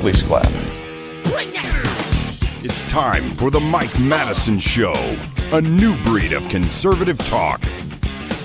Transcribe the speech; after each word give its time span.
Please 0.00 0.22
clap. 0.22 0.46
It's 2.62 2.84
time 2.86 3.30
for 3.36 3.50
the 3.50 3.60
Mike 3.60 3.98
Madison 4.00 4.58
Show, 4.58 4.94
a 5.52 5.60
new 5.60 5.96
breed 6.02 6.32
of 6.32 6.48
conservative 6.48 7.18
talk. 7.18 7.60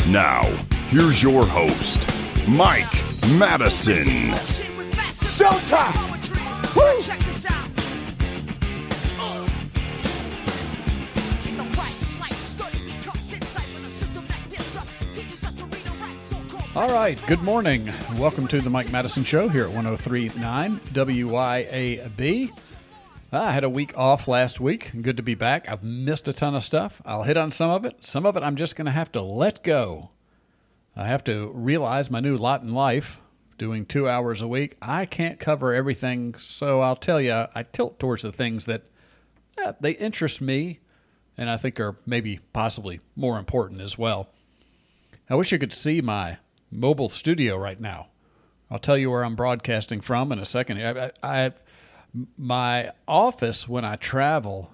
Now, 0.10 0.44
here's 0.90 1.24
your 1.24 1.46
host, 1.46 2.08
Mike 2.48 2.94
Madison. 3.38 4.32
Showtime. 5.12 6.12
All 16.74 16.90
right, 16.90 17.20
good 17.28 17.42
morning. 17.42 17.92
Welcome 18.18 18.48
to 18.48 18.62
the 18.62 18.70
Mike 18.70 18.94
Madison 18.94 19.26
Show 19.26 19.50
here 19.50 19.66
at 19.66 19.72
1039 19.72 20.80
WYAB. 20.94 22.50
I 23.34 23.52
had 23.52 23.66
a 23.66 23.70
week 23.70 23.98
off 23.98 24.26
last 24.30 24.62
week. 24.62 24.90
Good 25.02 25.18
to 25.18 25.24
be 25.24 25.36
back. 25.36 25.68
I've 25.68 25.84
missed 25.84 26.30
a 26.30 26.34
ton 26.34 26.56
of 26.56 26.64
stuff. 26.64 27.02
I'll 27.04 27.24
hit 27.24 27.36
on 27.36 27.52
some 27.52 27.70
of 27.70 27.84
it. 27.84 28.06
Some 28.06 28.26
of 28.26 28.38
it 28.38 28.44
I'm 28.44 28.56
just 28.56 28.78
going 28.78 28.86
to 28.86 28.92
have 28.92 29.12
to 29.12 29.22
let 29.22 29.66
go. 29.66 30.12
I 30.96 31.08
have 31.08 31.26
to 31.26 31.52
realize 31.54 32.10
my 32.10 32.22
new 32.22 32.38
lot 32.38 32.62
in 32.62 32.74
life, 32.74 33.20
doing 33.58 33.86
two 33.86 34.08
hours 34.08 34.42
a 34.42 34.48
week. 34.48 34.78
I 34.82 35.06
can't 35.06 35.42
cover 35.42 35.74
everything, 35.74 36.36
so 36.36 36.80
I'll 36.80 36.96
tell 36.96 37.20
you, 37.20 37.48
I 37.54 37.64
tilt 37.64 38.00
towards 38.00 38.22
the 38.22 38.32
things 38.32 38.64
that 38.68 38.86
eh, 39.58 39.74
they 39.82 39.92
interest 39.92 40.40
me 40.40 40.80
and 41.38 41.50
I 41.50 41.58
think 41.58 41.82
are 41.82 41.98
maybe 42.06 42.40
possibly 42.54 43.02
more 43.18 43.38
important 43.38 43.82
as 43.82 43.98
well. 43.98 44.30
I 45.30 45.36
wish 45.36 45.52
you 45.52 45.60
could 45.60 45.74
see 45.74 46.00
my 46.00 46.38
mobile 46.72 47.10
studio 47.10 47.58
right 47.58 47.80
now. 47.80 48.08
I'll 48.70 48.80
tell 48.80 48.98
you 48.98 49.12
where 49.12 49.24
I'm 49.24 49.36
broadcasting 49.36 50.02
from 50.02 50.32
in 50.32 50.40
a 50.40 50.46
second. 50.46 50.82
I, 50.82 51.12
I, 51.22 51.52
my 52.38 52.92
office 53.08 53.68
when 53.68 53.84
I 53.84 53.98
travel, 53.98 54.72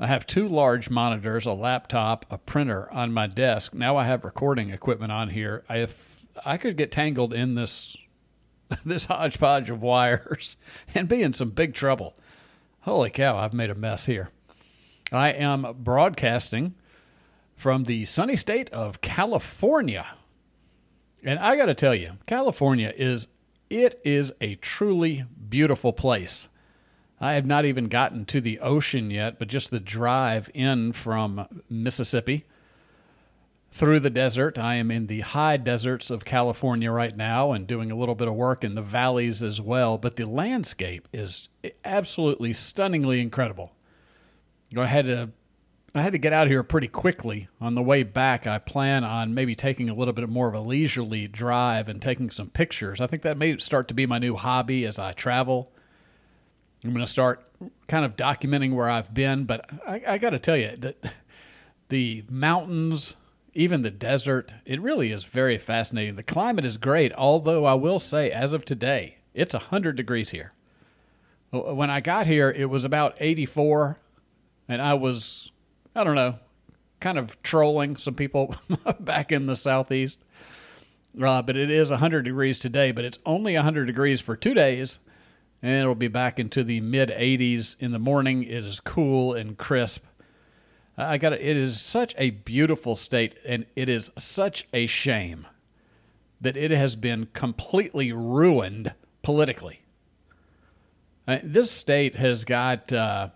I 0.00 0.06
have 0.06 0.26
two 0.26 0.48
large 0.48 0.88
monitors, 0.88 1.44
a 1.44 1.52
laptop, 1.52 2.24
a 2.30 2.38
printer 2.38 2.90
on 2.92 3.12
my 3.12 3.26
desk. 3.26 3.74
Now 3.74 3.96
I 3.96 4.04
have 4.04 4.24
recording 4.24 4.70
equipment 4.70 5.12
on 5.12 5.30
here. 5.30 5.64
I, 5.68 5.78
if 5.78 6.24
I 6.44 6.56
could 6.56 6.76
get 6.76 6.90
tangled 6.90 7.34
in 7.34 7.54
this 7.54 7.96
this 8.84 9.06
hodgepodge 9.06 9.70
of 9.70 9.82
wires 9.82 10.56
and 10.94 11.08
be 11.08 11.22
in 11.22 11.32
some 11.32 11.50
big 11.50 11.74
trouble. 11.74 12.16
Holy 12.80 13.10
cow, 13.10 13.36
I've 13.36 13.52
made 13.52 13.70
a 13.70 13.74
mess 13.74 14.06
here. 14.06 14.30
I 15.10 15.30
am 15.30 15.74
broadcasting 15.78 16.74
from 17.56 17.84
the 17.84 18.04
sunny 18.04 18.36
state 18.36 18.70
of 18.70 19.00
California. 19.00 20.06
And 21.28 21.38
I 21.40 21.56
got 21.56 21.66
to 21.66 21.74
tell 21.74 21.94
you, 21.94 22.12
California 22.24 22.90
is 22.96 23.28
it 23.68 24.00
is 24.02 24.32
a 24.40 24.54
truly 24.54 25.26
beautiful 25.50 25.92
place. 25.92 26.48
I 27.20 27.34
have 27.34 27.44
not 27.44 27.66
even 27.66 27.88
gotten 27.88 28.24
to 28.24 28.40
the 28.40 28.58
ocean 28.60 29.10
yet, 29.10 29.38
but 29.38 29.48
just 29.48 29.70
the 29.70 29.78
drive 29.78 30.48
in 30.54 30.94
from 30.94 31.46
Mississippi 31.68 32.46
through 33.70 34.00
the 34.00 34.08
desert. 34.08 34.58
I 34.58 34.76
am 34.76 34.90
in 34.90 35.06
the 35.06 35.20
high 35.20 35.58
deserts 35.58 36.08
of 36.08 36.24
California 36.24 36.90
right 36.90 37.14
now 37.14 37.52
and 37.52 37.66
doing 37.66 37.90
a 37.90 37.96
little 37.96 38.14
bit 38.14 38.28
of 38.28 38.34
work 38.34 38.64
in 38.64 38.74
the 38.74 38.80
valleys 38.80 39.42
as 39.42 39.60
well, 39.60 39.98
but 39.98 40.16
the 40.16 40.24
landscape 40.24 41.08
is 41.12 41.50
absolutely 41.84 42.54
stunningly 42.54 43.20
incredible. 43.20 43.72
I 44.74 44.86
had 44.86 45.30
I 45.98 46.02
had 46.02 46.12
to 46.12 46.18
get 46.18 46.32
out 46.32 46.48
here 46.48 46.62
pretty 46.62 46.88
quickly. 46.88 47.48
On 47.60 47.74
the 47.74 47.82
way 47.82 48.02
back, 48.02 48.46
I 48.46 48.58
plan 48.58 49.04
on 49.04 49.34
maybe 49.34 49.54
taking 49.54 49.88
a 49.88 49.94
little 49.94 50.14
bit 50.14 50.28
more 50.28 50.48
of 50.48 50.54
a 50.54 50.60
leisurely 50.60 51.26
drive 51.26 51.88
and 51.88 52.00
taking 52.00 52.30
some 52.30 52.50
pictures. 52.50 53.00
I 53.00 53.06
think 53.06 53.22
that 53.22 53.38
may 53.38 53.58
start 53.58 53.88
to 53.88 53.94
be 53.94 54.06
my 54.06 54.18
new 54.18 54.36
hobby 54.36 54.84
as 54.84 54.98
I 54.98 55.12
travel. 55.12 55.72
I'm 56.84 56.90
going 56.90 57.04
to 57.04 57.10
start 57.10 57.44
kind 57.88 58.04
of 58.04 58.16
documenting 58.16 58.74
where 58.74 58.88
I've 58.88 59.12
been, 59.12 59.44
but 59.44 59.68
I, 59.86 60.02
I 60.06 60.18
got 60.18 60.30
to 60.30 60.38
tell 60.38 60.56
you 60.56 60.76
that 60.76 61.12
the 61.88 62.24
mountains, 62.28 63.16
even 63.54 63.82
the 63.82 63.90
desert, 63.90 64.52
it 64.64 64.80
really 64.80 65.10
is 65.10 65.24
very 65.24 65.58
fascinating. 65.58 66.16
The 66.16 66.22
climate 66.22 66.64
is 66.64 66.76
great, 66.76 67.12
although 67.14 67.64
I 67.64 67.74
will 67.74 67.98
say, 67.98 68.30
as 68.30 68.52
of 68.52 68.64
today, 68.64 69.18
it's 69.34 69.54
100 69.54 69.96
degrees 69.96 70.30
here. 70.30 70.52
When 71.50 71.90
I 71.90 72.00
got 72.00 72.26
here, 72.26 72.50
it 72.50 72.66
was 72.66 72.84
about 72.84 73.16
84, 73.18 73.98
and 74.68 74.82
I 74.82 74.94
was 74.94 75.50
I 75.98 76.04
don't 76.04 76.14
know, 76.14 76.36
kind 77.00 77.18
of 77.18 77.42
trolling 77.42 77.96
some 77.96 78.14
people 78.14 78.54
back 79.00 79.32
in 79.32 79.46
the 79.46 79.56
southeast. 79.56 80.20
Uh, 81.20 81.42
but 81.42 81.56
it 81.56 81.72
is 81.72 81.90
100 81.90 82.22
degrees 82.22 82.60
today, 82.60 82.92
but 82.92 83.04
it's 83.04 83.18
only 83.26 83.56
100 83.56 83.86
degrees 83.86 84.20
for 84.20 84.36
two 84.36 84.54
days, 84.54 85.00
and 85.60 85.72
it'll 85.72 85.96
be 85.96 86.06
back 86.06 86.38
into 86.38 86.62
the 86.62 86.80
mid 86.80 87.08
80s 87.08 87.76
in 87.80 87.90
the 87.90 87.98
morning. 87.98 88.44
It 88.44 88.64
is 88.64 88.78
cool 88.78 89.34
and 89.34 89.58
crisp. 89.58 90.04
I 90.96 91.18
got 91.18 91.32
it. 91.32 91.40
Is 91.40 91.80
such 91.80 92.14
a 92.16 92.30
beautiful 92.30 92.94
state, 92.94 93.34
and 93.44 93.66
it 93.74 93.88
is 93.88 94.12
such 94.16 94.68
a 94.72 94.86
shame 94.86 95.48
that 96.40 96.56
it 96.56 96.70
has 96.70 96.94
been 96.94 97.26
completely 97.32 98.12
ruined 98.12 98.94
politically. 99.22 99.80
This 101.42 101.72
state 101.72 102.14
has 102.14 102.44
got. 102.44 102.92
Uh, 102.92 103.30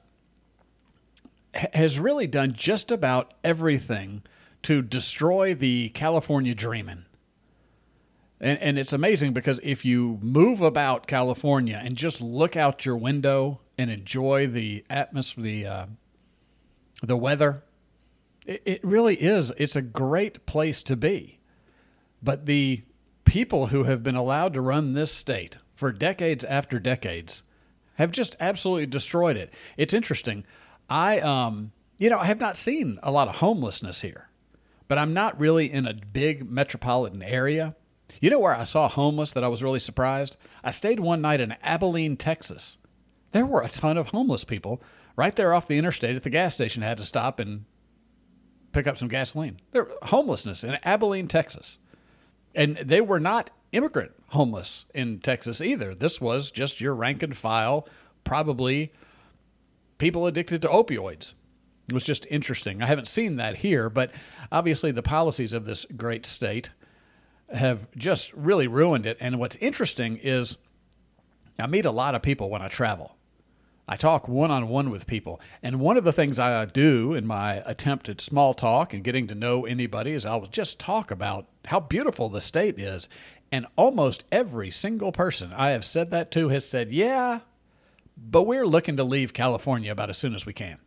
has 1.55 1.99
really 1.99 2.27
done 2.27 2.53
just 2.55 2.91
about 2.91 3.35
everything 3.45 4.23
to 4.63 4.83
destroy 4.83 5.55
the 5.55 5.91
California 5.91 6.55
dreaming. 6.55 7.05
And, 8.41 8.59
and 8.59 8.79
it's 8.79 8.93
amazing 8.93 9.33
because 9.33 9.61
if 9.63 9.85
you 9.85 10.19
move 10.21 10.61
about 10.61 11.07
California 11.07 11.81
and 11.83 11.97
just 11.97 12.21
look 12.21 12.57
out 12.57 12.85
your 12.85 12.97
window 12.97 13.61
and 13.79 13.91
enjoy 13.91 14.47
the 14.47 14.85
atmosphere, 14.91 15.45
the, 15.45 15.67
uh, 15.67 15.87
the 17.03 17.17
weather, 17.17 17.63
it, 18.47 18.63
it 18.65 18.85
really 18.85 19.17
is. 19.17 19.53
It's 19.57 19.77
a 19.77 19.83
great 19.83 20.45
place 20.47 20.83
to 20.85 20.97
be. 20.97 21.39
But 22.23 22.47
the 22.47 22.83
people 23.25 23.69
who 23.69 23.85
have 23.85 24.03
been 24.03 24.17
allowed 24.17 24.55
to 24.55 24.61
run 24.61 24.93
this 24.93 25.13
state 25.13 25.59
for 25.75 25.93
decades 25.93 26.45
after 26.45 26.79
decades 26.79 27.43
have 27.95 28.11
just 28.11 28.37
absolutely 28.41 28.87
destroyed 28.87 29.37
it. 29.37 29.53
It's 29.77 29.95
interesting. 29.95 30.45
I 30.89 31.21
um 31.21 31.73
you 31.99 32.11
know, 32.11 32.19
I 32.19 32.25
have 32.27 32.41
not 32.41 32.57
seen 32.57 32.99
a 33.03 33.13
lot 33.13 33.29
of 33.29 33.37
homelessness 33.37 34.01
here. 34.01 34.29
But 34.89 34.99
I'm 34.99 35.15
not 35.15 35.39
really 35.39 35.73
in 35.73 35.87
a 35.87 35.95
big 35.95 36.51
metropolitan 36.51 37.23
area. 37.23 37.77
You 38.21 38.29
know 38.29 38.39
where 38.39 38.55
I 38.55 38.65
saw 38.65 38.89
homeless 38.89 39.33
that 39.33 39.45
I 39.45 39.49
was 39.49 39.63
really 39.63 39.79
surprised? 39.79 40.37
I 40.63 40.71
stayed 40.71 41.01
one 41.01 41.23
night 41.23 41.41
in 41.41 41.57
Abilene, 41.63 42.17
Texas. 42.17 42.77
There 43.31 43.47
were 43.47 43.63
a 43.63 43.69
ton 43.69 43.97
of 43.97 44.09
homeless 44.09 44.45
people 44.45 44.83
right 45.17 45.35
there 45.35 45.55
off 45.55 45.67
the 45.67 45.79
interstate 45.79 46.17
at 46.17 46.25
the 46.25 46.31
gas 46.31 46.55
station. 46.55 46.83
I 46.83 46.89
had 46.89 46.99
to 46.99 47.05
stop 47.05 47.39
and 47.39 47.65
pick 48.73 48.87
up 48.87 48.99
some 48.99 49.09
gasoline. 49.09 49.61
There 49.71 49.89
homelessness 50.03 50.65
in 50.65 50.77
Abilene, 50.83 51.29
Texas. 51.29 51.79
And 52.55 52.77
they 52.77 53.01
were 53.01 53.21
not 53.21 53.51
immigrant 53.71 54.13
homeless 54.29 54.85
in 54.93 55.21
Texas 55.21 55.61
either. 55.61 55.95
This 55.95 56.21
was 56.21 56.51
just 56.51 56.81
your 56.81 56.95
rank 56.95 57.23
and 57.23 57.37
file, 57.37 57.89
probably 58.25 58.93
people 60.03 60.27
addicted 60.27 60.61
to 60.61 60.67
opioids. 60.69 61.33
It 61.89 61.95
was 61.95 62.03
just 62.03 62.27
interesting. 62.29 62.83
I 62.83 62.87
haven't 62.87 63.07
seen 63.07 63.37
that 63.37 63.59
here, 63.59 63.89
but 63.89 64.11
obviously 64.51 64.91
the 64.91 65.01
policies 65.01 65.53
of 65.53 65.65
this 65.65 65.87
great 65.97 66.27
state 66.27 66.71
have 67.55 67.87
just 67.97 68.33
really 68.33 68.67
ruined 68.67 69.07
it. 69.07 69.17
And 69.21 69.39
what's 69.39 69.55
interesting 69.61 70.17
is 70.17 70.57
I 71.57 71.69
meet 71.69 71.85
a 71.85 71.93
lot 71.93 72.17
of 72.17 72.23
people 72.23 72.51
when 72.51 72.63
I 72.63 72.67
travel. 72.67 73.17
I 73.87 73.95
talk 73.95 74.27
one 74.27 74.51
on 74.51 74.69
one 74.69 74.91
with 74.91 75.07
people. 75.07 75.41
And 75.63 75.79
one 75.79 75.97
of 75.97 76.03
the 76.03 76.13
things 76.13 76.37
I 76.37 76.65
do 76.65 77.15
in 77.15 77.25
my 77.25 77.63
attempt 77.65 78.09
at 78.09 78.21
small 78.21 78.55
talk 78.55 78.93
and 78.93 79.05
getting 79.05 79.29
to 79.29 79.37
know 79.37 79.67
anybody 79.67 80.11
is 80.11 80.27
I'll 80.27 80.47
just 80.47 80.81
talk 80.81 81.13
about 81.13 81.47
how 81.67 81.79
beautiful 81.79 82.29
the 82.29 82.41
state 82.41 82.77
is. 82.77 83.09
And 83.53 83.67
almost 83.77 84.25
every 84.33 84.73
single 84.73 85.13
person 85.13 85.53
I 85.53 85.71
have 85.71 85.85
said 85.85 86.11
that 86.11 86.33
to 86.33 86.49
has 86.49 86.69
said, 86.69 86.91
Yeah, 86.91 87.41
but 88.31 88.43
we're 88.43 88.67
looking 88.67 88.97
to 88.97 89.05
leave 89.05 89.33
California 89.33 89.91
about 89.91 90.11
as 90.11 90.19
soon 90.19 90.35
as 90.35 90.47
we 90.47 90.53
can. 90.53 90.79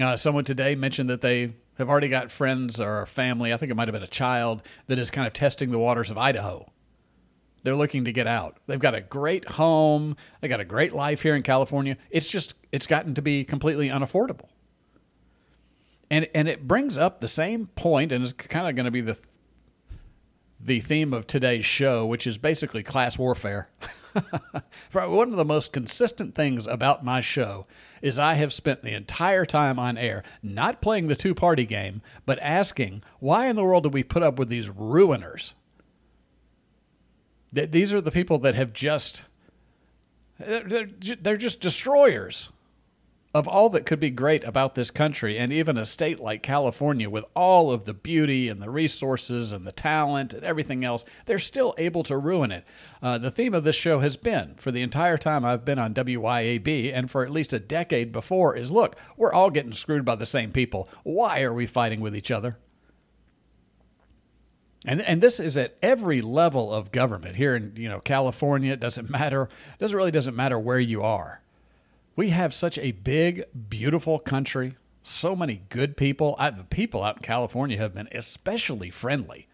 Uh, 0.00 0.16
someone 0.16 0.44
today 0.44 0.74
mentioned 0.74 1.08
that 1.10 1.20
they 1.20 1.54
have 1.78 1.88
already 1.88 2.08
got 2.08 2.30
friends 2.30 2.80
or 2.80 3.06
family, 3.06 3.52
I 3.52 3.56
think 3.56 3.70
it 3.70 3.74
might 3.74 3.88
have 3.88 3.92
been 3.92 4.02
a 4.02 4.06
child, 4.06 4.62
that 4.86 4.98
is 4.98 5.10
kind 5.10 5.26
of 5.26 5.32
testing 5.32 5.70
the 5.70 5.78
waters 5.78 6.10
of 6.10 6.18
Idaho. 6.18 6.70
They're 7.62 7.76
looking 7.76 8.04
to 8.06 8.12
get 8.12 8.26
out. 8.26 8.56
They've 8.66 8.80
got 8.80 8.94
a 8.94 9.00
great 9.00 9.48
home. 9.48 10.16
They 10.40 10.48
got 10.48 10.60
a 10.60 10.64
great 10.64 10.92
life 10.92 11.22
here 11.22 11.36
in 11.36 11.42
California. 11.42 11.96
It's 12.10 12.28
just 12.28 12.54
it's 12.72 12.86
gotten 12.88 13.14
to 13.14 13.22
be 13.22 13.44
completely 13.44 13.88
unaffordable. 13.88 14.48
And 16.10 16.28
and 16.34 16.48
it 16.48 16.66
brings 16.66 16.98
up 16.98 17.20
the 17.20 17.28
same 17.28 17.68
point, 17.68 18.10
and 18.10 18.24
it's 18.24 18.32
kind 18.32 18.68
of 18.68 18.74
going 18.74 18.86
to 18.86 18.90
be 18.90 19.00
the 19.00 19.16
the 20.58 20.80
theme 20.80 21.12
of 21.12 21.26
today's 21.26 21.64
show, 21.64 22.04
which 22.04 22.26
is 22.26 22.36
basically 22.36 22.82
class 22.82 23.16
warfare. 23.16 23.68
One 24.92 25.30
of 25.30 25.36
the 25.36 25.44
most 25.44 25.72
consistent 25.72 26.34
things 26.34 26.66
about 26.66 27.04
my 27.04 27.20
show 27.20 27.66
is 28.00 28.18
I 28.18 28.34
have 28.34 28.52
spent 28.52 28.82
the 28.82 28.94
entire 28.94 29.44
time 29.44 29.78
on 29.78 29.96
air 29.96 30.22
not 30.42 30.82
playing 30.82 31.08
the 31.08 31.16
two 31.16 31.34
party 31.34 31.64
game, 31.66 32.02
but 32.26 32.38
asking, 32.40 33.02
why 33.20 33.48
in 33.48 33.56
the 33.56 33.64
world 33.64 33.84
do 33.84 33.88
we 33.88 34.02
put 34.02 34.22
up 34.22 34.38
with 34.38 34.48
these 34.48 34.68
ruiners? 34.68 35.54
These 37.52 37.92
are 37.92 38.00
the 38.00 38.10
people 38.10 38.38
that 38.40 38.54
have 38.54 38.72
just, 38.72 39.24
they're 40.38 41.36
just 41.36 41.60
destroyers 41.60 42.50
of 43.34 43.48
all 43.48 43.70
that 43.70 43.86
could 43.86 44.00
be 44.00 44.10
great 44.10 44.44
about 44.44 44.74
this 44.74 44.90
country 44.90 45.38
and 45.38 45.52
even 45.52 45.78
a 45.78 45.86
state 45.86 46.20
like 46.20 46.42
California 46.42 47.08
with 47.08 47.24
all 47.34 47.70
of 47.70 47.86
the 47.86 47.94
beauty 47.94 48.48
and 48.48 48.60
the 48.60 48.68
resources 48.68 49.52
and 49.52 49.66
the 49.66 49.72
talent 49.72 50.34
and 50.34 50.44
everything 50.44 50.84
else, 50.84 51.04
they're 51.24 51.38
still 51.38 51.74
able 51.78 52.02
to 52.02 52.16
ruin 52.16 52.52
it. 52.52 52.64
Uh, 53.00 53.16
the 53.16 53.30
theme 53.30 53.54
of 53.54 53.64
this 53.64 53.76
show 53.76 54.00
has 54.00 54.16
been, 54.16 54.54
for 54.56 54.70
the 54.70 54.82
entire 54.82 55.16
time 55.16 55.44
I've 55.44 55.64
been 55.64 55.78
on 55.78 55.94
WYAB 55.94 56.92
and 56.92 57.10
for 57.10 57.24
at 57.24 57.30
least 57.30 57.54
a 57.54 57.58
decade 57.58 58.12
before, 58.12 58.54
is 58.54 58.70
look, 58.70 58.96
we're 59.16 59.32
all 59.32 59.50
getting 59.50 59.72
screwed 59.72 60.04
by 60.04 60.16
the 60.16 60.26
same 60.26 60.52
people. 60.52 60.88
Why 61.02 61.42
are 61.42 61.54
we 61.54 61.66
fighting 61.66 62.00
with 62.00 62.14
each 62.14 62.30
other? 62.30 62.58
And, 64.84 65.00
and 65.00 65.22
this 65.22 65.38
is 65.38 65.56
at 65.56 65.76
every 65.80 66.20
level 66.20 66.72
of 66.72 66.92
government 66.92 67.36
here 67.36 67.54
in 67.54 67.74
you 67.76 67.88
know 67.88 68.00
California. 68.00 68.72
It 68.72 68.80
doesn't 68.80 69.08
matter. 69.18 69.44
It 69.44 69.78
doesn't 69.78 69.96
really 69.96 70.10
doesn't 70.10 70.36
matter 70.36 70.58
where 70.58 70.80
you 70.80 71.02
are. 71.02 71.40
We 72.14 72.28
have 72.30 72.52
such 72.52 72.78
a 72.78 72.92
big, 72.92 73.44
beautiful 73.68 74.18
country, 74.18 74.76
so 75.02 75.34
many 75.34 75.62
good 75.68 75.96
people. 75.96 76.36
I, 76.38 76.50
the 76.50 76.64
people 76.64 77.02
out 77.02 77.16
in 77.16 77.22
California 77.22 77.78
have 77.78 77.94
been 77.94 78.08
especially 78.12 78.90
friendly. 78.90 79.48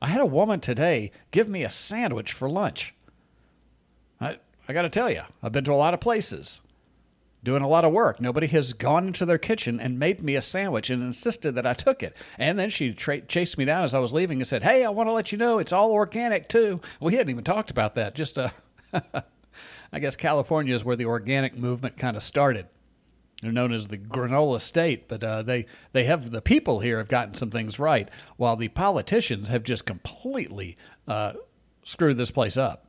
I 0.00 0.08
had 0.08 0.20
a 0.20 0.26
woman 0.26 0.60
today 0.60 1.10
give 1.30 1.48
me 1.48 1.64
a 1.64 1.70
sandwich 1.70 2.32
for 2.32 2.50
lunch. 2.50 2.94
I, 4.20 4.38
I 4.68 4.72
got 4.72 4.82
to 4.82 4.90
tell 4.90 5.10
you, 5.10 5.22
I've 5.42 5.52
been 5.52 5.64
to 5.64 5.72
a 5.72 5.74
lot 5.74 5.94
of 5.94 6.00
places 6.00 6.60
doing 7.42 7.62
a 7.62 7.68
lot 7.68 7.84
of 7.84 7.92
work. 7.92 8.20
Nobody 8.20 8.48
has 8.48 8.72
gone 8.72 9.06
into 9.06 9.24
their 9.24 9.38
kitchen 9.38 9.78
and 9.78 9.98
made 9.98 10.20
me 10.20 10.34
a 10.34 10.42
sandwich 10.42 10.90
and 10.90 11.02
insisted 11.02 11.54
that 11.54 11.66
I 11.66 11.74
took 11.74 12.02
it. 12.02 12.16
And 12.38 12.58
then 12.58 12.70
she 12.70 12.92
tra- 12.92 13.20
chased 13.20 13.56
me 13.56 13.64
down 13.64 13.84
as 13.84 13.94
I 13.94 14.00
was 14.00 14.12
leaving 14.12 14.38
and 14.38 14.46
said, 14.46 14.64
Hey, 14.64 14.84
I 14.84 14.90
want 14.90 15.08
to 15.08 15.12
let 15.12 15.30
you 15.30 15.38
know 15.38 15.58
it's 15.58 15.72
all 15.72 15.92
organic 15.92 16.48
too. 16.48 16.80
We 17.00 17.14
hadn't 17.14 17.30
even 17.30 17.44
talked 17.44 17.70
about 17.70 17.94
that. 17.94 18.16
Just 18.16 18.36
uh, 18.36 18.50
I 19.92 19.98
guess 19.98 20.16
California 20.16 20.74
is 20.74 20.84
where 20.84 20.96
the 20.96 21.06
organic 21.06 21.56
movement 21.56 21.96
kind 21.96 22.16
of 22.16 22.22
started. 22.22 22.66
They're 23.42 23.52
known 23.52 23.72
as 23.72 23.88
the 23.88 23.98
granola 23.98 24.60
state, 24.60 25.08
but 25.08 25.22
uh, 25.22 25.42
they 25.42 25.66
they 25.92 26.04
have 26.04 26.30
the 26.30 26.40
people 26.40 26.80
here 26.80 26.98
have 26.98 27.08
gotten 27.08 27.34
some 27.34 27.50
things 27.50 27.78
right, 27.78 28.08
while 28.36 28.56
the 28.56 28.68
politicians 28.68 29.48
have 29.48 29.62
just 29.62 29.84
completely 29.84 30.76
uh, 31.06 31.34
screwed 31.84 32.16
this 32.16 32.30
place 32.30 32.56
up. 32.56 32.86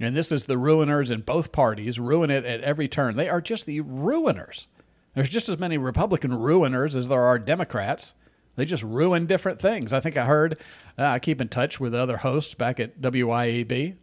And 0.00 0.16
this 0.16 0.30
is 0.32 0.44
the 0.44 0.54
ruiners 0.54 1.10
in 1.10 1.22
both 1.22 1.52
parties, 1.52 1.98
ruin 1.98 2.30
it 2.30 2.44
at 2.44 2.60
every 2.62 2.88
turn. 2.88 3.16
They 3.16 3.28
are 3.28 3.40
just 3.40 3.66
the 3.66 3.80
ruiners. 3.80 4.66
There's 5.14 5.28
just 5.28 5.48
as 5.48 5.58
many 5.58 5.78
Republican 5.78 6.32
ruiners 6.32 6.94
as 6.94 7.08
there 7.08 7.22
are 7.22 7.38
Democrats. 7.38 8.14
They 8.54 8.64
just 8.64 8.82
ruin 8.82 9.26
different 9.26 9.60
things. 9.60 9.92
I 9.92 10.00
think 10.00 10.16
I 10.16 10.26
heard, 10.26 10.58
uh, 10.98 11.04
I 11.04 11.18
keep 11.18 11.40
in 11.40 11.48
touch 11.48 11.80
with 11.80 11.94
other 11.94 12.18
hosts 12.18 12.54
back 12.54 12.78
at 12.80 13.00
WYAB. 13.00 13.96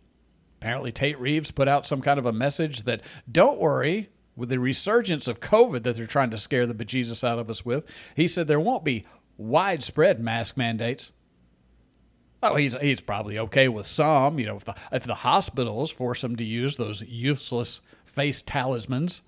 Apparently, 0.66 0.92
Tate 0.92 1.20
Reeves 1.20 1.52
put 1.52 1.68
out 1.68 1.86
some 1.86 2.02
kind 2.02 2.18
of 2.18 2.26
a 2.26 2.34
message 2.34 2.86
that 2.86 3.02
don't 3.32 3.60
worry, 3.60 4.10
with 4.36 4.50
the 4.50 4.60
resurgence 4.60 5.28
of 5.28 5.40
COVID 5.40 5.84
that 5.84 5.96
they're 5.96 6.08
trying 6.08 6.32
to 6.32 6.40
scare 6.40 6.66
the 6.66 6.74
bejesus 6.74 7.24
out 7.24 7.38
of 7.38 7.52
us 7.52 7.64
with, 7.64 7.84
he 8.16 8.28
said 8.28 8.48
there 8.48 8.60
won't 8.60 8.84
be 8.84 9.06
widespread 9.38 10.20
mask 10.20 10.58
mandates. 10.58 11.12
Oh, 12.42 12.56
he's 12.56 12.74
he's 12.82 13.00
probably 13.00 13.38
okay 13.38 13.68
with 13.68 13.86
some. 13.86 14.40
You 14.40 14.48
know, 14.48 14.56
if 14.56 14.66
the 14.66 14.74
if 14.92 15.04
the 15.04 15.14
hospitals 15.14 15.92
force 15.92 16.24
him 16.24 16.36
to 16.38 16.44
use 16.44 16.78
those 16.78 17.04
useless 17.04 17.82
face 18.04 18.42
talismans. 18.42 19.22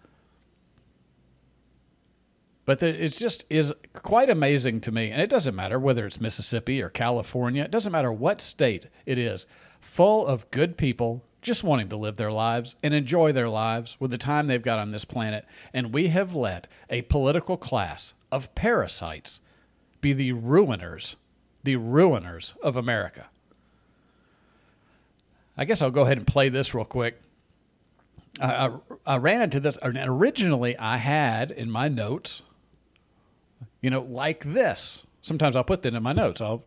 But 2.66 2.82
it 2.82 3.10
just 3.10 3.46
is 3.48 3.76
quite 3.94 4.32
amazing 4.32 4.82
to 4.82 4.92
me, 4.92 5.12
and 5.12 5.22
it 5.22 5.30
doesn't 5.30 5.56
matter 5.56 5.80
whether 5.80 6.08
it's 6.08 6.20
Mississippi 6.20 6.82
or 6.82 6.90
California. 6.90 7.64
It 7.64 7.72
doesn't 7.72 7.92
matter 7.92 8.12
what 8.12 8.42
state 8.42 8.88
it 9.06 9.20
is, 9.20 9.46
full 9.80 10.26
of 10.26 10.50
good 10.50 10.78
people 10.78 11.22
just 11.48 11.64
wanting 11.64 11.90
to 11.90 11.98
live 11.98 12.18
their 12.18 12.32
lives 12.32 12.76
and 12.84 12.94
enjoy 12.94 13.32
their 13.32 13.50
lives 13.50 13.98
with 14.00 14.12
the 14.12 14.18
time 14.18 14.46
they've 14.46 14.62
got 14.62 14.80
on 14.80 14.92
this 14.92 15.06
planet. 15.06 15.46
And 15.74 15.94
we 15.94 16.10
have 16.10 16.36
let 16.36 16.68
a 16.90 17.02
political 17.04 17.58
class 17.58 18.14
of 18.32 18.54
parasites 18.54 19.42
be 20.00 20.14
the 20.14 20.34
ruiners 20.34 21.16
the 21.68 21.76
ruiners 21.76 22.58
of 22.60 22.78
America. 22.78 23.26
I 25.58 25.66
guess 25.66 25.82
I'll 25.82 25.92
go 25.92 26.04
ahead 26.04 26.18
and 26.18 26.26
play 26.26 26.48
this 26.48 26.74
real 26.74 26.86
quick. 26.86 27.20
I, 28.40 28.68
I, 28.68 28.72
I 29.06 29.18
ran 29.18 29.42
into 29.42 29.60
this, 29.60 29.76
and 29.82 29.98
originally 29.98 30.78
I 30.78 30.96
had 30.96 31.52
in 31.52 31.70
my 31.70 31.90
notes, 31.90 32.42
you 33.82 33.90
know, 33.90 34.00
like 34.02 34.46
this. 34.46 35.06
Sometimes 35.22 35.58
I'll 35.58 35.66
put 35.66 35.82
that 35.82 35.94
in 35.94 36.02
my 36.02 36.14
notes. 36.14 36.40
I'll, 36.40 36.64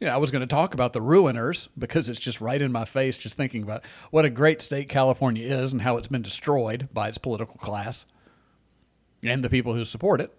know, 0.00 0.12
I 0.12 0.18
was 0.18 0.30
going 0.30 0.40
to 0.40 0.46
talk 0.46 0.74
about 0.74 0.92
the 0.92 1.00
ruiners 1.00 1.68
because 1.78 2.08
it's 2.08 2.20
just 2.20 2.40
right 2.40 2.60
in 2.60 2.70
my 2.70 2.84
face, 2.84 3.16
just 3.16 3.36
thinking 3.36 3.62
about 3.62 3.82
what 4.10 4.24
a 4.24 4.30
great 4.30 4.60
state 4.60 4.88
California 4.88 5.46
is 5.46 5.72
and 5.72 5.82
how 5.82 5.96
it's 5.96 6.08
been 6.08 6.22
destroyed 6.22 6.88
by 6.92 7.08
its 7.08 7.18
political 7.18 7.56
class 7.56 8.04
and 9.22 9.42
the 9.42 9.50
people 9.50 9.74
who 9.74 9.84
support 9.84 10.20
it. 10.20 10.36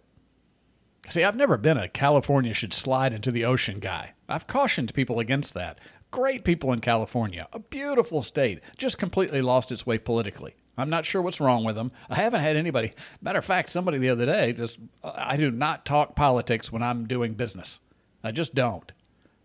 See, 1.07 1.23
I've 1.23 1.35
never 1.35 1.57
been 1.57 1.77
a 1.77 1.87
California 1.87 2.53
should 2.53 2.73
slide 2.73 3.13
into 3.13 3.31
the 3.31 3.45
ocean 3.45 3.79
guy. 3.79 4.13
I've 4.27 4.45
cautioned 4.45 4.93
people 4.93 5.19
against 5.19 5.53
that. 5.53 5.79
Great 6.11 6.43
people 6.43 6.71
in 6.71 6.79
California, 6.79 7.47
a 7.51 7.59
beautiful 7.59 8.21
state, 8.21 8.61
just 8.77 8.97
completely 8.97 9.41
lost 9.41 9.71
its 9.71 9.85
way 9.85 9.97
politically. 9.97 10.55
I'm 10.77 10.89
not 10.89 11.05
sure 11.05 11.21
what's 11.21 11.41
wrong 11.41 11.63
with 11.63 11.75
them. 11.75 11.91
I 12.09 12.15
haven't 12.15 12.41
had 12.41 12.55
anybody. 12.55 12.93
Matter 13.21 13.39
of 13.39 13.45
fact, 13.45 13.69
somebody 13.69 13.97
the 13.97 14.09
other 14.09 14.25
day 14.25 14.53
just, 14.53 14.77
I 15.03 15.35
do 15.35 15.49
not 15.49 15.85
talk 15.85 16.15
politics 16.15 16.71
when 16.71 16.83
I'm 16.83 17.07
doing 17.07 17.33
business. 17.33 17.79
I 18.23 18.31
just 18.31 18.53
don't. 18.53 18.91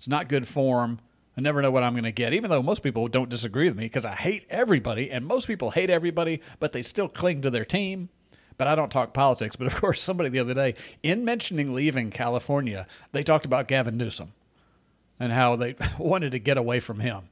It's 0.03 0.09
not 0.09 0.29
good 0.29 0.49
form. 0.49 0.99
I 1.37 1.41
never 1.41 1.63
know 1.63 1.71
what 1.71 1.85
I'm 1.85 1.93
going 1.93 2.03
to 2.03 2.11
get, 2.11 2.35
even 2.35 2.51
though 2.51 2.61
most 2.61 2.83
people 2.83 3.07
don't 3.07 3.29
disagree 3.29 3.69
with 3.69 3.77
me 3.77 3.85
because 3.85 4.05
I 4.05 4.17
hate 4.17 4.47
everybody, 4.51 5.13
and 5.13 5.25
most 5.25 5.47
people 5.47 5.71
hate 5.71 5.91
everybody, 5.91 6.43
but 6.59 6.73
they 6.73 6.83
still 6.83 7.09
cling 7.09 7.43
to 7.43 7.51
their 7.51 7.65
team 7.65 8.09
but 8.59 8.67
I 8.67 8.75
don't 8.75 8.91
talk 8.91 9.15
politics. 9.15 9.57
But 9.57 9.69
of 9.69 9.75
course, 9.81 10.03
somebody 10.03 10.29
the 10.29 10.41
other 10.41 10.55
day, 10.55 10.75
in 11.03 11.25
mentioning 11.25 11.73
leaving 11.73 12.11
California, 12.11 12.87
they 13.13 13.23
talked 13.23 13.45
about 13.45 13.69
Gavin 13.69 13.97
Newsom 13.97 14.33
and 15.21 15.33
how 15.33 15.57
they 15.57 15.77
wanted 15.99 16.33
to 16.33 16.39
get 16.39 16.57
away 16.57 16.81
from 16.81 17.01
him. 17.01 17.29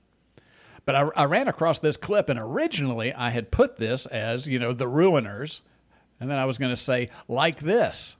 But 0.84 0.94
I, 0.94 1.08
I, 1.16 1.24
ran 1.24 1.48
across 1.48 1.78
this 1.80 1.96
clip, 1.96 2.28
and 2.28 2.38
originally 2.38 3.12
I 3.12 3.30
had 3.30 3.50
put 3.50 3.76
this 3.76 4.06
as, 4.06 4.48
you 4.48 4.58
know, 4.58 4.72
the 4.72 4.86
ruiners. 4.86 5.60
And 6.20 6.30
then 6.30 6.38
I 6.38 6.44
was 6.44 6.56
going 6.56 6.72
to 6.72 6.76
say, 6.76 7.10
like 7.28 7.60
this. 7.60 8.16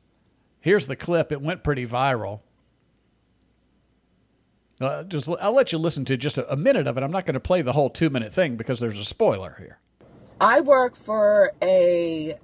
Here's 0.61 0.87
the 0.87 0.97
clip. 0.97 1.33
It 1.33 1.41
went 1.41 1.65
pretty 1.65 1.87
viral. 1.87 2.41
Uh, 4.81 5.03
just 5.03 5.29
I'll 5.41 5.53
let 5.53 5.73
you 5.73 5.79
listen 5.79 6.05
to 6.07 6.17
just 6.17 6.39
a, 6.39 6.51
a 6.51 6.57
minute 6.57 6.87
of 6.87 6.97
it. 6.97 7.03
I'm 7.03 7.11
not 7.11 7.27
going 7.27 7.35
to 7.35 7.41
play 7.41 7.63
the 7.63 7.73
whole 7.73 7.91
two 7.91 8.09
minute 8.09 8.33
thing 8.33 8.57
because 8.57 8.81
there's 8.81 8.99
a 8.99 9.05
spoiler 9.05 9.57
here. 9.59 9.79
I 10.41 10.63
work 10.63 10.97
for 10.97 11.53
a 11.61 12.39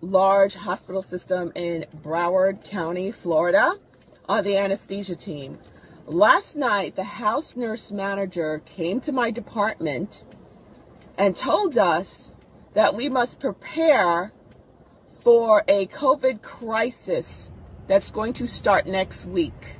large 0.00 0.54
hospital 0.54 1.02
system 1.02 1.52
in 1.54 1.86
Broward 2.02 2.64
County, 2.64 3.12
Florida, 3.12 3.74
on 4.28 4.42
the 4.42 4.56
anesthesia 4.56 5.14
team. 5.14 5.58
Last 6.06 6.56
night, 6.56 6.96
the 6.96 7.04
house 7.04 7.56
nurse 7.56 7.92
manager 7.92 8.62
came 8.64 9.00
to 9.02 9.12
my 9.12 9.30
department 9.30 10.24
and 11.16 11.34
told 11.34 11.78
us 11.78 12.32
that 12.74 12.94
we 12.94 13.08
must 13.08 13.40
prepare 13.40 14.32
for 15.22 15.64
a 15.66 15.86
COVID 15.86 16.42
crisis 16.42 17.50
that's 17.86 18.10
going 18.10 18.32
to 18.34 18.46
start 18.46 18.86
next 18.86 19.26
week. 19.26 19.78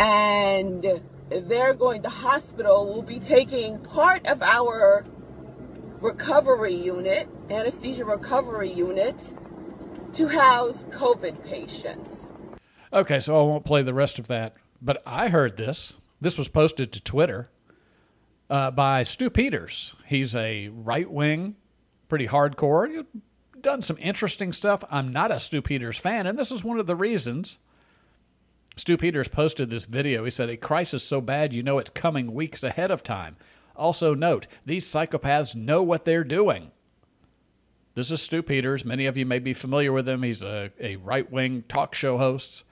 And 0.00 1.02
they're 1.28 1.74
going, 1.74 2.00
the 2.00 2.08
hospital 2.08 2.94
will 2.94 3.02
be 3.02 3.18
taking 3.18 3.78
part 3.80 4.26
of 4.26 4.42
our 4.42 5.04
recovery 6.00 6.74
unit, 6.74 7.28
anesthesia 7.50 8.06
recovery 8.06 8.72
unit, 8.72 9.34
to 10.14 10.26
house 10.26 10.84
COVID 10.90 11.44
patients. 11.44 12.32
Okay, 12.94 13.20
so 13.20 13.38
I 13.38 13.42
won't 13.42 13.66
play 13.66 13.82
the 13.82 13.92
rest 13.92 14.18
of 14.18 14.26
that. 14.28 14.54
But 14.80 15.02
I 15.04 15.28
heard 15.28 15.58
this. 15.58 15.92
This 16.18 16.38
was 16.38 16.48
posted 16.48 16.92
to 16.92 17.02
Twitter 17.02 17.50
uh, 18.48 18.70
by 18.70 19.02
Stu 19.02 19.28
Peters. 19.28 19.94
He's 20.06 20.34
a 20.34 20.68
right 20.68 21.10
wing, 21.10 21.56
pretty 22.08 22.26
hardcore. 22.26 23.04
Done 23.60 23.82
some 23.82 23.98
interesting 24.00 24.54
stuff. 24.54 24.82
I'm 24.90 25.12
not 25.12 25.30
a 25.30 25.38
Stu 25.38 25.60
Peters 25.60 25.98
fan, 25.98 26.26
and 26.26 26.38
this 26.38 26.50
is 26.50 26.64
one 26.64 26.80
of 26.80 26.86
the 26.86 26.96
reasons. 26.96 27.58
Stu 28.80 28.96
Peters 28.96 29.28
posted 29.28 29.68
this 29.68 29.84
video. 29.84 30.24
He 30.24 30.30
said, 30.30 30.48
A 30.48 30.56
crisis 30.56 31.04
so 31.04 31.20
bad 31.20 31.52
you 31.52 31.62
know 31.62 31.76
it's 31.76 31.90
coming 31.90 32.32
weeks 32.32 32.62
ahead 32.62 32.90
of 32.90 33.02
time. 33.02 33.36
Also, 33.76 34.14
note, 34.14 34.46
these 34.64 34.86
psychopaths 34.86 35.54
know 35.54 35.82
what 35.82 36.06
they're 36.06 36.24
doing. 36.24 36.70
This 37.94 38.10
is 38.10 38.22
Stu 38.22 38.42
Peters. 38.42 38.82
Many 38.82 39.04
of 39.04 39.18
you 39.18 39.26
may 39.26 39.38
be 39.38 39.52
familiar 39.52 39.92
with 39.92 40.08
him. 40.08 40.22
He's 40.22 40.42
a, 40.42 40.72
a 40.80 40.96
right 40.96 41.30
wing 41.30 41.64
talk 41.68 41.94
show 41.94 42.16
host. 42.16 42.64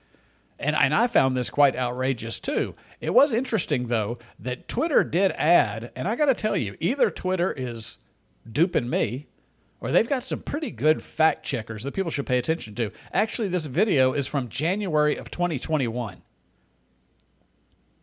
And, 0.58 0.74
and 0.74 0.94
I 0.94 1.08
found 1.08 1.36
this 1.36 1.50
quite 1.50 1.76
outrageous 1.76 2.40
too. 2.40 2.74
It 3.02 3.12
was 3.12 3.30
interesting, 3.30 3.88
though, 3.88 4.16
that 4.38 4.66
Twitter 4.66 5.04
did 5.04 5.32
add, 5.32 5.92
and 5.94 6.08
I 6.08 6.16
got 6.16 6.26
to 6.26 6.34
tell 6.34 6.56
you, 6.56 6.74
either 6.80 7.10
Twitter 7.10 7.52
is 7.52 7.98
duping 8.50 8.88
me 8.88 9.26
or 9.80 9.92
they've 9.92 10.08
got 10.08 10.24
some 10.24 10.40
pretty 10.40 10.70
good 10.70 11.02
fact 11.02 11.44
checkers 11.44 11.84
that 11.84 11.94
people 11.94 12.10
should 12.10 12.26
pay 12.26 12.38
attention 12.38 12.74
to. 12.76 12.90
Actually, 13.12 13.48
this 13.48 13.66
video 13.66 14.12
is 14.12 14.26
from 14.26 14.48
January 14.48 15.16
of 15.16 15.30
2021. 15.30 16.22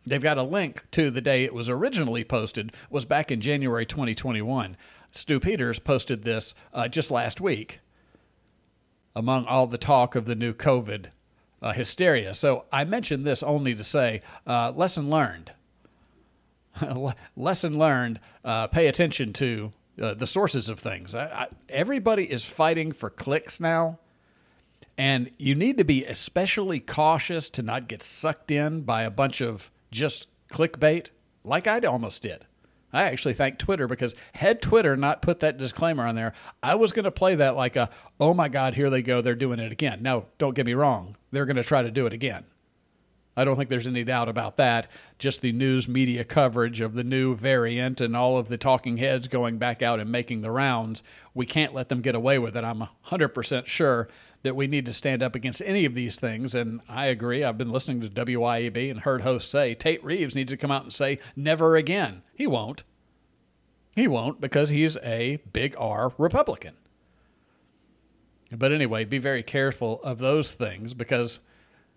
They've 0.06 0.22
got 0.22 0.38
a 0.38 0.42
link 0.42 0.84
to 0.92 1.10
the 1.10 1.20
day 1.20 1.44
it 1.44 1.52
was 1.52 1.68
originally 1.68 2.22
posted, 2.22 2.72
was 2.88 3.04
back 3.04 3.30
in 3.30 3.40
January 3.40 3.84
2021. 3.84 4.76
Stu 5.10 5.40
Peters 5.40 5.78
posted 5.78 6.22
this 6.22 6.54
uh, 6.72 6.88
just 6.88 7.10
last 7.10 7.40
week 7.40 7.80
among 9.14 9.46
all 9.46 9.66
the 9.66 9.78
talk 9.78 10.14
of 10.14 10.26
the 10.26 10.34
new 10.34 10.52
COVID 10.52 11.06
uh, 11.62 11.72
hysteria. 11.72 12.34
So 12.34 12.66
I 12.70 12.84
mentioned 12.84 13.24
this 13.24 13.42
only 13.42 13.74
to 13.74 13.82
say 13.82 14.20
uh, 14.46 14.72
lesson 14.76 15.10
learned. 15.10 15.52
lesson 17.36 17.78
learned. 17.78 18.20
Uh, 18.44 18.66
pay 18.68 18.86
attention 18.86 19.32
to 19.34 19.72
uh, 20.00 20.14
the 20.14 20.26
sources 20.26 20.68
of 20.68 20.78
things. 20.78 21.14
I, 21.14 21.24
I, 21.24 21.46
everybody 21.68 22.30
is 22.30 22.44
fighting 22.44 22.92
for 22.92 23.10
clicks 23.10 23.60
now. 23.60 23.98
And 24.98 25.30
you 25.36 25.54
need 25.54 25.76
to 25.78 25.84
be 25.84 26.04
especially 26.04 26.80
cautious 26.80 27.50
to 27.50 27.62
not 27.62 27.86
get 27.86 28.02
sucked 28.02 28.50
in 28.50 28.82
by 28.82 29.02
a 29.02 29.10
bunch 29.10 29.42
of 29.42 29.70
just 29.90 30.28
clickbait, 30.50 31.10
like 31.44 31.66
I 31.66 31.78
almost 31.80 32.22
did. 32.22 32.46
I 32.92 33.04
actually 33.04 33.34
thank 33.34 33.58
Twitter 33.58 33.86
because 33.86 34.14
had 34.32 34.62
Twitter 34.62 34.96
not 34.96 35.20
put 35.20 35.40
that 35.40 35.58
disclaimer 35.58 36.06
on 36.06 36.14
there, 36.14 36.32
I 36.62 36.76
was 36.76 36.92
going 36.92 37.04
to 37.04 37.10
play 37.10 37.34
that 37.34 37.56
like 37.56 37.76
a, 37.76 37.90
oh 38.18 38.32
my 38.32 38.48
God, 38.48 38.74
here 38.74 38.88
they 38.88 39.02
go, 39.02 39.20
they're 39.20 39.34
doing 39.34 39.58
it 39.58 39.70
again. 39.70 40.02
Now, 40.02 40.26
don't 40.38 40.54
get 40.54 40.64
me 40.64 40.72
wrong, 40.72 41.16
they're 41.30 41.46
going 41.46 41.56
to 41.56 41.64
try 41.64 41.82
to 41.82 41.90
do 41.90 42.06
it 42.06 42.14
again. 42.14 42.44
I 43.36 43.44
don't 43.44 43.56
think 43.56 43.68
there's 43.68 43.86
any 43.86 44.02
doubt 44.02 44.30
about 44.30 44.56
that. 44.56 44.90
Just 45.18 45.42
the 45.42 45.52
news 45.52 45.86
media 45.86 46.24
coverage 46.24 46.80
of 46.80 46.94
the 46.94 47.04
new 47.04 47.36
variant 47.36 48.00
and 48.00 48.16
all 48.16 48.38
of 48.38 48.48
the 48.48 48.56
talking 48.56 48.96
heads 48.96 49.28
going 49.28 49.58
back 49.58 49.82
out 49.82 50.00
and 50.00 50.10
making 50.10 50.40
the 50.40 50.50
rounds, 50.50 51.02
we 51.34 51.44
can't 51.44 51.74
let 51.74 51.90
them 51.90 52.00
get 52.00 52.14
away 52.14 52.38
with 52.38 52.56
it. 52.56 52.64
I'm 52.64 52.88
100% 53.08 53.66
sure 53.66 54.08
that 54.42 54.56
we 54.56 54.66
need 54.66 54.86
to 54.86 54.92
stand 54.92 55.22
up 55.22 55.34
against 55.34 55.60
any 55.66 55.84
of 55.84 55.94
these 55.94 56.18
things. 56.18 56.54
And 56.54 56.80
I 56.88 57.06
agree. 57.06 57.44
I've 57.44 57.58
been 57.58 57.70
listening 57.70 58.00
to 58.00 58.08
WYAB 58.08 58.90
and 58.90 59.00
heard 59.00 59.20
hosts 59.20 59.50
say 59.50 59.74
Tate 59.74 60.02
Reeves 60.02 60.34
needs 60.34 60.52
to 60.52 60.56
come 60.56 60.70
out 60.70 60.84
and 60.84 60.92
say, 60.92 61.18
never 61.34 61.76
again. 61.76 62.22
He 62.32 62.46
won't. 62.46 62.84
He 63.94 64.08
won't 64.08 64.40
because 64.40 64.70
he's 64.70 64.96
a 64.98 65.40
big 65.52 65.74
R 65.78 66.12
Republican. 66.16 66.74
But 68.52 68.72
anyway, 68.72 69.04
be 69.04 69.18
very 69.18 69.42
careful 69.42 70.00
of 70.02 70.18
those 70.18 70.52
things 70.52 70.94
because 70.94 71.40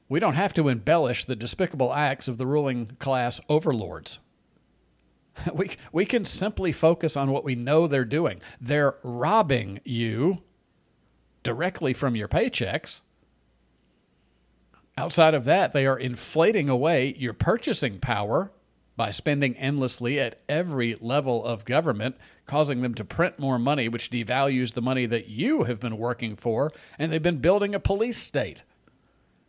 we 0.09 0.19
don't 0.19 0.33
have 0.33 0.53
to 0.55 0.67
embellish 0.67 1.23
the 1.23 1.35
despicable 1.35 1.93
acts 1.93 2.27
of 2.27 2.37
the 2.37 2.47
ruling 2.47 2.97
class 2.99 3.39
overlords. 3.47 4.19
We, 5.53 5.71
we 5.93 6.05
can 6.05 6.25
simply 6.25 6.73
focus 6.73 7.15
on 7.15 7.31
what 7.31 7.45
we 7.45 7.55
know 7.55 7.87
they're 7.87 8.03
doing. 8.03 8.41
They're 8.59 8.95
robbing 9.03 9.79
you 9.85 10.39
directly 11.43 11.93
from 11.93 12.17
your 12.17 12.27
paychecks. 12.27 13.01
Outside 14.97 15.33
of 15.33 15.45
that, 15.45 15.71
they 15.71 15.87
are 15.87 15.97
inflating 15.97 16.67
away 16.67 17.15
your 17.17 17.31
purchasing 17.31 17.99
power 17.99 18.51
by 18.97 19.11
spending 19.11 19.55
endlessly 19.55 20.19
at 20.19 20.41
every 20.49 20.97
level 20.99 21.45
of 21.45 21.63
government, 21.63 22.17
causing 22.45 22.81
them 22.81 22.93
to 22.95 23.05
print 23.05 23.39
more 23.39 23.57
money, 23.57 23.87
which 23.87 24.11
devalues 24.11 24.73
the 24.73 24.81
money 24.81 25.05
that 25.05 25.29
you 25.29 25.63
have 25.63 25.79
been 25.79 25.97
working 25.97 26.35
for, 26.35 26.69
and 26.97 27.09
they've 27.09 27.23
been 27.23 27.37
building 27.37 27.73
a 27.73 27.79
police 27.79 28.17
state. 28.17 28.63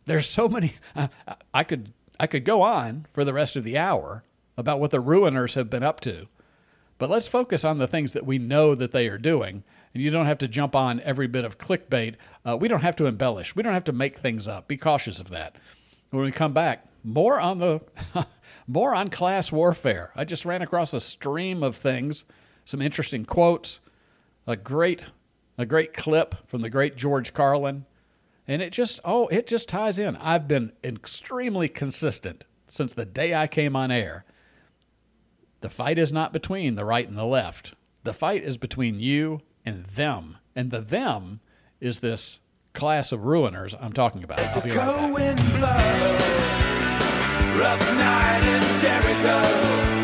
There's 0.05 0.27
so 0.27 0.47
many. 0.49 0.73
Uh, 0.95 1.07
I 1.53 1.63
could 1.63 1.93
I 2.19 2.27
could 2.27 2.45
go 2.45 2.61
on 2.61 3.07
for 3.13 3.23
the 3.23 3.33
rest 3.33 3.55
of 3.55 3.63
the 3.63 3.77
hour 3.77 4.23
about 4.57 4.79
what 4.79 4.91
the 4.91 5.01
ruiners 5.01 5.55
have 5.55 5.69
been 5.69 5.83
up 5.83 5.99
to, 6.01 6.27
but 6.97 7.09
let's 7.09 7.27
focus 7.27 7.65
on 7.65 7.77
the 7.77 7.87
things 7.87 8.13
that 8.13 8.25
we 8.25 8.37
know 8.37 8.75
that 8.75 8.91
they 8.91 9.07
are 9.07 9.17
doing. 9.17 9.63
And 9.93 10.01
you 10.01 10.09
don't 10.09 10.25
have 10.25 10.37
to 10.39 10.47
jump 10.47 10.75
on 10.75 11.01
every 11.01 11.27
bit 11.27 11.43
of 11.43 11.57
clickbait. 11.57 12.15
Uh, 12.45 12.57
we 12.57 12.67
don't 12.67 12.81
have 12.81 12.95
to 12.97 13.07
embellish. 13.07 13.55
We 13.55 13.63
don't 13.63 13.73
have 13.73 13.83
to 13.85 13.91
make 13.91 14.17
things 14.17 14.47
up. 14.47 14.67
Be 14.67 14.77
cautious 14.77 15.19
of 15.19 15.29
that. 15.29 15.55
When 16.11 16.23
we 16.23 16.31
come 16.31 16.53
back, 16.53 16.85
more 17.03 17.39
on 17.39 17.59
the 17.59 17.81
more 18.67 18.93
on 18.93 19.09
class 19.09 19.51
warfare. 19.51 20.11
I 20.15 20.25
just 20.25 20.45
ran 20.45 20.61
across 20.61 20.93
a 20.93 20.99
stream 20.99 21.63
of 21.63 21.75
things, 21.75 22.25
some 22.65 22.81
interesting 22.81 23.25
quotes, 23.25 23.79
a 24.47 24.55
great 24.55 25.07
a 25.57 25.65
great 25.65 25.93
clip 25.93 26.35
from 26.47 26.61
the 26.61 26.69
great 26.69 26.95
George 26.95 27.33
Carlin 27.33 27.85
and 28.51 28.61
it 28.61 28.73
just, 28.73 28.99
oh, 29.05 29.27
it 29.27 29.47
just 29.47 29.69
ties 29.69 29.97
in. 29.97 30.17
I've 30.17 30.45
been 30.45 30.73
extremely 30.83 31.69
consistent 31.69 32.43
since 32.67 32.91
the 32.91 33.05
day 33.05 33.33
I 33.33 33.47
came 33.47 33.77
on 33.77 33.91
air. 33.91 34.25
The 35.61 35.69
fight 35.69 35.97
is 35.97 36.11
not 36.11 36.33
between 36.33 36.75
the 36.75 36.83
right 36.83 37.07
and 37.07 37.17
the 37.17 37.23
left. 37.23 37.75
The 38.03 38.11
fight 38.11 38.43
is 38.43 38.57
between 38.57 38.99
you 38.99 39.39
and 39.65 39.85
them. 39.85 40.37
And 40.53 40.69
the 40.69 40.81
them 40.81 41.39
is 41.79 42.01
this 42.01 42.41
class 42.73 43.13
of 43.13 43.21
ruiners 43.21 43.73
I'm 43.79 43.93
talking 43.93 44.21
about. 44.21 44.41
I'll 44.41 44.61
be 44.61 44.71
right 44.71 44.77
back. 49.61 50.00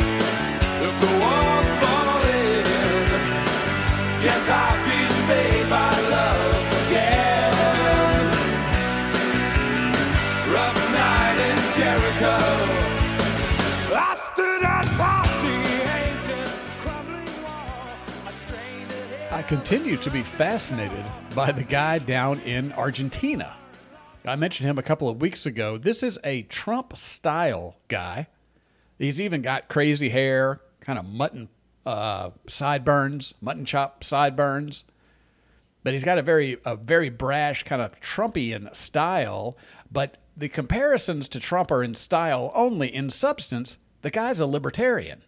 Continue 19.47 19.95
to 19.95 20.11
be 20.11 20.23
fascinated 20.23 21.05
by 21.33 21.53
the 21.53 21.63
guy 21.63 21.97
down 21.99 22.37
in 22.41 22.73
Argentina. 22.73 23.55
I 24.25 24.35
mentioned 24.35 24.69
him 24.69 24.77
a 24.77 24.83
couple 24.83 25.07
of 25.07 25.21
weeks 25.21 25.45
ago. 25.45 25.77
This 25.77 26.03
is 26.03 26.19
a 26.25 26.41
Trump 26.43 26.97
style 26.97 27.77
guy. 27.87 28.27
He's 28.99 29.21
even 29.21 29.41
got 29.41 29.69
crazy 29.69 30.09
hair, 30.09 30.59
kind 30.81 30.99
of 30.99 31.05
mutton 31.05 31.47
uh, 31.85 32.31
sideburns, 32.49 33.35
mutton 33.39 33.63
chop 33.63 34.03
sideburns. 34.03 34.83
But 35.81 35.93
he's 35.93 36.03
got 36.03 36.17
a 36.17 36.23
very 36.23 36.57
a 36.65 36.75
very 36.75 37.09
brash 37.09 37.63
kind 37.63 37.81
of 37.81 38.01
Trumpian 38.01 38.75
style. 38.75 39.55
But 39.89 40.17
the 40.35 40.49
comparisons 40.49 41.29
to 41.29 41.39
Trump 41.39 41.71
are 41.71 41.83
in 41.83 41.93
style 41.93 42.51
only. 42.53 42.93
In 42.93 43.09
substance, 43.09 43.77
the 44.01 44.11
guy's 44.11 44.41
a 44.41 44.45
libertarian. 44.45 45.21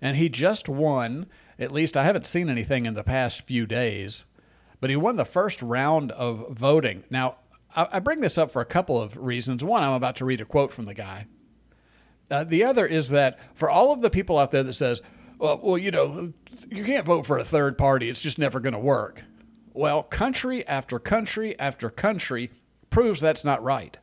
And 0.00 0.16
he 0.16 0.28
just 0.28 0.68
won, 0.68 1.26
at 1.58 1.72
least 1.72 1.96
I 1.96 2.04
haven't 2.04 2.26
seen 2.26 2.48
anything 2.48 2.86
in 2.86 2.94
the 2.94 3.04
past 3.04 3.42
few 3.42 3.66
days, 3.66 4.24
but 4.80 4.90
he 4.90 4.96
won 4.96 5.16
the 5.16 5.24
first 5.24 5.62
round 5.62 6.12
of 6.12 6.50
voting. 6.50 7.04
Now, 7.10 7.36
I, 7.74 8.00
bring 8.00 8.20
this 8.20 8.36
up 8.36 8.50
for 8.50 8.60
a 8.60 8.66
couple 8.66 9.00
of 9.00 9.16
reasons. 9.16 9.64
One, 9.64 9.82
I'm 9.82 9.94
about 9.94 10.16
to 10.16 10.24
read 10.24 10.40
a 10.40 10.44
quote 10.44 10.72
from 10.72 10.84
the 10.84 10.94
guy. 10.94 11.26
Uh, 12.30 12.44
the 12.44 12.64
other 12.64 12.86
is 12.86 13.08
that 13.10 13.38
for 13.54 13.70
all 13.70 13.92
of 13.92 14.02
the 14.02 14.10
people 14.10 14.38
out 14.38 14.50
there 14.50 14.62
that 14.62 14.74
says, 14.74 15.00
well, 15.38 15.58
well, 15.62 15.78
you 15.78 15.90
know, 15.90 16.32
you 16.70 16.84
can't 16.84 17.06
vote 17.06 17.26
for 17.26 17.38
a 17.38 17.44
third 17.44 17.78
party. 17.78 18.08
It's 18.08 18.20
just 18.20 18.38
never 18.38 18.60
going 18.60 18.74
to 18.74 18.78
work. 18.78 19.24
Well, 19.74 20.02
country 20.02 20.66
after 20.66 20.98
country 20.98 21.58
after 21.58 21.88
country 21.88 22.50
proves 22.90 23.20
that's 23.20 23.44
not 23.44 23.62
right. 23.62 23.98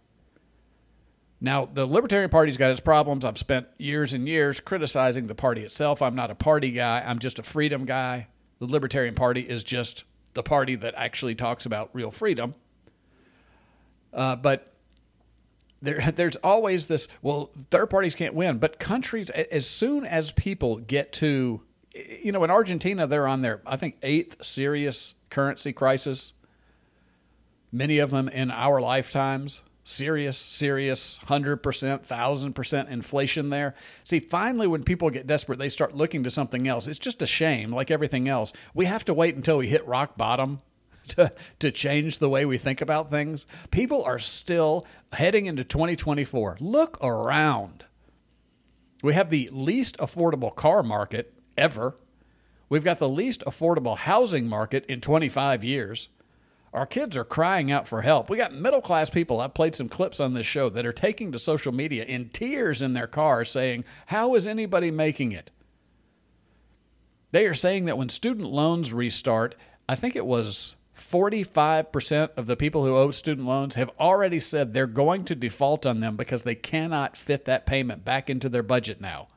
Now, 1.41 1.65
the 1.65 1.86
Libertarian 1.86 2.29
Party's 2.29 2.58
got 2.58 2.72
its 2.72 2.81
problems. 2.81 3.24
I've 3.24 3.38
spent 3.38 3.67
years 3.77 4.13
and 4.13 4.27
years 4.27 4.60
criticizing 4.60 5.27
the 5.27 5.36
party 5.36 5.63
itself. 5.63 6.01
I'm 6.01 6.15
not 6.15 6.31
a 6.31 6.36
party 6.36 6.72
guy, 6.72 7.01
I'm 7.05 7.19
just 7.19 7.39
a 7.39 7.43
freedom 7.43 7.86
guy. 7.86 8.27
The 8.60 8.65
Libertarian 8.65 9.15
Party 9.15 9.41
is 9.41 9.63
just 9.63 10.03
the 10.34 10.43
party 10.43 10.75
that 10.75 10.93
actually 10.98 11.36
talks 11.36 11.65
about 11.65 11.89
real 11.93 12.12
freedom. 12.12 12.55
Uh, 14.13 14.36
but 14.36 14.74
there, 15.81 16.12
there's 16.15 16.36
always 16.38 16.88
this 16.88 17.08
well, 17.22 17.51
third 17.72 17.89
parties 17.89 18.15
can't 18.15 18.34
win, 18.34 18.58
but 18.58 18.79
countries, 18.79 19.29
as 19.29 19.65
soon 19.65 20.05
as 20.05 20.31
people 20.31 20.77
get 20.77 21.13
to, 21.13 21.62
you 21.96 22.34
know, 22.34 22.43
in 22.43 22.51
Argentina, 22.51 23.08
they're 23.08 23.27
on 23.27 23.41
their, 23.41 23.62
I 23.65 23.77
think, 23.77 23.96
eighth 24.03 24.43
serious 24.43 25.15
currency 25.29 25.72
crisis, 25.72 26.34
many 27.72 28.00
of 28.00 28.12
them 28.12 28.27
in 28.27 28.51
our 28.51 28.81
lifetimes 28.81 29.62
serious, 29.89 30.38
serious 30.38 31.19
100%, 31.27 31.60
1000% 31.60 32.89
inflation 32.89 33.50
there. 33.50 33.74
See, 34.03 34.19
finally, 34.19 34.67
when 34.67 34.84
people 34.84 35.10
get 35.10 35.27
desperate, 35.27 35.58
they 35.58 35.69
start 35.69 35.96
looking 35.96 36.24
to 36.24 36.29
something 36.29 36.67
else. 36.67 36.88
It's 36.88 37.00
just 37.00 37.22
a 37.22 37.25
shame, 37.25 37.74
like 37.74 37.89
everything 37.89 38.29
else. 38.29 38.53
We 38.74 38.86
have 38.86 39.03
to 39.05 39.13
wait 39.13 39.36
until 39.36 39.58
we 39.58 39.67
hit 39.67 39.86
rock 39.88 40.15
bottom 40.15 40.62
to, 41.10 41.34
to 41.60 41.72
change 41.72 42.19
the 42.19 42.29
way 42.29 42.46
we 42.46 42.58
think 42.58 42.81
about 42.81 43.10
things. 43.10 43.46
People 43.72 44.03
are 44.03 44.19
still 44.19 44.86
heading 45.12 45.48
into 45.48 45.63
2024. 45.63 46.58
Look 46.60 47.03
around. 47.03 47.86
We 49.01 49.13
have 49.15 49.29
the 49.29 49.50
least 49.51 49.98
affordable 49.98 50.55
car 50.55 50.84
market 50.84 51.34
ever. 51.58 51.96
We've 52.69 52.84
got 52.84 53.00
the 53.00 53.10
least 53.10 53.43
affordable 53.48 53.98
housing 53.98 54.48
market 54.48 54.86
in 54.86 55.01
25 55.01 55.63
years. 55.63 56.10
Our 56.74 56.86
kids 56.86 57.18
are 57.18 57.24
crying 57.24 57.72
out 57.72 57.88
for 57.88 58.02
help. 58.02 58.30
We 58.30 58.38
got 58.38 58.54
middle 58.54 58.82
class 58.82 59.10
people. 59.10 59.42
I've 59.42 59.54
played 59.54 59.76
some 59.76 59.90
clips 59.90 60.20
on 60.20 60.34
this 60.34 60.46
show 60.46 60.70
that 60.70 60.86
are 60.86 60.94
taking 60.94 61.32
to 61.32 61.40
social 61.40 61.72
media 61.72 62.06
in 62.06 62.30
tears 62.30 62.82
in 62.82 62.94
their 62.94 63.08
cars 63.08 63.50
saying, 63.50 63.86
How 64.08 64.36
is 64.36 64.46
anybody 64.46 64.92
making 64.92 65.32
it? 65.32 65.52
They 67.32 67.46
are 67.46 67.56
saying 67.56 67.86
that 67.86 67.98
when 67.98 68.10
student 68.10 68.48
loans 68.48 68.94
restart, 68.94 69.56
I 69.88 69.96
think 69.96 70.16
it 70.16 70.26
was 70.26 70.76
45% 71.00 72.30
of 72.38 72.46
the 72.46 72.56
people 72.56 72.84
who 72.84 72.96
owe 72.96 73.12
student 73.12 73.48
loans 73.48 73.76
have 73.76 73.90
already 74.00 74.40
said 74.40 74.74
they're 74.74 74.88
going 74.88 75.26
to 75.26 75.36
default 75.36 75.86
on 75.86 76.00
them 76.00 76.16
because 76.16 76.44
they 76.44 76.56
cannot 76.56 77.18
fit 77.18 77.46
that 77.46 77.66
payment 77.66 78.06
back 78.06 78.30
into 78.30 78.50
their 78.50 78.64
budget 78.64 79.00
now. 79.00 79.28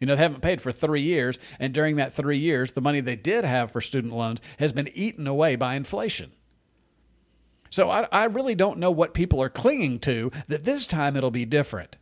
You 0.00 0.06
know, 0.06 0.16
they 0.16 0.22
haven't 0.22 0.40
paid 0.40 0.62
for 0.62 0.72
three 0.72 1.02
years, 1.02 1.38
and 1.58 1.74
during 1.74 1.96
that 1.96 2.14
three 2.14 2.38
years, 2.38 2.72
the 2.72 2.80
money 2.80 3.00
they 3.00 3.16
did 3.16 3.44
have 3.44 3.70
for 3.70 3.82
student 3.82 4.14
loans 4.14 4.40
has 4.58 4.72
been 4.72 4.88
eaten 4.94 5.26
away 5.26 5.56
by 5.56 5.74
inflation. 5.74 6.32
So 7.70 7.88
I, 7.88 8.08
I 8.10 8.24
really 8.24 8.56
don't 8.56 8.78
know 8.78 8.90
what 8.90 9.14
people 9.14 9.40
are 9.40 9.48
clinging 9.48 10.00
to 10.00 10.30
that 10.48 10.64
this 10.64 10.86
time 10.86 11.16
it'll 11.16 11.30
be 11.30 11.46
different. 11.46 11.96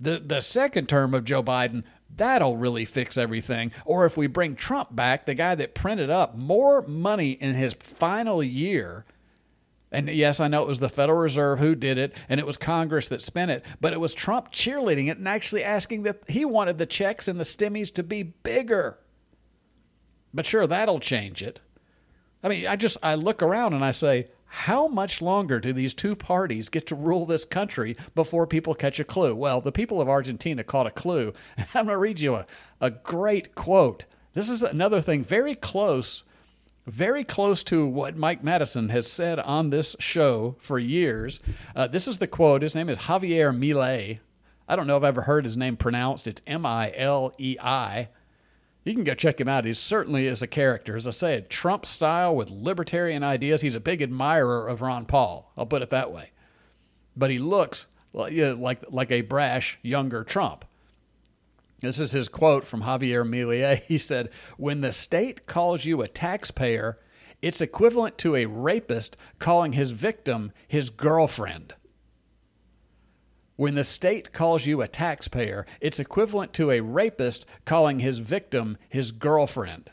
The, 0.00 0.18
the 0.18 0.40
second 0.40 0.88
term 0.88 1.14
of 1.14 1.24
Joe 1.24 1.42
Biden, 1.42 1.84
that'll 2.14 2.56
really 2.56 2.84
fix 2.84 3.16
everything. 3.16 3.70
Or 3.84 4.04
if 4.04 4.16
we 4.16 4.26
bring 4.26 4.56
Trump 4.56 4.94
back, 4.94 5.26
the 5.26 5.34
guy 5.34 5.54
that 5.54 5.74
printed 5.74 6.10
up 6.10 6.36
more 6.36 6.82
money 6.82 7.32
in 7.32 7.54
his 7.54 7.74
final 7.74 8.42
year. 8.42 9.04
And 9.92 10.08
yes, 10.08 10.40
I 10.40 10.48
know 10.48 10.62
it 10.62 10.68
was 10.68 10.78
the 10.78 10.88
Federal 10.88 11.18
Reserve 11.18 11.58
who 11.58 11.74
did 11.74 11.98
it, 11.98 12.14
and 12.28 12.40
it 12.40 12.46
was 12.46 12.56
Congress 12.56 13.08
that 13.08 13.20
spent 13.20 13.50
it, 13.50 13.64
but 13.80 13.92
it 13.92 14.00
was 14.00 14.14
Trump 14.14 14.52
cheerleading 14.52 15.08
it 15.08 15.18
and 15.18 15.28
actually 15.28 15.64
asking 15.64 16.04
that 16.04 16.22
he 16.28 16.44
wanted 16.44 16.78
the 16.78 16.86
checks 16.86 17.28
and 17.28 17.38
the 17.38 17.44
stimmies 17.44 17.92
to 17.94 18.02
be 18.02 18.22
bigger. 18.22 18.98
But 20.32 20.46
sure, 20.46 20.66
that'll 20.66 21.00
change 21.00 21.42
it. 21.42 21.60
I 22.42 22.48
mean, 22.48 22.66
I 22.66 22.76
just 22.76 22.96
I 23.02 23.16
look 23.16 23.42
around 23.42 23.74
and 23.74 23.84
I 23.84 23.90
say, 23.90 24.28
how 24.52 24.88
much 24.88 25.22
longer 25.22 25.60
do 25.60 25.72
these 25.72 25.94
two 25.94 26.16
parties 26.16 26.68
get 26.68 26.84
to 26.88 26.96
rule 26.96 27.24
this 27.24 27.44
country 27.44 27.96
before 28.16 28.48
people 28.48 28.74
catch 28.74 28.98
a 28.98 29.04
clue? 29.04 29.32
Well, 29.32 29.60
the 29.60 29.70
people 29.70 30.00
of 30.00 30.08
Argentina 30.08 30.64
caught 30.64 30.88
a 30.88 30.90
clue. 30.90 31.32
I'm 31.74 31.86
going 31.86 31.94
to 31.94 31.98
read 31.98 32.18
you 32.18 32.34
a, 32.34 32.46
a 32.80 32.90
great 32.90 33.54
quote. 33.54 34.06
This 34.32 34.48
is 34.48 34.64
another 34.64 35.00
thing 35.00 35.22
very 35.22 35.54
close, 35.54 36.24
very 36.84 37.22
close 37.22 37.62
to 37.64 37.86
what 37.86 38.16
Mike 38.16 38.42
Madison 38.42 38.88
has 38.88 39.06
said 39.06 39.38
on 39.38 39.70
this 39.70 39.94
show 40.00 40.56
for 40.58 40.80
years. 40.80 41.38
Uh, 41.76 41.86
this 41.86 42.08
is 42.08 42.18
the 42.18 42.26
quote. 42.26 42.62
His 42.62 42.74
name 42.74 42.88
is 42.88 42.98
Javier 42.98 43.56
Milei. 43.56 44.18
I 44.66 44.74
don't 44.74 44.88
know 44.88 44.96
if 44.96 45.04
I've 45.04 45.10
ever 45.10 45.22
heard 45.22 45.44
his 45.44 45.56
name 45.56 45.76
pronounced. 45.76 46.26
It's 46.26 46.42
M 46.44 46.66
I 46.66 46.92
L 46.96 47.32
E 47.38 47.56
I. 47.60 48.08
You 48.84 48.94
can 48.94 49.04
go 49.04 49.14
check 49.14 49.40
him 49.40 49.48
out. 49.48 49.66
He 49.66 49.74
certainly 49.74 50.26
is 50.26 50.40
a 50.40 50.46
character. 50.46 50.96
As 50.96 51.06
I 51.06 51.10
said, 51.10 51.50
Trump 51.50 51.84
style 51.84 52.34
with 52.34 52.48
libertarian 52.48 53.22
ideas. 53.22 53.60
He's 53.60 53.74
a 53.74 53.80
big 53.80 54.00
admirer 54.00 54.66
of 54.66 54.80
Ron 54.80 55.04
Paul. 55.04 55.52
I'll 55.56 55.66
put 55.66 55.82
it 55.82 55.90
that 55.90 56.10
way. 56.10 56.30
But 57.16 57.30
he 57.30 57.38
looks 57.38 57.86
like, 58.12 58.32
like, 58.32 58.84
like 58.88 59.12
a 59.12 59.20
brash, 59.20 59.78
younger 59.82 60.24
Trump. 60.24 60.64
This 61.80 61.98
is 61.98 62.12
his 62.12 62.28
quote 62.28 62.64
from 62.64 62.82
Javier 62.82 63.26
Milei. 63.26 63.82
He 63.88 63.98
said, 63.98 64.30
When 64.56 64.80
the 64.80 64.92
state 64.92 65.46
calls 65.46 65.84
you 65.84 66.02
a 66.02 66.08
taxpayer, 66.08 66.98
it's 67.42 67.60
equivalent 67.60 68.18
to 68.18 68.36
a 68.36 68.46
rapist 68.46 69.16
calling 69.38 69.72
his 69.72 69.90
victim 69.92 70.52
his 70.68 70.90
girlfriend. 70.90 71.74
When 73.60 73.74
the 73.74 73.84
state 73.84 74.32
calls 74.32 74.64
you 74.64 74.80
a 74.80 74.88
taxpayer, 74.88 75.66
it's 75.82 76.00
equivalent 76.00 76.54
to 76.54 76.70
a 76.70 76.80
rapist 76.80 77.44
calling 77.66 77.98
his 77.98 78.16
victim 78.16 78.78
his 78.88 79.12
girlfriend. 79.12 79.90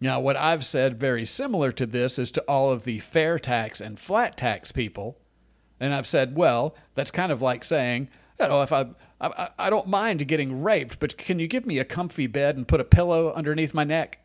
Now, 0.00 0.20
what 0.20 0.36
I've 0.36 0.64
said 0.64 1.00
very 1.00 1.24
similar 1.24 1.72
to 1.72 1.84
this 1.84 2.20
is 2.20 2.30
to 2.30 2.42
all 2.42 2.70
of 2.70 2.84
the 2.84 3.00
fair 3.00 3.40
tax 3.40 3.80
and 3.80 3.98
flat 3.98 4.36
tax 4.36 4.70
people. 4.70 5.18
And 5.80 5.92
I've 5.92 6.06
said, 6.06 6.36
well, 6.36 6.76
that's 6.94 7.10
kind 7.10 7.32
of 7.32 7.42
like 7.42 7.64
saying, 7.64 8.08
you 8.38 8.46
know, 8.46 8.62
if 8.62 8.72
I, 8.72 8.90
I, 9.20 9.48
I 9.58 9.68
don't 9.68 9.88
mind 9.88 10.28
getting 10.28 10.62
raped, 10.62 11.00
but 11.00 11.18
can 11.18 11.40
you 11.40 11.48
give 11.48 11.66
me 11.66 11.80
a 11.80 11.84
comfy 11.84 12.28
bed 12.28 12.56
and 12.56 12.68
put 12.68 12.80
a 12.80 12.84
pillow 12.84 13.32
underneath 13.32 13.74
my 13.74 13.82
neck? 13.82 14.20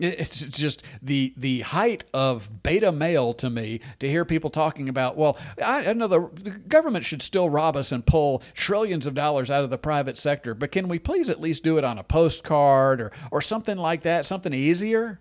It's 0.00 0.40
just 0.40 0.82
the 1.02 1.34
the 1.36 1.60
height 1.60 2.04
of 2.14 2.62
beta 2.62 2.90
male 2.90 3.34
to 3.34 3.50
me 3.50 3.80
to 3.98 4.08
hear 4.08 4.24
people 4.24 4.50
talking 4.50 4.88
about. 4.88 5.16
Well, 5.16 5.36
I, 5.62 5.90
I 5.90 5.92
know 5.92 6.08
the, 6.08 6.30
the 6.34 6.50
government 6.50 7.04
should 7.04 7.22
still 7.22 7.50
rob 7.50 7.76
us 7.76 7.92
and 7.92 8.04
pull 8.04 8.42
trillions 8.54 9.06
of 9.06 9.14
dollars 9.14 9.50
out 9.50 9.62
of 9.62 9.70
the 9.70 9.78
private 9.78 10.16
sector, 10.16 10.54
but 10.54 10.72
can 10.72 10.88
we 10.88 10.98
please 10.98 11.28
at 11.28 11.40
least 11.40 11.62
do 11.62 11.76
it 11.78 11.84
on 11.84 11.98
a 11.98 12.04
postcard 12.04 13.00
or 13.00 13.12
or 13.30 13.40
something 13.40 13.76
like 13.76 14.02
that, 14.02 14.26
something 14.26 14.54
easier, 14.54 15.20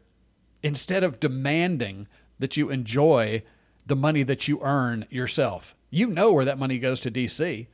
instead 0.64 1.04
of 1.04 1.20
demanding 1.20 2.08
that 2.40 2.56
you 2.56 2.70
enjoy 2.70 3.44
the 3.86 3.96
money 3.96 4.24
that 4.24 4.48
you 4.48 4.60
earn 4.62 5.06
yourself. 5.10 5.76
You 5.90 6.08
know 6.08 6.32
where 6.32 6.46
that 6.46 6.60
money 6.60 6.80
goes 6.80 7.00
to 7.02 7.12
D.C. 7.12 7.68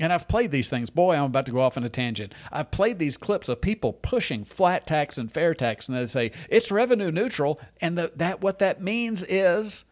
And 0.00 0.12
I've 0.12 0.28
played 0.28 0.52
these 0.52 0.68
things. 0.68 0.90
Boy, 0.90 1.16
I'm 1.16 1.24
about 1.24 1.46
to 1.46 1.52
go 1.52 1.60
off 1.60 1.76
on 1.76 1.84
a 1.84 1.88
tangent. 1.88 2.32
I've 2.52 2.70
played 2.70 2.98
these 2.98 3.16
clips 3.16 3.48
of 3.48 3.60
people 3.60 3.92
pushing 3.92 4.44
flat 4.44 4.86
tax 4.86 5.18
and 5.18 5.30
fair 5.30 5.54
tax, 5.54 5.88
and 5.88 5.98
they 5.98 6.06
say 6.06 6.32
it's 6.48 6.70
revenue 6.70 7.10
neutral, 7.10 7.60
and 7.80 7.98
the, 7.98 8.12
that 8.16 8.40
what 8.40 8.60
that 8.60 8.80
means 8.80 9.24
is 9.24 9.84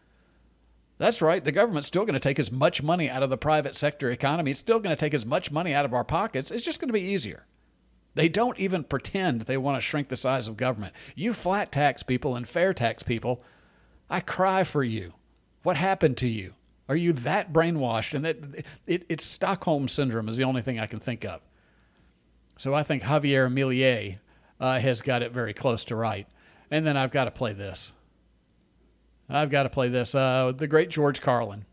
that's 0.97 1.21
right. 1.21 1.43
The 1.43 1.51
government's 1.51 1.87
still 1.87 2.05
going 2.05 2.13
to 2.13 2.19
take 2.19 2.39
as 2.39 2.51
much 2.51 2.81
money 2.81 3.09
out 3.09 3.21
of 3.21 3.29
the 3.29 3.37
private 3.37 3.75
sector 3.75 4.09
economy. 4.09 4.51
It's 4.51 4.59
still 4.59 4.79
going 4.79 4.95
to 4.95 4.99
take 4.99 5.13
as 5.13 5.25
much 5.25 5.51
money 5.51 5.73
out 5.73 5.85
of 5.85 5.93
our 5.93 6.03
pockets. 6.03 6.51
It's 6.51 6.65
just 6.65 6.79
going 6.79 6.89
to 6.89 6.93
be 6.93 7.01
easier. 7.01 7.45
They 8.15 8.29
don't 8.29 8.57
even 8.57 8.83
pretend 8.83 9.41
they 9.41 9.57
want 9.57 9.77
to 9.77 9.81
shrink 9.81 10.07
the 10.07 10.15
size 10.15 10.47
of 10.47 10.57
government. 10.57 10.95
You 11.15 11.33
flat 11.33 11.71
tax 11.71 12.01
people 12.01 12.35
and 12.35 12.47
fair 12.47 12.73
tax 12.73 13.03
people, 13.03 13.43
I 14.09 14.21
cry 14.21 14.63
for 14.63 14.83
you. 14.83 15.13
What 15.61 15.77
happened 15.77 16.17
to 16.17 16.27
you? 16.27 16.53
Are 16.89 16.95
you 16.95 17.13
that 17.13 17.51
brainwashed? 17.51 18.13
And 18.13 18.25
that 18.25 18.37
it, 18.85 19.05
it's 19.09 19.25
Stockholm 19.25 19.87
syndrome 19.87 20.29
is 20.29 20.37
the 20.37 20.43
only 20.43 20.61
thing 20.61 20.79
I 20.79 20.87
can 20.87 20.99
think 20.99 21.25
of. 21.25 21.41
So 22.57 22.73
I 22.73 22.83
think 22.83 23.03
Javier 23.03 23.51
Milei 23.51 24.17
uh, 24.59 24.79
has 24.79 25.01
got 25.01 25.21
it 25.21 25.31
very 25.31 25.53
close 25.53 25.85
to 25.85 25.95
right. 25.95 26.27
And 26.71 26.85
then 26.85 26.97
I've 26.97 27.11
got 27.11 27.25
to 27.25 27.31
play 27.31 27.53
this. 27.53 27.91
I've 29.29 29.49
got 29.49 29.63
to 29.63 29.69
play 29.69 29.89
this. 29.89 30.15
Uh, 30.15 30.53
the 30.55 30.67
great 30.67 30.89
George 30.89 31.21
Carlin. 31.21 31.65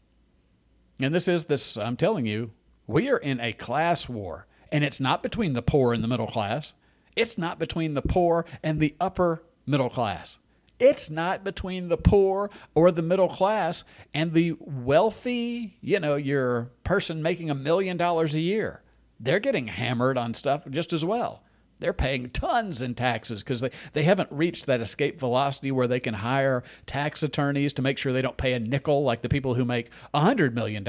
And 1.00 1.14
this 1.14 1.28
is 1.28 1.46
this. 1.46 1.76
I'm 1.76 1.96
telling 1.96 2.26
you, 2.26 2.52
we 2.86 3.08
are 3.08 3.16
in 3.16 3.40
a 3.40 3.52
class 3.52 4.08
war, 4.08 4.46
and 4.70 4.84
it's 4.84 5.00
not 5.00 5.22
between 5.22 5.54
the 5.54 5.62
poor 5.62 5.92
and 5.92 6.02
the 6.02 6.08
middle 6.08 6.26
class. 6.26 6.74
It's 7.16 7.38
not 7.38 7.58
between 7.58 7.94
the 7.94 8.02
poor 8.02 8.44
and 8.62 8.80
the 8.80 8.94
upper 9.00 9.42
middle 9.66 9.88
class. 9.88 10.38
It's 10.78 11.08
not 11.08 11.44
between 11.44 11.88
the 11.88 11.96
poor 11.96 12.50
or 12.74 12.90
the 12.90 13.02
middle 13.02 13.28
class 13.28 13.84
and 14.12 14.32
the 14.32 14.54
wealthy, 14.58 15.76
you 15.80 16.00
know, 16.00 16.16
your 16.16 16.70
person 16.82 17.22
making 17.22 17.50
a 17.50 17.54
million 17.54 17.96
dollars 17.96 18.34
a 18.34 18.40
year. 18.40 18.82
They're 19.20 19.40
getting 19.40 19.68
hammered 19.68 20.18
on 20.18 20.34
stuff 20.34 20.68
just 20.68 20.92
as 20.92 21.04
well. 21.04 21.42
They're 21.80 21.92
paying 21.92 22.30
tons 22.30 22.82
in 22.82 22.94
taxes 22.94 23.42
because 23.42 23.60
they, 23.60 23.70
they 23.92 24.04
haven't 24.04 24.30
reached 24.32 24.66
that 24.66 24.80
escape 24.80 25.18
velocity 25.18 25.70
where 25.70 25.88
they 25.88 26.00
can 26.00 26.14
hire 26.14 26.62
tax 26.86 27.22
attorneys 27.22 27.72
to 27.74 27.82
make 27.82 27.98
sure 27.98 28.12
they 28.12 28.22
don't 28.22 28.36
pay 28.36 28.52
a 28.52 28.58
nickel 28.58 29.02
like 29.02 29.22
the 29.22 29.28
people 29.28 29.54
who 29.54 29.64
make 29.64 29.90
$100 30.14 30.54
million 30.54 30.86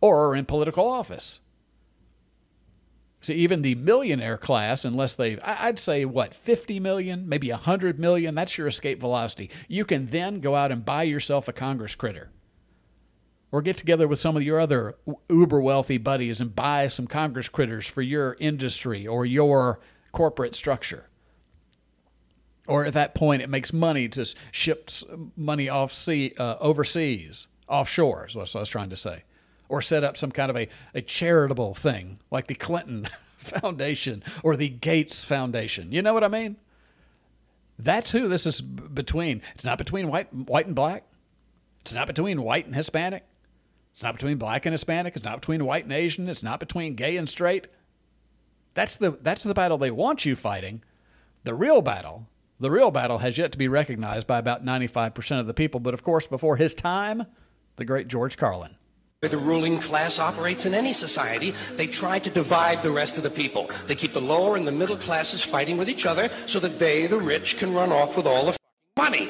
or 0.00 0.28
are 0.28 0.34
in 0.34 0.46
political 0.46 0.88
office. 0.88 1.40
See, 3.22 3.34
even 3.34 3.62
the 3.62 3.76
millionaire 3.76 4.36
class, 4.36 4.84
unless 4.84 5.14
they, 5.14 5.38
I'd 5.40 5.78
say 5.78 6.04
what, 6.04 6.34
50 6.34 6.80
million, 6.80 7.28
maybe 7.28 7.50
100 7.50 7.98
million, 8.00 8.34
that's 8.34 8.58
your 8.58 8.66
escape 8.66 8.98
velocity. 8.98 9.48
You 9.68 9.84
can 9.84 10.06
then 10.06 10.40
go 10.40 10.56
out 10.56 10.72
and 10.72 10.84
buy 10.84 11.04
yourself 11.04 11.46
a 11.46 11.52
Congress 11.52 11.94
critter. 11.94 12.32
Or 13.52 13.62
get 13.62 13.76
together 13.76 14.08
with 14.08 14.18
some 14.18 14.36
of 14.36 14.42
your 14.42 14.58
other 14.58 14.96
uber 15.30 15.60
wealthy 15.60 15.98
buddies 15.98 16.40
and 16.40 16.56
buy 16.56 16.88
some 16.88 17.06
Congress 17.06 17.48
critters 17.48 17.86
for 17.86 18.02
your 18.02 18.36
industry 18.40 19.06
or 19.06 19.24
your 19.24 19.78
corporate 20.10 20.56
structure. 20.56 21.08
Or 22.66 22.84
at 22.84 22.94
that 22.94 23.14
point, 23.14 23.42
it 23.42 23.50
makes 23.50 23.72
money 23.72 24.08
to 24.08 24.34
ship 24.50 24.90
money 25.36 25.68
off 25.68 25.92
sea, 25.92 26.32
uh, 26.38 26.56
overseas, 26.60 27.48
offshore, 27.68 28.26
is 28.26 28.34
what 28.34 28.56
I 28.56 28.60
was 28.60 28.70
trying 28.70 28.90
to 28.90 28.96
say 28.96 29.24
or 29.72 29.80
set 29.80 30.04
up 30.04 30.18
some 30.18 30.30
kind 30.30 30.50
of 30.50 30.56
a, 30.56 30.68
a 30.94 31.00
charitable 31.00 31.74
thing 31.74 32.18
like 32.30 32.46
the 32.46 32.54
Clinton 32.54 33.08
Foundation 33.38 34.22
or 34.42 34.54
the 34.54 34.68
Gates 34.68 35.24
Foundation. 35.24 35.90
You 35.92 36.02
know 36.02 36.12
what 36.12 36.22
I 36.22 36.28
mean? 36.28 36.56
That's 37.78 38.10
who 38.10 38.28
this 38.28 38.44
is 38.44 38.60
between. 38.60 39.40
It's 39.54 39.64
not 39.64 39.78
between 39.78 40.08
white, 40.08 40.32
white 40.32 40.66
and 40.66 40.74
black. 40.74 41.04
It's 41.80 41.94
not 41.94 42.06
between 42.06 42.42
white 42.42 42.66
and 42.66 42.74
Hispanic. 42.74 43.24
It's 43.94 44.02
not 44.02 44.14
between 44.14 44.36
black 44.36 44.66
and 44.66 44.74
Hispanic. 44.74 45.16
It's 45.16 45.24
not 45.24 45.40
between 45.40 45.64
white 45.64 45.84
and 45.84 45.92
Asian. 45.92 46.28
It's 46.28 46.42
not 46.42 46.60
between 46.60 46.94
gay 46.94 47.16
and 47.16 47.26
straight. 47.26 47.66
That's 48.74 48.96
the 48.96 49.12
that's 49.22 49.42
the 49.42 49.54
battle 49.54 49.78
they 49.78 49.90
want 49.90 50.26
you 50.26 50.36
fighting. 50.36 50.84
The 51.44 51.54
real 51.54 51.80
battle, 51.80 52.26
The 52.60 52.70
real 52.70 52.90
battle 52.90 53.18
has 53.18 53.38
yet 53.38 53.52
to 53.52 53.58
be 53.58 53.68
recognized 53.68 54.26
by 54.26 54.38
about 54.38 54.64
95% 54.66 55.40
of 55.40 55.46
the 55.46 55.54
people, 55.54 55.80
but 55.80 55.94
of 55.94 56.02
course, 56.02 56.26
before 56.26 56.56
his 56.56 56.74
time, 56.74 57.24
the 57.76 57.86
great 57.86 58.08
George 58.08 58.36
Carlin. 58.36 58.76
The 59.22 59.38
ruling 59.38 59.78
class 59.78 60.18
operates 60.18 60.66
in 60.66 60.74
any 60.74 60.92
society. 60.92 61.54
They 61.76 61.86
try 61.86 62.18
to 62.18 62.28
divide 62.28 62.82
the 62.82 62.90
rest 62.90 63.18
of 63.18 63.22
the 63.22 63.30
people. 63.30 63.70
They 63.86 63.94
keep 63.94 64.14
the 64.14 64.20
lower 64.20 64.56
and 64.56 64.66
the 64.66 64.72
middle 64.72 64.96
classes 64.96 65.44
fighting 65.44 65.76
with 65.76 65.88
each 65.88 66.06
other 66.06 66.28
so 66.46 66.58
that 66.58 66.80
they, 66.80 67.06
the 67.06 67.20
rich, 67.20 67.56
can 67.56 67.72
run 67.72 67.92
off 67.92 68.16
with 68.16 68.26
all 68.26 68.46
the 68.46 68.56
money. 68.96 69.26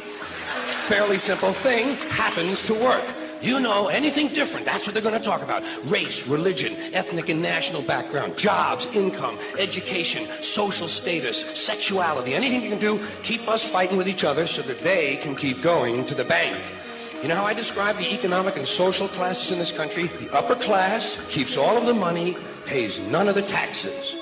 Fairly 0.86 1.18
simple 1.18 1.52
thing 1.52 1.96
happens 2.08 2.62
to 2.62 2.72
work. 2.72 3.04
You 3.42 3.60
know, 3.60 3.88
anything 3.88 4.28
different, 4.28 4.64
that's 4.64 4.86
what 4.86 4.94
they're 4.94 5.02
going 5.02 5.20
to 5.20 5.20
talk 5.20 5.42
about. 5.42 5.62
Race, 5.84 6.26
religion, 6.26 6.74
ethnic 6.94 7.28
and 7.28 7.42
national 7.42 7.82
background, 7.82 8.38
jobs, 8.38 8.86
income, 8.96 9.38
education, 9.58 10.26
social 10.42 10.88
status, 10.88 11.40
sexuality, 11.52 12.32
anything 12.32 12.62
you 12.62 12.70
can 12.70 12.78
do, 12.78 12.98
keep 13.22 13.46
us 13.46 13.62
fighting 13.62 13.98
with 13.98 14.08
each 14.08 14.24
other 14.24 14.46
so 14.46 14.62
that 14.62 14.78
they 14.78 15.16
can 15.16 15.36
keep 15.36 15.60
going 15.60 16.06
to 16.06 16.14
the 16.14 16.24
bank. 16.24 16.64
You 17.22 17.28
know 17.28 17.36
how 17.36 17.44
I 17.44 17.54
describe 17.54 17.98
the 17.98 18.12
economic 18.12 18.56
and 18.56 18.66
social 18.66 19.06
classes 19.06 19.52
in 19.52 19.58
this 19.60 19.70
country? 19.70 20.08
The 20.08 20.34
upper 20.36 20.56
class 20.56 21.20
keeps 21.28 21.56
all 21.56 21.78
of 21.78 21.86
the 21.86 21.94
money, 21.94 22.36
pays 22.66 22.98
none 22.98 23.28
of 23.28 23.36
the 23.36 23.42
taxes. 23.42 24.16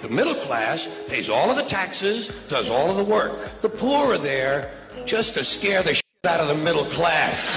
The 0.00 0.08
middle 0.08 0.34
class 0.34 0.88
pays 1.06 1.30
all 1.30 1.48
of 1.48 1.56
the 1.56 1.62
taxes, 1.62 2.32
does 2.48 2.68
all 2.68 2.90
of 2.90 2.96
the 2.96 3.04
work. 3.04 3.60
The 3.60 3.68
poor 3.68 4.14
are 4.14 4.18
there 4.18 4.72
just 5.04 5.34
to 5.34 5.44
scare 5.44 5.84
the 5.84 5.94
shit 5.94 6.02
out 6.26 6.40
of 6.40 6.48
the 6.48 6.56
middle 6.56 6.86
class. 6.86 7.56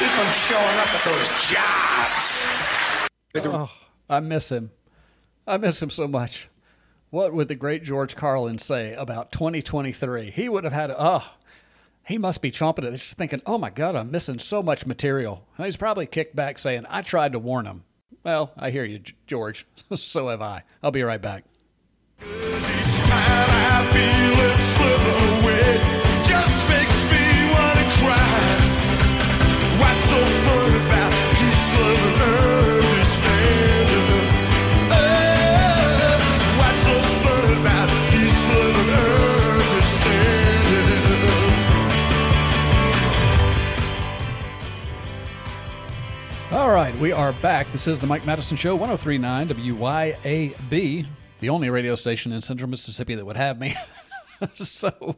Keep 0.00 0.10
them 0.10 0.32
showing 0.32 0.78
up 0.78 0.92
at 0.92 1.04
those 1.04 1.28
jobs. 3.38 3.54
Oh, 3.54 3.70
I 4.08 4.18
miss 4.18 4.50
him. 4.50 4.72
I 5.46 5.58
miss 5.58 5.80
him 5.80 5.90
so 5.90 6.08
much. 6.08 6.48
What 7.10 7.34
would 7.34 7.46
the 7.46 7.54
great 7.54 7.84
George 7.84 8.16
Carlin 8.16 8.58
say 8.58 8.94
about 8.94 9.30
2023? 9.30 10.32
He 10.32 10.48
would 10.48 10.64
have 10.64 10.72
had, 10.72 10.92
oh, 10.96 11.34
he 12.06 12.18
must 12.18 12.42
be 12.42 12.50
chomping 12.50 12.84
at 12.84 12.92
this, 12.92 13.14
thinking, 13.14 13.42
oh 13.46 13.58
my 13.58 13.70
God, 13.70 13.94
I'm 13.96 14.10
missing 14.10 14.38
so 14.38 14.62
much 14.62 14.86
material. 14.86 15.46
And 15.56 15.66
he's 15.66 15.76
probably 15.76 16.06
kicked 16.06 16.34
back 16.34 16.58
saying, 16.58 16.86
I 16.88 17.02
tried 17.02 17.32
to 17.32 17.38
warn 17.38 17.66
him. 17.66 17.84
Well, 18.24 18.52
I 18.56 18.70
hear 18.70 18.84
you, 18.84 19.00
George. 19.26 19.66
so 19.94 20.28
have 20.28 20.42
I. 20.42 20.64
I'll 20.82 20.90
be 20.90 21.02
right 21.02 21.22
back. 21.22 21.44
All 46.70 46.76
right, 46.76 46.96
we 47.00 47.10
are 47.10 47.32
back. 47.32 47.72
This 47.72 47.88
is 47.88 47.98
the 47.98 48.06
Mike 48.06 48.24
Madison 48.24 48.56
Show, 48.56 48.76
1039 48.76 49.48
WYAB, 49.48 51.04
the 51.40 51.48
only 51.48 51.68
radio 51.68 51.96
station 51.96 52.30
in 52.30 52.40
central 52.40 52.70
Mississippi 52.70 53.16
that 53.16 53.26
would 53.26 53.36
have 53.36 53.58
me. 53.58 53.74
so 54.54 55.16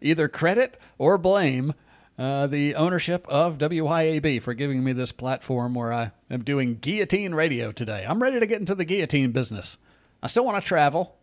either 0.00 0.28
credit 0.28 0.80
or 0.96 1.18
blame 1.18 1.74
uh, 2.18 2.46
the 2.46 2.74
ownership 2.74 3.28
of 3.28 3.58
WYAB 3.58 4.40
for 4.40 4.54
giving 4.54 4.82
me 4.82 4.94
this 4.94 5.12
platform 5.12 5.74
where 5.74 5.92
I 5.92 6.12
am 6.30 6.42
doing 6.42 6.78
guillotine 6.80 7.34
radio 7.34 7.70
today. 7.70 8.06
I'm 8.08 8.22
ready 8.22 8.40
to 8.40 8.46
get 8.46 8.60
into 8.60 8.74
the 8.74 8.86
guillotine 8.86 9.30
business. 9.30 9.76
I 10.22 10.26
still 10.28 10.46
want 10.46 10.62
to 10.62 10.66
travel. 10.66 11.16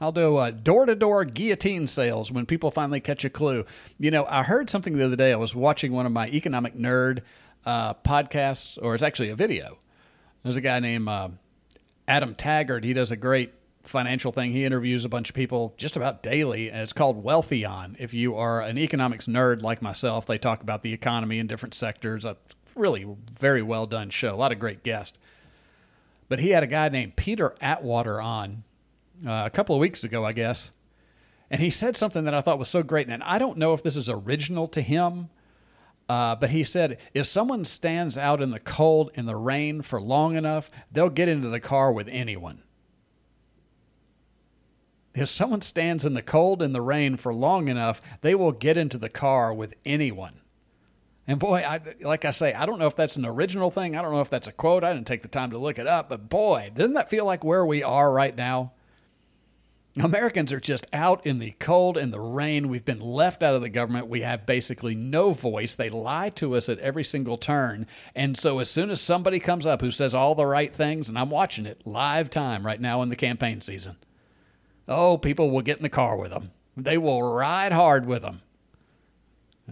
I'll 0.00 0.12
do 0.12 0.50
door 0.62 0.86
to 0.86 0.94
door 0.94 1.26
guillotine 1.26 1.88
sales 1.88 2.32
when 2.32 2.46
people 2.46 2.70
finally 2.70 3.00
catch 3.00 3.22
a 3.26 3.30
clue. 3.30 3.66
You 3.98 4.10
know, 4.10 4.24
I 4.30 4.44
heard 4.44 4.70
something 4.70 4.96
the 4.96 5.04
other 5.04 5.16
day. 5.16 5.32
I 5.32 5.36
was 5.36 5.54
watching 5.54 5.92
one 5.92 6.06
of 6.06 6.12
my 6.12 6.26
economic 6.28 6.74
nerd 6.74 7.20
uh, 7.66 7.94
podcasts, 7.94 8.78
or 8.80 8.94
it's 8.94 9.02
actually 9.02 9.28
a 9.28 9.36
video. 9.36 9.78
There's 10.42 10.56
a 10.56 10.62
guy 10.62 10.78
named 10.78 11.08
uh, 11.08 11.30
Adam 12.06 12.34
Taggart. 12.34 12.84
He 12.84 12.92
does 12.92 13.10
a 13.10 13.16
great 13.16 13.52
financial 13.82 14.32
thing. 14.32 14.52
He 14.52 14.64
interviews 14.64 15.04
a 15.04 15.08
bunch 15.08 15.28
of 15.28 15.34
people 15.34 15.74
just 15.76 15.96
about 15.96 16.22
daily, 16.22 16.70
and 16.70 16.80
it's 16.80 16.92
called 16.92 17.24
Wealthion. 17.24 17.96
If 17.98 18.14
you 18.14 18.36
are 18.36 18.62
an 18.62 18.78
economics 18.78 19.26
nerd 19.26 19.62
like 19.62 19.82
myself, 19.82 20.26
they 20.26 20.38
talk 20.38 20.62
about 20.62 20.82
the 20.82 20.92
economy 20.92 21.38
in 21.38 21.48
different 21.48 21.74
sectors. 21.74 22.24
A 22.24 22.36
really 22.76 23.06
very 23.38 23.62
well 23.62 23.86
done 23.86 24.10
show. 24.10 24.34
A 24.34 24.36
lot 24.36 24.52
of 24.52 24.60
great 24.60 24.82
guests. 24.82 25.18
But 26.28 26.40
he 26.40 26.50
had 26.50 26.62
a 26.62 26.68
guy 26.68 26.88
named 26.88 27.16
Peter 27.16 27.54
Atwater 27.60 28.20
on 28.20 28.64
uh, 29.26 29.44
a 29.46 29.50
couple 29.50 29.74
of 29.74 29.80
weeks 29.80 30.04
ago, 30.04 30.24
I 30.24 30.32
guess. 30.32 30.70
And 31.50 31.60
he 31.60 31.70
said 31.70 31.96
something 31.96 32.24
that 32.24 32.34
I 32.34 32.40
thought 32.40 32.58
was 32.58 32.68
so 32.68 32.82
great. 32.82 33.08
And 33.08 33.22
I 33.22 33.38
don't 33.38 33.58
know 33.58 33.72
if 33.74 33.82
this 33.82 33.96
is 33.96 34.08
original 34.08 34.66
to 34.68 34.80
him 34.80 35.30
uh, 36.08 36.36
but 36.36 36.50
he 36.50 36.62
said, 36.62 36.98
if 37.14 37.26
someone 37.26 37.64
stands 37.64 38.16
out 38.16 38.40
in 38.40 38.50
the 38.50 38.60
cold 38.60 39.10
in 39.14 39.26
the 39.26 39.36
rain 39.36 39.82
for 39.82 40.00
long 40.00 40.36
enough, 40.36 40.70
they'll 40.92 41.10
get 41.10 41.28
into 41.28 41.48
the 41.48 41.60
car 41.60 41.92
with 41.92 42.08
anyone. 42.08 42.62
If 45.14 45.28
someone 45.28 45.62
stands 45.62 46.04
in 46.04 46.14
the 46.14 46.22
cold 46.22 46.62
in 46.62 46.72
the 46.72 46.82
rain 46.82 47.16
for 47.16 47.32
long 47.34 47.68
enough, 47.68 48.00
they 48.20 48.34
will 48.34 48.52
get 48.52 48.76
into 48.76 48.98
the 48.98 49.08
car 49.08 49.52
with 49.52 49.74
anyone. 49.84 50.40
And 51.26 51.40
boy, 51.40 51.64
I, 51.66 51.80
like 52.02 52.24
I 52.24 52.30
say, 52.30 52.52
I 52.54 52.66
don't 52.66 52.78
know 52.78 52.86
if 52.86 52.94
that's 52.94 53.16
an 53.16 53.26
original 53.26 53.70
thing. 53.70 53.96
I 53.96 54.02
don't 54.02 54.12
know 54.12 54.20
if 54.20 54.30
that's 54.30 54.46
a 54.46 54.52
quote. 54.52 54.84
I 54.84 54.92
didn't 54.92 55.08
take 55.08 55.22
the 55.22 55.28
time 55.28 55.50
to 55.50 55.58
look 55.58 55.78
it 55.78 55.86
up. 55.88 56.08
But 56.08 56.28
boy, 56.28 56.70
doesn't 56.72 56.94
that 56.94 57.10
feel 57.10 57.24
like 57.24 57.42
where 57.42 57.66
we 57.66 57.82
are 57.82 58.12
right 58.12 58.36
now? 58.36 58.74
Americans 59.98 60.52
are 60.52 60.60
just 60.60 60.86
out 60.92 61.26
in 61.26 61.38
the 61.38 61.52
cold 61.58 61.96
and 61.96 62.12
the 62.12 62.20
rain. 62.20 62.68
We've 62.68 62.84
been 62.84 63.00
left 63.00 63.42
out 63.42 63.54
of 63.54 63.62
the 63.62 63.70
government. 63.70 64.08
We 64.08 64.20
have 64.20 64.44
basically 64.44 64.94
no 64.94 65.30
voice. 65.30 65.74
They 65.74 65.88
lie 65.88 66.28
to 66.30 66.54
us 66.54 66.68
at 66.68 66.78
every 66.80 67.04
single 67.04 67.38
turn. 67.38 67.86
And 68.14 68.36
so, 68.36 68.58
as 68.58 68.68
soon 68.68 68.90
as 68.90 69.00
somebody 69.00 69.40
comes 69.40 69.64
up 69.64 69.80
who 69.80 69.90
says 69.90 70.14
all 70.14 70.34
the 70.34 70.44
right 70.44 70.72
things, 70.72 71.08
and 71.08 71.18
I'm 71.18 71.30
watching 71.30 71.64
it 71.64 71.86
live 71.86 72.28
time 72.28 72.66
right 72.66 72.80
now 72.80 73.00
in 73.02 73.08
the 73.08 73.16
campaign 73.16 73.62
season, 73.62 73.96
oh, 74.86 75.16
people 75.16 75.50
will 75.50 75.62
get 75.62 75.78
in 75.78 75.82
the 75.82 75.88
car 75.88 76.16
with 76.16 76.30
them. 76.30 76.50
They 76.76 76.98
will 76.98 77.22
ride 77.22 77.72
hard 77.72 78.04
with 78.04 78.20
them. 78.20 78.42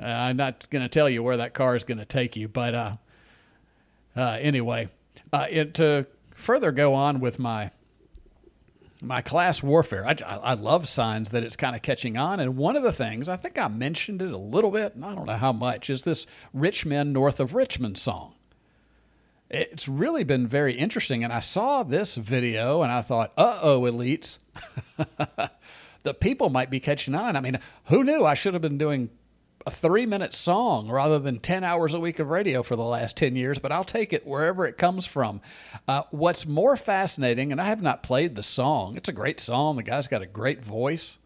Uh, 0.01 0.07
I'm 0.07 0.39
not 0.39 0.69
going 0.71 0.83
to 0.83 0.89
tell 0.89 1.09
you 1.09 1.23
where 1.23 1.37
that 1.37 1.55
car 1.55 1.77
is 1.77 1.85
going 1.85 1.99
to 1.99 2.07
take 2.07 2.35
you, 2.35 2.49
but 2.49 2.75
uh, 2.75 2.97
uh, 4.17 4.39
anyway, 4.41 4.89
uh, 5.33 5.47
it, 5.51 5.75
to 5.75 6.07
further 6.35 6.73
go 6.73 6.95
on 6.95 7.21
with 7.21 7.39
my 7.39 7.71
my 9.03 9.21
class 9.21 9.63
warfare. 9.63 10.07
I, 10.07 10.17
I 10.27 10.55
love 10.55 10.89
signs 10.89 11.31
that 11.31 11.43
it's 11.43 11.57
kind 11.57 11.77
of 11.77 11.83
catching 11.83 12.17
on. 12.17 12.41
And 12.41 12.57
one 12.57 12.77
of 12.77 12.83
the 12.83 12.93
things, 12.93 13.29
I 13.29 13.37
think 13.37 13.59
I 13.59 13.69
mentioned 13.69 14.23
it 14.23 14.31
a 14.31 14.39
little 14.39 14.71
bit, 14.71 14.95
and 14.95 15.05
I 15.05 15.15
don't 15.15 15.27
know 15.27 15.37
how 15.37 15.53
much, 15.53 15.91
is 15.91 16.03
this 16.03 16.27
Rich 16.53 16.87
Men 16.87 17.13
North 17.13 17.41
of 17.41 17.55
Richmond 17.55 17.99
song. 17.99 18.35
It's 19.51 19.87
really 19.87 20.25
been 20.25 20.49
very 20.49 20.75
interesting. 20.75 21.23
And 21.23 21.33
I 21.33 21.41
saw 21.41 21.83
this 21.83 22.17
video 22.17 22.83
and 22.83 22.91
I 22.91 23.03
thought, 23.03 23.33
uh 23.37 23.61
oh, 23.63 23.83
elites. 23.83 24.39
the 26.03 26.15
people 26.15 26.49
might 26.49 26.71
be 26.71 26.81
catching 26.81 27.15
on. 27.15 27.37
I 27.37 27.41
mean, 27.41 27.61
who 27.85 28.03
knew 28.03 28.25
I 28.25 28.35
should 28.35 28.55
have 28.55 28.63
been 28.63 28.79
doing 28.79 29.11
a 29.67 29.71
three 29.71 30.07
minute 30.07 30.33
song 30.33 30.91
rather 30.91 31.19
than 31.19 31.39
10 31.39 31.65
hours 31.65 31.95
a 31.95 32.01
week 32.01 32.19
of 32.19 32.29
radio 32.29 32.63
for 32.63 32.77
the 32.77 32.85
last 32.85 33.17
10 33.17 33.37
years, 33.37 33.59
but 33.59 33.73
I'll 33.73 33.85
take 33.85 34.13
it 34.13 34.27
wherever 34.27 34.67
it 34.67 34.77
comes 34.77 35.07
from. 35.07 35.41
Uh, 35.89 36.03
what's 36.11 36.47
more 36.47 36.77
fascinating, 36.77 37.51
and 37.51 37.61
I 37.61 37.65
have 37.65 37.83
not 37.83 38.03
played 38.03 38.35
the 38.35 38.43
song, 38.43 38.97
it's 38.97 39.09
a 39.09 39.13
great 39.13 39.41
song. 39.41 39.77
The 39.77 39.83
guy's 39.83 40.07
got 40.07 40.23
a 40.23 40.27
great 40.27 40.65
voice. 40.65 41.19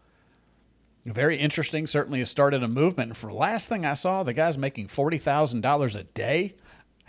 Very 1.05 1.37
interesting. 1.37 1.87
Certainly 1.87 2.19
has 2.19 2.29
started 2.29 2.61
a 2.61 2.67
movement. 2.67 3.09
And 3.11 3.17
for 3.17 3.31
last 3.31 3.67
thing 3.67 3.85
I 3.85 3.93
saw, 3.93 4.23
the 4.23 4.33
guy's 4.33 4.57
making 4.57 4.87
$40,000 4.87 5.95
a 5.95 6.03
day. 6.03 6.55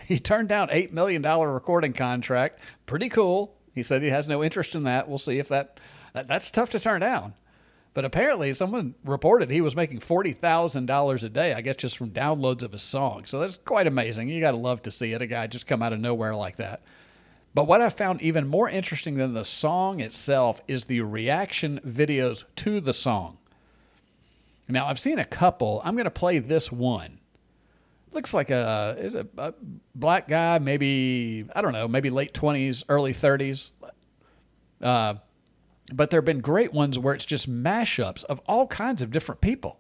He 0.06 0.18
turned 0.18 0.48
down 0.48 0.68
$8 0.68 0.92
million 0.92 1.22
recording 1.22 1.92
contract. 1.92 2.60
Pretty 2.86 3.10
cool. 3.10 3.54
He 3.74 3.82
said 3.82 4.00
he 4.00 4.08
has 4.08 4.26
no 4.26 4.42
interest 4.42 4.74
in 4.74 4.84
that. 4.84 5.06
We'll 5.06 5.18
see 5.18 5.38
if 5.38 5.48
that, 5.48 5.78
that 6.14 6.26
that's 6.26 6.50
tough 6.50 6.70
to 6.70 6.80
turn 6.80 7.02
down. 7.02 7.34
But 7.92 8.04
apparently, 8.04 8.52
someone 8.52 8.94
reported 9.04 9.50
he 9.50 9.60
was 9.60 9.74
making 9.74 9.98
$40,000 9.98 11.24
a 11.24 11.28
day, 11.28 11.54
I 11.54 11.60
guess, 11.60 11.76
just 11.76 11.98
from 11.98 12.10
downloads 12.10 12.62
of 12.62 12.72
his 12.72 12.82
song. 12.82 13.24
So 13.24 13.40
that's 13.40 13.56
quite 13.56 13.88
amazing. 13.88 14.28
You 14.28 14.40
got 14.40 14.52
to 14.52 14.56
love 14.56 14.82
to 14.82 14.90
see 14.90 15.12
it, 15.12 15.22
a 15.22 15.26
guy 15.26 15.48
just 15.48 15.66
come 15.66 15.82
out 15.82 15.92
of 15.92 15.98
nowhere 15.98 16.34
like 16.34 16.56
that. 16.56 16.82
But 17.52 17.66
what 17.66 17.80
I 17.80 17.88
found 17.88 18.22
even 18.22 18.46
more 18.46 18.70
interesting 18.70 19.16
than 19.16 19.34
the 19.34 19.44
song 19.44 19.98
itself 19.98 20.62
is 20.68 20.84
the 20.84 21.00
reaction 21.00 21.80
videos 21.84 22.44
to 22.56 22.80
the 22.80 22.92
song. 22.92 23.38
Now, 24.68 24.86
I've 24.86 25.00
seen 25.00 25.18
a 25.18 25.24
couple. 25.24 25.82
I'm 25.84 25.94
going 25.94 26.04
to 26.04 26.12
play 26.12 26.38
this 26.38 26.70
one. 26.70 27.18
Looks 28.12 28.32
like 28.32 28.50
a, 28.50 28.96
is 28.98 29.16
a, 29.16 29.26
a 29.36 29.54
black 29.96 30.28
guy, 30.28 30.60
maybe, 30.60 31.44
I 31.54 31.60
don't 31.60 31.72
know, 31.72 31.88
maybe 31.88 32.08
late 32.08 32.34
20s, 32.34 32.84
early 32.88 33.12
30s. 33.12 33.72
Uh, 34.80 35.14
but 35.92 36.10
there 36.10 36.18
have 36.18 36.24
been 36.24 36.40
great 36.40 36.72
ones 36.72 36.98
where 36.98 37.14
it's 37.14 37.24
just 37.24 37.50
mashups 37.50 38.24
of 38.24 38.40
all 38.46 38.66
kinds 38.66 39.02
of 39.02 39.10
different 39.10 39.40
people. 39.40 39.78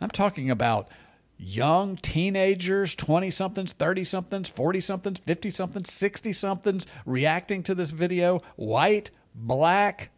I'm 0.00 0.10
talking 0.10 0.50
about 0.50 0.88
young 1.36 1.96
teenagers, 1.96 2.94
20 2.94 3.30
somethings, 3.30 3.72
30 3.72 4.04
somethings, 4.04 4.48
40 4.48 4.80
somethings, 4.80 5.18
50 5.20 5.50
somethings, 5.50 5.92
60 5.92 6.32
somethings 6.32 6.86
reacting 7.06 7.62
to 7.64 7.74
this 7.74 7.90
video, 7.90 8.40
white, 8.56 9.10
black, 9.34 10.10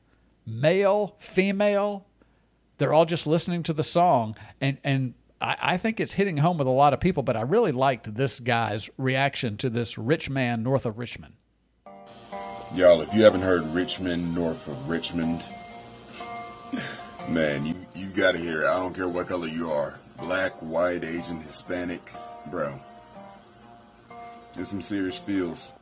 male, 0.47 1.17
female. 1.19 2.07
They're 2.79 2.93
all 2.93 3.07
just 3.07 3.27
listening 3.27 3.63
to 3.65 3.73
the 3.73 3.85
song, 3.85 4.37
and 4.61 4.77
and 4.85 5.15
I, 5.41 5.57
I 5.61 5.77
think 5.79 5.99
it's 5.99 6.13
hitting 6.13 6.37
home 6.39 6.59
with 6.59 6.67
a 6.67 6.71
lot 6.71 6.93
of 6.93 7.01
people. 7.01 7.23
But 7.23 7.37
I 7.37 7.41
really 7.41 7.73
liked 7.73 8.15
this 8.15 8.39
guy's 8.39 8.91
reaction 8.99 9.57
to 9.59 9.71
this 9.71 9.97
rich 9.97 10.29
man 10.29 10.63
north 10.63 10.85
of 10.85 10.99
Richmond. 10.99 11.35
Y'all, 12.77 13.01
if 13.01 13.15
you 13.15 13.23
haven't 13.23 13.41
heard 13.41 13.67
Richmond 13.73 14.35
north 14.35 14.69
of 14.69 14.87
Richmond, 14.87 15.43
man, 17.27 17.65
you 17.65 17.75
you 17.95 18.09
gotta 18.09 18.37
hear 18.37 18.65
it. 18.65 18.67
I 18.67 18.79
don't 18.79 18.95
care 18.95 19.09
what 19.09 19.29
color 19.29 19.49
you 19.49 19.71
are, 19.73 19.99
black, 20.19 20.53
white, 20.61 21.03
Asian, 21.03 21.41
Hispanic, 21.41 22.13
bro. 22.51 22.79
It's 24.59 24.69
some 24.69 24.83
serious 24.83 25.19
feels. 25.19 25.73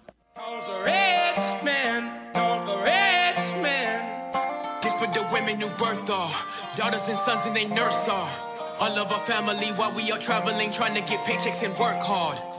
This 4.80 4.94
for 4.94 5.09
the 5.09 5.28
women 5.33 5.61
who 5.61 5.66
birth 5.70 6.09
all, 6.09 6.30
daughters 6.76 7.09
and 7.09 7.18
sons 7.18 7.44
and 7.46 7.57
they 7.57 7.66
nurse 7.74 8.09
all. 8.09 8.30
All 8.78 8.96
of 8.96 9.11
our 9.11 9.26
family 9.26 9.66
while 9.74 9.92
we 9.96 10.12
are 10.12 10.18
traveling, 10.18 10.70
trying 10.70 10.94
to 10.94 11.00
get 11.00 11.24
paychecks 11.24 11.64
and 11.64 11.76
work 11.76 11.98
hard. 11.98 12.53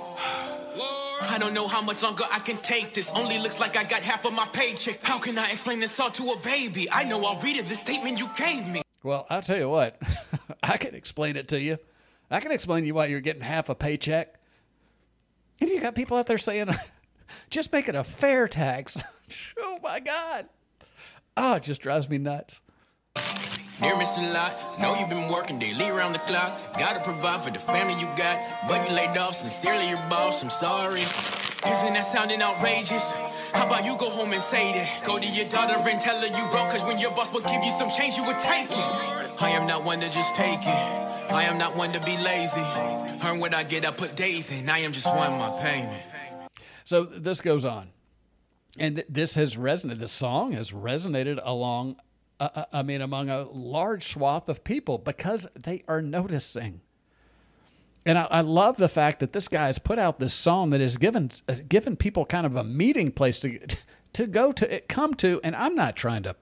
I 1.22 1.38
don't 1.40 1.54
know 1.54 1.68
how 1.68 1.82
much 1.82 2.04
longer 2.04 2.24
I 2.32 2.40
can 2.40 2.58
take 2.58 2.94
this. 2.94 3.12
Only 3.12 3.38
looks 3.40 3.60
like 3.60 3.78
I 3.78 3.84
got 3.84 4.02
half 4.02 4.26
of 4.26 4.34
my 4.34 4.46
paycheck. 4.54 5.00
How 5.04 5.20
can 5.20 5.38
I 5.38 5.52
explain 5.52 5.80
this 5.80 6.00
all 6.00 6.12
to 6.12 6.24
a 6.32 6.38
baby? 6.40 6.88
I 6.92 7.04
know 7.04 7.22
I'll 7.24 7.40
read 7.42 7.58
it, 7.58 7.66
the 7.66 7.76
statement 7.76 8.20
you 8.20 8.28
gave 8.38 8.68
me. 8.68 8.82
Well, 9.04 9.26
I'll 9.30 9.42
tell 9.42 9.58
you 9.58 9.70
what, 9.70 10.02
I 10.64 10.78
can 10.78 10.96
explain 10.96 11.36
it 11.36 11.48
to 11.50 11.60
you. 11.60 11.78
I 12.32 12.40
can 12.40 12.52
explain 12.52 12.82
to 12.82 12.88
you 12.88 12.96
why 12.96 13.06
you're 13.06 13.22
getting 13.22 13.42
half 13.42 13.70
a 13.70 13.76
paycheck. 13.76 14.40
And 15.62 15.70
you 15.70 15.80
got 15.80 15.96
people 15.96 16.18
out 16.18 16.26
there 16.26 16.38
saying, 16.38 16.70
just 17.50 17.72
make 17.72 17.88
it 17.88 17.96
a 17.96 18.04
fair 18.04 18.48
tax. 18.48 18.98
oh 19.60 19.80
my 19.84 20.00
God. 20.00 20.50
Oh, 21.38 21.54
it 21.54 21.64
just 21.64 21.82
drives 21.82 22.10
me 22.10 22.18
nuts. 22.18 22.62
Dear 23.82 23.94
Mr. 23.96 24.34
Lot, 24.34 24.80
know 24.80 24.96
you've 24.96 25.10
been 25.10 25.30
working 25.30 25.60
daily 25.60 25.90
around 25.90 26.14
the 26.14 26.20
clock. 26.20 26.58
Gotta 26.80 27.02
provide 27.02 27.44
for 27.44 27.52
the 27.52 27.60
family 27.60 27.94
you 28.00 28.08
got. 28.16 28.40
But 28.70 28.90
you 28.90 28.96
laid 28.96 29.18
off, 29.18 29.36
sincerely 29.36 29.90
your 29.90 30.00
boss, 30.10 30.42
I'm 30.42 30.50
sorry. 30.50 31.02
Isn't 31.02 31.94
that 31.94 32.06
sounding 32.06 32.42
outrageous? 32.42 33.14
How 33.54 33.68
about 33.68 33.84
you 33.84 33.98
go 33.98 34.10
home 34.10 34.32
and 34.32 34.42
say 34.42 34.72
that? 34.74 35.04
Go 35.04 35.20
to 35.20 35.28
your 35.28 35.46
daughter 35.48 35.76
and 35.78 36.00
tell 36.00 36.18
her 36.20 36.26
you 36.26 36.52
broke, 36.52 36.70
cause 36.70 36.86
when 36.86 36.98
your 37.00 37.12
boss 37.12 37.34
will 37.34 37.42
give 37.42 37.66
you 37.66 37.72
some 37.72 37.90
change, 37.90 38.16
you 38.16 38.24
would 38.26 38.40
take 38.40 38.72
it. 38.72 39.42
I 39.42 39.50
am 39.52 39.68
not 39.68 39.84
one 39.84 40.00
to 40.00 40.10
just 40.10 40.36
take 40.36 40.62
it. 40.62 41.32
I 41.32 41.44
am 41.44 41.58
not 41.58 41.76
one 41.76 41.92
to 41.92 42.00
be 42.00 42.16
lazy. 42.24 42.64
Earn 43.26 43.42
what 43.42 43.54
I 43.54 43.64
get, 43.64 43.86
I 43.86 43.92
put 43.92 44.16
days 44.16 44.58
in. 44.58 44.70
I 44.70 44.80
am 44.80 44.94
just 44.94 45.08
one 45.08 45.34
my 45.34 45.60
payment. 45.62 46.02
So 46.86 47.04
this 47.04 47.42
goes 47.42 47.66
on. 47.66 47.90
And 48.80 48.96
th- 48.96 49.08
this 49.10 49.36
has 49.36 49.58
resonated, 49.58 50.00
the 50.00 50.08
song 50.08 50.54
has 50.54 50.72
resonated 50.72 51.42
along 51.44 51.98
uh, 52.40 52.66
I 52.72 52.84
mean, 52.84 53.02
among 53.02 53.30
a 53.30 53.44
large 53.44 54.12
swath 54.12 54.50
of 54.50 54.64
people 54.64 54.98
because 54.98 55.48
they 55.56 55.84
are 55.88 56.02
noticing. 56.02 56.82
And 58.06 58.18
I, 58.18 58.24
I, 58.30 58.42
love 58.42 58.78
the 58.78 58.90
fact 58.90 59.20
that 59.22 59.34
this 59.34 59.48
guy 59.48 59.68
has 59.68 59.80
put 59.80 59.98
out 59.98 60.20
this 60.20 60.34
song 60.34 60.70
that 60.72 60.82
has 60.82 60.98
given 60.98 61.32
uh, 61.48 61.56
given 61.68 61.96
people 61.96 62.26
kind 62.26 62.46
of 62.46 62.56
a 62.56 62.64
meeting 62.64 63.12
place 63.12 63.40
to 63.40 63.60
to 64.14 64.28
go 64.28 64.52
to 64.52 64.80
come 64.82 65.14
to. 65.16 65.40
And 65.44 65.56
I'm 65.56 65.76
not 65.76 65.96
trying 65.96 66.24
to, 66.24 66.36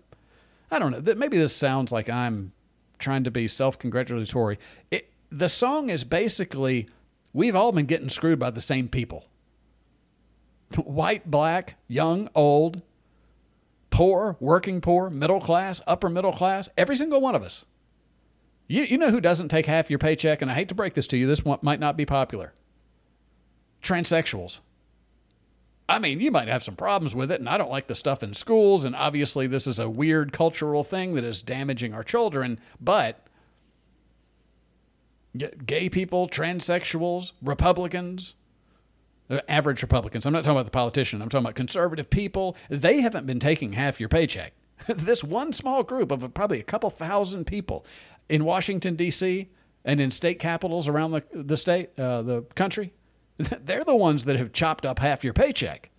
I 0.72 0.80
don't 0.80 0.92
know. 0.92 1.16
Maybe 1.16 1.38
this 1.38 1.56
sounds 1.56 1.92
like 1.92 2.10
I'm 2.10 2.54
trying 3.00 3.24
to 3.24 3.32
be 3.32 3.48
self 3.48 3.78
congratulatory. 3.78 4.58
The 5.32 5.50
song 5.50 5.90
is 5.90 6.04
basically 6.04 6.90
we've 7.34 7.56
all 7.56 7.72
been 7.72 7.86
getting 7.86 8.10
screwed 8.10 8.40
by 8.40 8.52
the 8.52 8.62
same 8.62 8.88
people. 8.88 9.26
White, 10.76 11.30
black, 11.30 11.76
young, 11.88 12.30
old, 12.34 12.82
poor, 13.94 14.36
working 14.40 14.82
poor, 14.82 15.10
middle 15.12 15.40
class, 15.40 15.80
upper 15.86 16.10
middle 16.10 16.34
class, 16.34 16.68
every 16.76 16.96
single 16.96 17.22
one 17.22 17.36
of 17.36 17.44
us. 17.44 17.64
You, 18.68 18.84
you 18.84 18.98
know 18.98 19.12
who 19.12 19.22
doesn't 19.22 19.50
take 19.50 19.68
half 19.68 19.90
your 19.90 20.00
paycheck? 20.00 20.42
And 20.42 20.50
I 20.50 20.56
hate 20.56 20.68
to 20.70 20.76
break 20.76 20.96
this 20.96 21.06
to 21.08 21.18
you, 21.18 21.28
this 21.28 21.46
one 21.46 21.60
might 21.62 21.80
not 21.80 21.96
be 21.96 22.06
popular. 22.06 22.54
Transsexuals. 23.84 24.62
I 25.88 26.00
mean, 26.00 26.20
you 26.22 26.32
might 26.32 26.48
have 26.48 26.64
some 26.64 26.76
problems 26.76 27.14
with 27.14 27.32
it, 27.32 27.40
and 27.40 27.48
I 27.48 27.58
don't 27.58 27.70
like 27.70 27.86
the 27.86 27.94
stuff 27.94 28.24
in 28.24 28.34
schools, 28.34 28.84
and 28.84 28.96
obviously 28.96 29.46
this 29.46 29.68
is 29.68 29.78
a 29.78 29.90
weird 29.90 30.32
cultural 30.32 30.84
thing 30.84 31.14
that 31.14 31.24
is 31.24 31.44
damaging 31.44 31.94
our 31.94 32.04
children, 32.04 32.60
but 32.82 33.28
gay 35.66 35.90
people, 35.90 36.28
transsexuals, 36.28 37.34
Republicans, 37.44 38.34
average 39.48 39.82
Republicans. 39.82 40.26
I'm 40.26 40.34
not 40.34 40.44
talking 40.44 40.58
about 40.58 40.66
the 40.66 40.72
politician. 40.72 41.22
I'm 41.22 41.30
talking 41.30 41.46
about 41.46 41.56
conservative 41.56 42.10
people. 42.10 42.56
They 42.70 43.02
haven't 43.02 43.26
been 43.26 43.40
taking 43.40 43.74
half 43.74 44.00
your 44.00 44.10
paycheck. 44.10 44.54
this 44.88 45.24
one 45.24 45.54
small 45.54 45.84
group 45.84 46.12
of 46.12 46.34
probably 46.34 46.60
a 46.60 46.64
couple 46.64 46.90
thousand 46.90 47.46
people 47.46 47.86
in 48.30 48.46
Washington 48.46 48.96
D.C. 48.96 49.50
and 49.86 50.02
in 50.02 50.12
state 50.12 50.40
capitals 50.40 50.88
around 50.88 51.12
the 51.12 51.24
the 51.32 51.58
state, 51.58 51.98
uh, 51.98 52.22
the 52.22 52.42
country, 52.56 52.94
they're 53.38 53.84
the 53.84 53.96
ones 53.96 54.26
that 54.26 54.36
have 54.36 54.54
chopped 54.54 54.86
up 54.86 55.00
half 55.00 55.24
your 55.24 55.34
paycheck. 55.34 55.90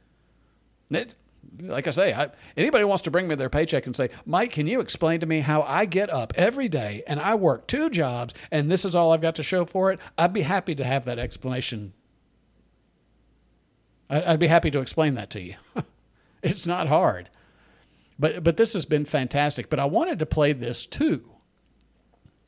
It, 0.91 1.17
like 1.61 1.87
I 1.87 1.91
say, 1.91 2.13
I, 2.13 2.31
anybody 2.57 2.85
wants 2.85 3.03
to 3.03 3.11
bring 3.11 3.29
me 3.29 3.35
their 3.35 3.51
paycheck 3.51 3.87
and 3.87 3.95
say, 3.95 4.11
Mike, 4.27 4.53
can 4.53 4.67
you 4.67 4.81
explain 4.81 5.21
to 5.21 5.27
me 5.27 5.41
how 5.41 5.63
I 5.63 5.85
get 5.85 6.11
up 6.11 6.33
every 6.37 6.69
day 6.69 7.03
and 7.07 7.21
I 7.21 7.35
work 7.37 7.67
two 7.67 7.91
jobs 7.91 8.35
and 8.51 8.71
this 8.71 8.85
is 8.85 8.95
all 8.95 9.13
I've 9.13 9.21
got 9.21 9.37
to 9.37 9.43
show 9.43 9.65
for 9.65 9.93
it? 9.93 10.01
I'd 10.19 10.33
be 10.33 10.43
happy 10.43 10.75
to 10.75 10.85
have 10.85 11.05
that 11.05 11.19
explanation 11.19 11.93
I'd 14.09 14.39
be 14.39 14.47
happy 14.47 14.71
to 14.71 14.81
explain 14.81 15.15
that 15.15 15.31
to 15.31 15.41
you. 15.41 15.55
it's 16.43 16.67
not 16.67 16.89
hard. 16.89 17.31
But, 18.19 18.45
but 18.45 18.57
this 18.57 18.75
has 18.75 18.85
been 18.85 19.05
fantastic. 19.05 19.71
But 19.71 19.81
I 19.81 19.87
wanted 19.87 20.19
to 20.21 20.27
play 20.27 20.53
this 20.53 20.87
too 20.87 21.31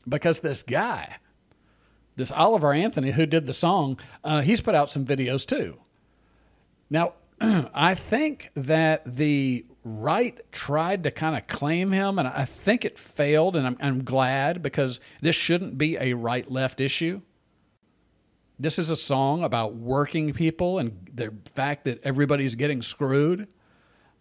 because 0.08 0.40
this 0.40 0.62
guy, 0.62 1.16
this 2.16 2.30
Oliver 2.30 2.72
Anthony 2.72 3.10
who 3.10 3.26
did 3.26 3.46
the 3.46 3.52
song, 3.52 3.98
uh, 4.22 4.42
he's 4.42 4.60
put 4.60 4.74
out 4.74 4.90
some 4.90 5.04
videos 5.04 5.46
too. 5.46 5.78
Now, 6.90 7.14
I 7.40 7.94
think 7.94 8.50
that 8.54 9.02
the 9.04 9.64
right 9.84 10.40
tried 10.52 11.04
to 11.04 11.10
kind 11.10 11.36
of 11.36 11.46
claim 11.46 11.92
him, 11.92 12.18
and 12.18 12.26
I 12.26 12.44
think 12.44 12.84
it 12.84 12.98
failed, 12.98 13.56
and 13.56 13.66
I'm, 13.66 13.76
I'm 13.80 14.04
glad 14.04 14.62
because 14.62 15.00
this 15.20 15.36
shouldn't 15.36 15.78
be 15.78 15.96
a 15.96 16.14
right 16.14 16.50
left 16.50 16.80
issue. 16.80 17.20
This 18.58 18.78
is 18.78 18.88
a 18.88 18.96
song 18.96 19.44
about 19.44 19.74
working 19.74 20.32
people 20.32 20.78
and 20.78 21.08
the 21.12 21.32
fact 21.54 21.84
that 21.84 22.02
everybody's 22.02 22.54
getting 22.54 22.80
screwed. 22.80 23.48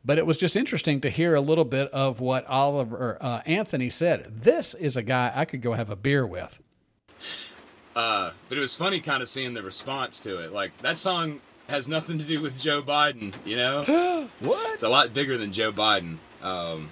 But 0.04 0.20
it 0.20 0.26
was 0.26 0.38
just 0.38 0.56
interesting 0.56 1.02
to 1.02 1.10
hear 1.10 1.34
a 1.34 1.42
little 1.42 1.66
bit 1.66 1.90
of 1.92 2.20
what 2.20 2.46
Oliver 2.46 3.18
uh, 3.20 3.42
Anthony 3.46 3.90
said. 3.90 4.42
This 4.42 4.76
is 4.76 4.96
a 4.96 5.02
guy 5.02 5.32
I 5.34 5.46
could 5.46 5.62
go 5.62 5.74
have 5.74 5.90
a 5.90 5.96
beer 5.96 6.28
with. 6.28 6.62
Uh, 7.96 8.32
but 8.50 8.58
it 8.58 8.62
was 8.62 8.76
funny 8.76 9.00
kind 9.00 9.24
of 9.24 9.30
seeing 9.30 9.54
the 9.54 9.64
response 9.64 10.20
to 10.20 10.44
it. 10.44 10.52
Like, 10.52 10.78
that 10.80 10.98
song 11.00 11.40
has 11.70 11.88
nothing 11.88 12.20
to 12.20 12.26
do 12.26 12.42
with 12.42 12.60
Joe 12.62 12.84
Biden, 12.84 13.34
you 13.46 13.56
know? 13.56 14.30
what? 14.42 14.74
It's 14.74 14.84
a 14.84 14.90
lot 14.90 15.14
bigger 15.14 15.38
than 15.38 15.54
Joe 15.54 15.72
Biden. 15.72 16.18
Um, 16.44 16.90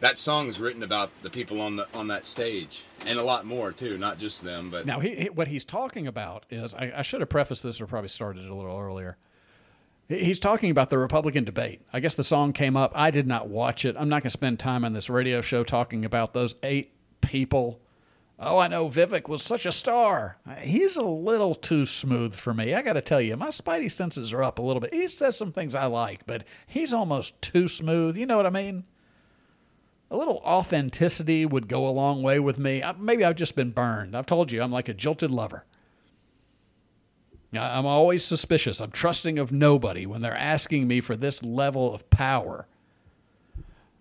that 0.00 0.18
song 0.18 0.48
is 0.48 0.60
written 0.60 0.82
about 0.82 1.10
the 1.22 1.30
people 1.30 1.60
on 1.60 1.76
the 1.76 1.86
on 1.94 2.08
that 2.08 2.26
stage 2.26 2.84
and 3.06 3.18
a 3.18 3.22
lot 3.22 3.46
more 3.46 3.70
too 3.70 3.96
not 3.96 4.18
just 4.18 4.42
them 4.42 4.70
but 4.70 4.84
now 4.84 4.98
he, 4.98 5.14
he, 5.14 5.30
what 5.30 5.48
he's 5.48 5.64
talking 5.64 6.06
about 6.06 6.44
is 6.50 6.74
I, 6.74 6.92
I, 6.96 7.02
should 7.02 7.20
have 7.20 7.28
prefaced 7.28 7.62
this 7.62 7.80
or 7.80 7.86
probably 7.86 8.08
started 8.08 8.44
it 8.44 8.50
a 8.50 8.54
little 8.54 8.78
earlier. 8.78 9.16
He's 10.08 10.40
talking 10.40 10.72
about 10.72 10.90
the 10.90 10.98
republican 10.98 11.44
debate. 11.44 11.82
I 11.92 12.00
guess 12.00 12.16
the 12.16 12.24
song 12.24 12.52
came 12.52 12.76
up. 12.76 12.92
I 12.96 13.10
did 13.12 13.28
not 13.28 13.48
watch 13.48 13.84
it. 13.84 13.94
I'm 13.96 14.08
not 14.08 14.22
going 14.22 14.30
to 14.30 14.30
spend 14.30 14.58
time 14.58 14.84
on 14.84 14.92
this 14.92 15.08
radio 15.08 15.40
show 15.40 15.62
talking 15.62 16.04
about 16.04 16.34
those 16.34 16.56
eight 16.64 16.92
people. 17.20 17.80
Oh 18.42 18.56
i 18.56 18.68
know 18.68 18.88
vivek 18.88 19.28
was 19.28 19.42
such 19.42 19.66
a 19.66 19.72
star. 19.72 20.38
He's 20.60 20.96
a 20.96 21.04
little 21.04 21.54
too 21.54 21.86
smooth 21.86 22.34
for 22.34 22.54
me. 22.54 22.74
I 22.74 22.82
got 22.82 22.94
to 22.94 23.02
tell 23.02 23.20
you 23.20 23.36
my 23.36 23.48
spidey 23.48 23.90
senses 23.90 24.32
are 24.32 24.42
up 24.42 24.58
a 24.58 24.62
little 24.62 24.80
bit. 24.80 24.94
He 24.94 25.06
says 25.08 25.36
some 25.36 25.52
things 25.52 25.74
i 25.74 25.84
like 25.84 26.26
but 26.26 26.44
he's 26.66 26.92
almost 26.92 27.40
too 27.42 27.68
smooth. 27.68 28.16
You 28.16 28.26
know 28.26 28.38
what 28.38 28.46
i 28.46 28.50
mean 28.50 28.84
a 30.10 30.16
little 30.16 30.38
authenticity 30.44 31.46
would 31.46 31.68
go 31.68 31.86
a 31.86 31.90
long 31.90 32.22
way 32.22 32.40
with 32.40 32.58
me. 32.58 32.82
Maybe 32.98 33.24
I've 33.24 33.36
just 33.36 33.54
been 33.54 33.70
burned. 33.70 34.16
I've 34.16 34.26
told 34.26 34.50
you, 34.50 34.60
I'm 34.60 34.72
like 34.72 34.88
a 34.88 34.94
jilted 34.94 35.30
lover. 35.30 35.64
I'm 37.52 37.86
always 37.86 38.24
suspicious. 38.24 38.80
I'm 38.80 38.90
trusting 38.90 39.38
of 39.38 39.50
nobody 39.50 40.06
when 40.06 40.20
they're 40.20 40.36
asking 40.36 40.86
me 40.86 41.00
for 41.00 41.16
this 41.16 41.42
level 41.42 41.92
of 41.92 42.08
power. 42.10 42.66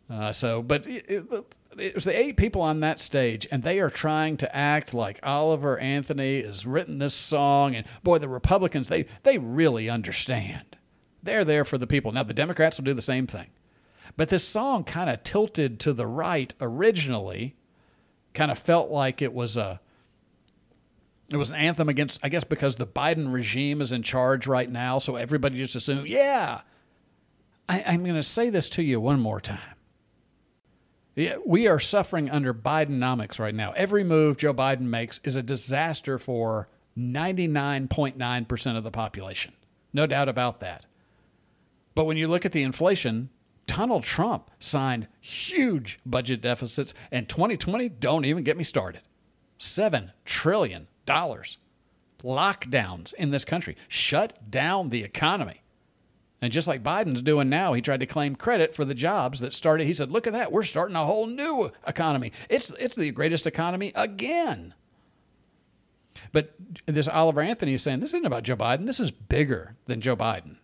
Uh, 0.09 0.31
so, 0.31 0.61
but 0.61 0.87
it, 0.87 1.05
it, 1.07 1.45
it, 1.77 1.95
was 1.95 2.03
the 2.03 2.17
eight 2.17 2.37
people 2.37 2.61
on 2.61 2.79
that 2.79 2.99
stage, 2.99 3.47
and 3.51 3.61
they 3.61 3.79
are 3.79 3.89
trying 3.89 4.37
to 4.37 4.55
act 4.55 4.93
like 4.93 5.19
Oliver 5.21 5.77
Anthony 5.77 6.43
has 6.43 6.65
written 6.65 6.97
this 6.97 7.13
song. 7.13 7.75
And 7.75 7.85
boy, 8.03 8.17
the 8.17 8.27
Republicans, 8.27 8.87
they, 8.87 9.05
they 9.23 9.37
really 9.37 9.89
understand. 9.89 10.77
They're 11.21 11.45
there 11.45 11.65
for 11.65 11.77
the 11.77 11.87
people. 11.87 12.11
Now, 12.11 12.23
the 12.23 12.33
Democrats 12.33 12.77
will 12.77 12.85
do 12.85 12.93
the 12.93 13.01
same 13.01 13.27
thing. 13.27 13.47
But 14.17 14.29
this 14.29 14.43
song 14.43 14.83
kind 14.83 15.09
of 15.09 15.23
tilted 15.23 15.79
to 15.81 15.93
the 15.93 16.07
right 16.07 16.53
originally, 16.59 17.55
kind 18.33 18.51
of 18.51 18.59
felt 18.59 18.89
like 18.89 19.21
it 19.21 19.33
was 19.33 19.57
a 19.57 19.79
it 21.29 21.37
was 21.37 21.51
an 21.51 21.57
anthem 21.57 21.89
against 21.89 22.19
I 22.23 22.29
guess 22.29 22.43
because 22.43 22.75
the 22.75 22.87
Biden 22.87 23.31
regime 23.31 23.81
is 23.81 23.91
in 23.91 24.03
charge 24.03 24.47
right 24.47 24.69
now, 24.69 24.99
so 24.99 25.15
everybody 25.15 25.57
just 25.57 25.75
assumed, 25.75 26.07
yeah. 26.07 26.61
I, 27.67 27.83
I'm 27.85 28.03
gonna 28.03 28.23
say 28.23 28.49
this 28.49 28.69
to 28.69 28.83
you 28.83 28.99
one 28.99 29.19
more 29.19 29.39
time. 29.39 29.75
Yeah, 31.15 31.37
we 31.45 31.67
are 31.67 31.79
suffering 31.79 32.29
under 32.29 32.53
Bidenomics 32.53 33.39
right 33.39 33.53
now. 33.53 33.73
Every 33.73 34.03
move 34.03 34.37
Joe 34.37 34.53
Biden 34.53 34.81
makes 34.81 35.19
is 35.23 35.35
a 35.35 35.43
disaster 35.43 36.17
for 36.17 36.69
99.9% 36.97 38.77
of 38.77 38.83
the 38.83 38.91
population. 38.91 39.53
No 39.91 40.05
doubt 40.05 40.29
about 40.29 40.59
that. 40.61 40.85
But 41.95 42.05
when 42.05 42.17
you 42.17 42.27
look 42.27 42.45
at 42.45 42.51
the 42.51 42.63
inflation, 42.63 43.29
Donald 43.69 44.03
Trump 44.03 44.49
signed 44.57 45.07
huge 45.21 45.99
budget 46.03 46.41
deficits, 46.41 46.95
and 47.11 47.29
2020, 47.29 47.87
don't 47.89 48.25
even 48.25 48.43
get 48.43 48.57
me 48.57 48.63
started. 48.63 49.01
$7 49.59 50.11
trillion. 50.25 50.87
Lockdowns 51.07 53.13
in 53.13 53.29
this 53.29 53.45
country 53.45 53.77
shut 53.87 54.49
down 54.49 54.89
the 54.89 55.03
economy. 55.03 55.61
And 56.41 56.51
just 56.51 56.67
like 56.67 56.81
Biden's 56.81 57.21
doing 57.21 57.49
now, 57.49 57.73
he 57.73 57.81
tried 57.81 57.99
to 57.99 58.05
claim 58.05 58.35
credit 58.35 58.75
for 58.75 58.85
the 58.85 58.95
jobs 58.95 59.39
that 59.39 59.53
started. 59.53 59.85
He 59.85 59.93
said, 59.93 60.09
"Look 60.09 60.25
at 60.25 60.33
that, 60.33 60.51
we're 60.51 60.63
starting 60.63 60.95
a 60.95 61.05
whole 61.05 61.27
new 61.27 61.71
economy. 61.85 62.31
It's 62.49 62.71
it's 62.79 62.95
the 62.95 63.11
greatest 63.11 63.45
economy 63.45 63.91
again." 63.93 64.73
But 66.31 66.55
this 66.85 67.09
Oliver 67.09 67.41
Anthony 67.41 67.73
is 67.73 67.83
saying 67.83 67.99
this 67.99 68.11
isn't 68.11 68.25
about 68.25 68.43
Joe 68.43 68.55
Biden. 68.55 68.85
This 68.85 69.01
is 69.01 69.11
bigger 69.11 69.75
than 69.85 69.99
Joe 69.99 70.15
Biden. 70.15 70.58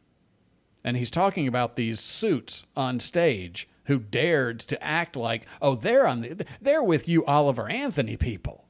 And 0.86 0.96
he's 0.96 1.10
talking 1.10 1.48
about 1.48 1.76
these 1.76 2.00
suits 2.00 2.64
on 2.78 3.00
stage 3.00 3.68
who 3.86 3.98
dared 3.98 4.60
to 4.60 4.82
act 4.82 5.16
like, 5.16 5.46
"Oh, 5.60 5.76
they're 5.76 6.08
on 6.08 6.22
the, 6.22 6.46
they're 6.62 6.84
with 6.84 7.10
you 7.10 7.26
Oliver 7.26 7.68
Anthony 7.68 8.16
people." 8.16 8.66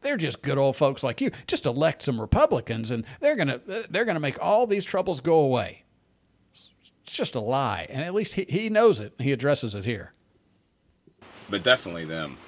They're 0.00 0.16
just 0.16 0.40
good 0.40 0.56
old 0.56 0.76
folks 0.76 1.02
like 1.02 1.20
you. 1.20 1.30
Just 1.46 1.66
elect 1.66 2.02
some 2.02 2.20
Republicans 2.20 2.90
and 2.90 3.04
they're 3.20 3.36
going 3.36 3.48
to 3.48 3.86
they're 3.90 4.06
going 4.06 4.16
to 4.16 4.20
make 4.20 4.40
all 4.40 4.66
these 4.66 4.84
troubles 4.84 5.20
go 5.20 5.34
away. 5.34 5.84
It's 7.04 7.14
just 7.14 7.34
a 7.34 7.40
lie. 7.40 7.86
And 7.90 8.02
at 8.02 8.14
least 8.14 8.34
he, 8.34 8.46
he 8.48 8.70
knows 8.70 9.00
it. 9.00 9.12
He 9.18 9.32
addresses 9.32 9.74
it 9.74 9.84
here. 9.84 10.12
But 11.50 11.62
definitely 11.62 12.06
them. 12.06 12.38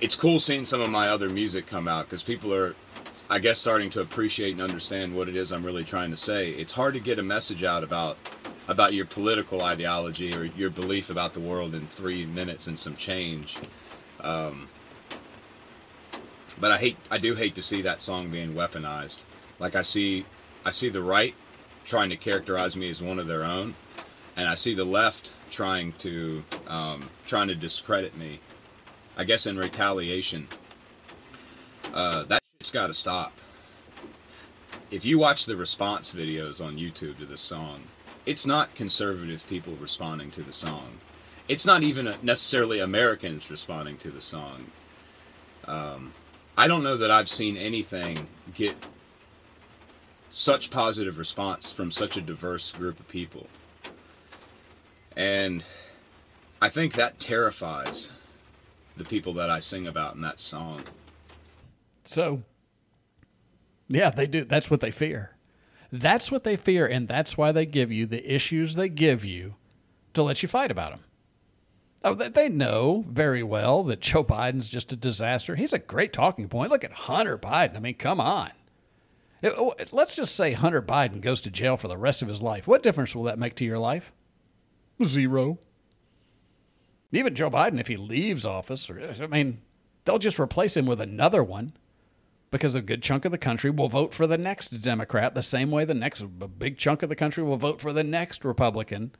It's 0.00 0.14
cool 0.14 0.38
seeing 0.38 0.64
some 0.64 0.80
of 0.80 0.90
my 0.90 1.08
other 1.08 1.28
music 1.28 1.66
come 1.66 1.88
out 1.88 2.06
because 2.06 2.22
people 2.22 2.54
are, 2.54 2.76
I 3.28 3.40
guess, 3.40 3.58
starting 3.58 3.90
to 3.90 4.00
appreciate 4.00 4.52
and 4.52 4.62
understand 4.62 5.16
what 5.16 5.28
it 5.28 5.34
is 5.34 5.52
I'm 5.52 5.64
really 5.64 5.84
trying 5.84 6.10
to 6.10 6.16
say. 6.16 6.50
It's 6.50 6.72
hard 6.72 6.94
to 6.94 7.00
get 7.00 7.18
a 7.18 7.22
message 7.22 7.64
out 7.64 7.82
about 7.82 8.18
about 8.68 8.92
your 8.92 9.06
political 9.06 9.62
ideology 9.62 10.36
or 10.36 10.44
your 10.44 10.70
belief 10.70 11.10
about 11.10 11.34
the 11.34 11.40
world 11.40 11.74
in 11.74 11.86
three 11.86 12.26
minutes 12.26 12.66
and 12.66 12.78
some 12.78 12.96
change. 12.96 13.56
Um, 14.20 14.68
but 16.60 16.72
I 16.72 16.78
hate, 16.78 16.96
I 17.10 17.18
do 17.18 17.34
hate 17.34 17.54
to 17.56 17.62
see 17.62 17.82
that 17.82 18.00
song 18.00 18.30
being 18.30 18.54
weaponized. 18.54 19.20
Like 19.58 19.76
I 19.76 19.82
see, 19.82 20.24
I 20.64 20.70
see 20.70 20.88
the 20.88 21.02
right 21.02 21.34
trying 21.84 22.10
to 22.10 22.16
characterize 22.16 22.76
me 22.76 22.90
as 22.90 23.00
one 23.00 23.18
of 23.18 23.28
their 23.28 23.44
own, 23.44 23.74
and 24.36 24.48
I 24.48 24.54
see 24.54 24.74
the 24.74 24.84
left 24.84 25.34
trying 25.50 25.92
to 25.98 26.42
um, 26.66 27.08
trying 27.26 27.48
to 27.48 27.54
discredit 27.54 28.16
me. 28.16 28.40
I 29.16 29.24
guess 29.24 29.46
in 29.46 29.56
retaliation. 29.56 30.48
Uh, 31.94 32.24
that 32.24 32.42
shit's 32.66 32.72
got 32.72 32.88
to 32.88 32.94
stop. 32.94 33.32
If 34.90 35.04
you 35.04 35.18
watch 35.18 35.46
the 35.46 35.56
response 35.56 36.12
videos 36.12 36.64
on 36.64 36.76
YouTube 36.76 37.18
to 37.18 37.26
this 37.26 37.40
song, 37.40 37.82
it's 38.24 38.44
not 38.44 38.74
conservative 38.74 39.48
people 39.48 39.74
responding 39.74 40.32
to 40.32 40.42
the 40.42 40.52
song. 40.52 40.98
It's 41.48 41.64
not 41.64 41.84
even 41.84 42.12
necessarily 42.22 42.80
Americans 42.80 43.48
responding 43.50 43.98
to 43.98 44.10
the 44.10 44.20
song. 44.20 44.66
Um, 45.66 46.12
I 46.56 46.66
don't 46.66 46.82
know 46.82 46.96
that 46.96 47.10
I've 47.10 47.28
seen 47.28 47.56
anything 47.56 48.26
get 48.54 48.74
such 50.30 50.70
positive 50.70 51.18
response 51.18 51.70
from 51.70 51.92
such 51.92 52.16
a 52.16 52.20
diverse 52.20 52.72
group 52.72 52.98
of 52.98 53.06
people. 53.06 53.46
And 55.14 55.62
I 56.60 56.68
think 56.68 56.94
that 56.94 57.20
terrifies 57.20 58.12
the 58.96 59.04
people 59.04 59.34
that 59.34 59.50
I 59.50 59.60
sing 59.60 59.86
about 59.86 60.16
in 60.16 60.20
that 60.22 60.40
song. 60.40 60.82
So, 62.06 62.42
yeah, 63.88 64.10
they 64.10 64.26
do. 64.26 64.44
That's 64.44 64.70
what 64.70 64.80
they 64.80 64.90
fear. 64.90 65.36
That's 65.92 66.30
what 66.30 66.44
they 66.44 66.56
fear, 66.56 66.86
and 66.86 67.06
that's 67.06 67.36
why 67.36 67.52
they 67.52 67.64
give 67.64 67.92
you 67.92 68.06
the 68.06 68.32
issues 68.32 68.74
they 68.74 68.88
give 68.88 69.24
you 69.24 69.54
to 70.14 70.22
let 70.22 70.42
you 70.42 70.48
fight 70.48 70.70
about 70.70 70.90
them. 70.90 71.00
Oh, 72.04 72.14
they 72.14 72.48
know 72.48 73.04
very 73.08 73.42
well 73.42 73.82
that 73.84 74.00
Joe 74.00 74.22
Biden's 74.22 74.68
just 74.68 74.92
a 74.92 74.96
disaster. 74.96 75.56
He's 75.56 75.72
a 75.72 75.78
great 75.78 76.12
talking 76.12 76.48
point. 76.48 76.70
Look 76.70 76.84
at 76.84 76.92
Hunter 76.92 77.38
Biden. 77.38 77.76
I 77.76 77.80
mean, 77.80 77.94
come 77.94 78.20
on. 78.20 78.50
Let's 79.92 80.14
just 80.14 80.34
say 80.34 80.52
Hunter 80.52 80.82
Biden 80.82 81.20
goes 81.20 81.40
to 81.42 81.50
jail 81.50 81.76
for 81.76 81.88
the 81.88 81.98
rest 81.98 82.22
of 82.22 82.28
his 82.28 82.42
life. 82.42 82.66
What 82.66 82.82
difference 82.82 83.14
will 83.14 83.24
that 83.24 83.38
make 83.38 83.54
to 83.56 83.64
your 83.64 83.78
life? 83.78 84.12
Zero. 85.04 85.58
Even 87.12 87.34
Joe 87.34 87.50
Biden, 87.50 87.80
if 87.80 87.86
he 87.86 87.96
leaves 87.96 88.44
office, 88.44 88.90
or, 88.90 89.14
I 89.20 89.26
mean, 89.26 89.62
they'll 90.04 90.18
just 90.18 90.40
replace 90.40 90.76
him 90.76 90.86
with 90.86 91.00
another 91.00 91.42
one 91.42 91.72
because 92.56 92.74
a 92.74 92.80
good 92.80 93.02
chunk 93.02 93.24
of 93.24 93.32
the 93.32 93.38
country 93.38 93.70
will 93.70 93.88
vote 93.88 94.14
for 94.14 94.26
the 94.26 94.38
next 94.38 94.68
Democrat 94.80 95.34
the 95.34 95.42
same 95.42 95.70
way 95.70 95.84
the 95.84 95.94
next 95.94 96.20
a 96.20 96.26
big 96.26 96.78
chunk 96.78 97.02
of 97.02 97.08
the 97.08 97.16
country 97.16 97.42
will 97.42 97.56
vote 97.56 97.80
for 97.80 97.92
the 97.92 98.04
next 98.04 98.44
Republican. 98.44 99.12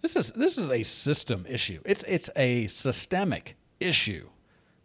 This 0.00 0.16
is 0.16 0.30
this 0.32 0.56
is 0.56 0.70
a 0.70 0.82
system 0.82 1.44
issue. 1.48 1.80
It's 1.84 2.04
it's 2.06 2.30
a 2.36 2.68
systemic 2.68 3.56
issue, 3.80 4.28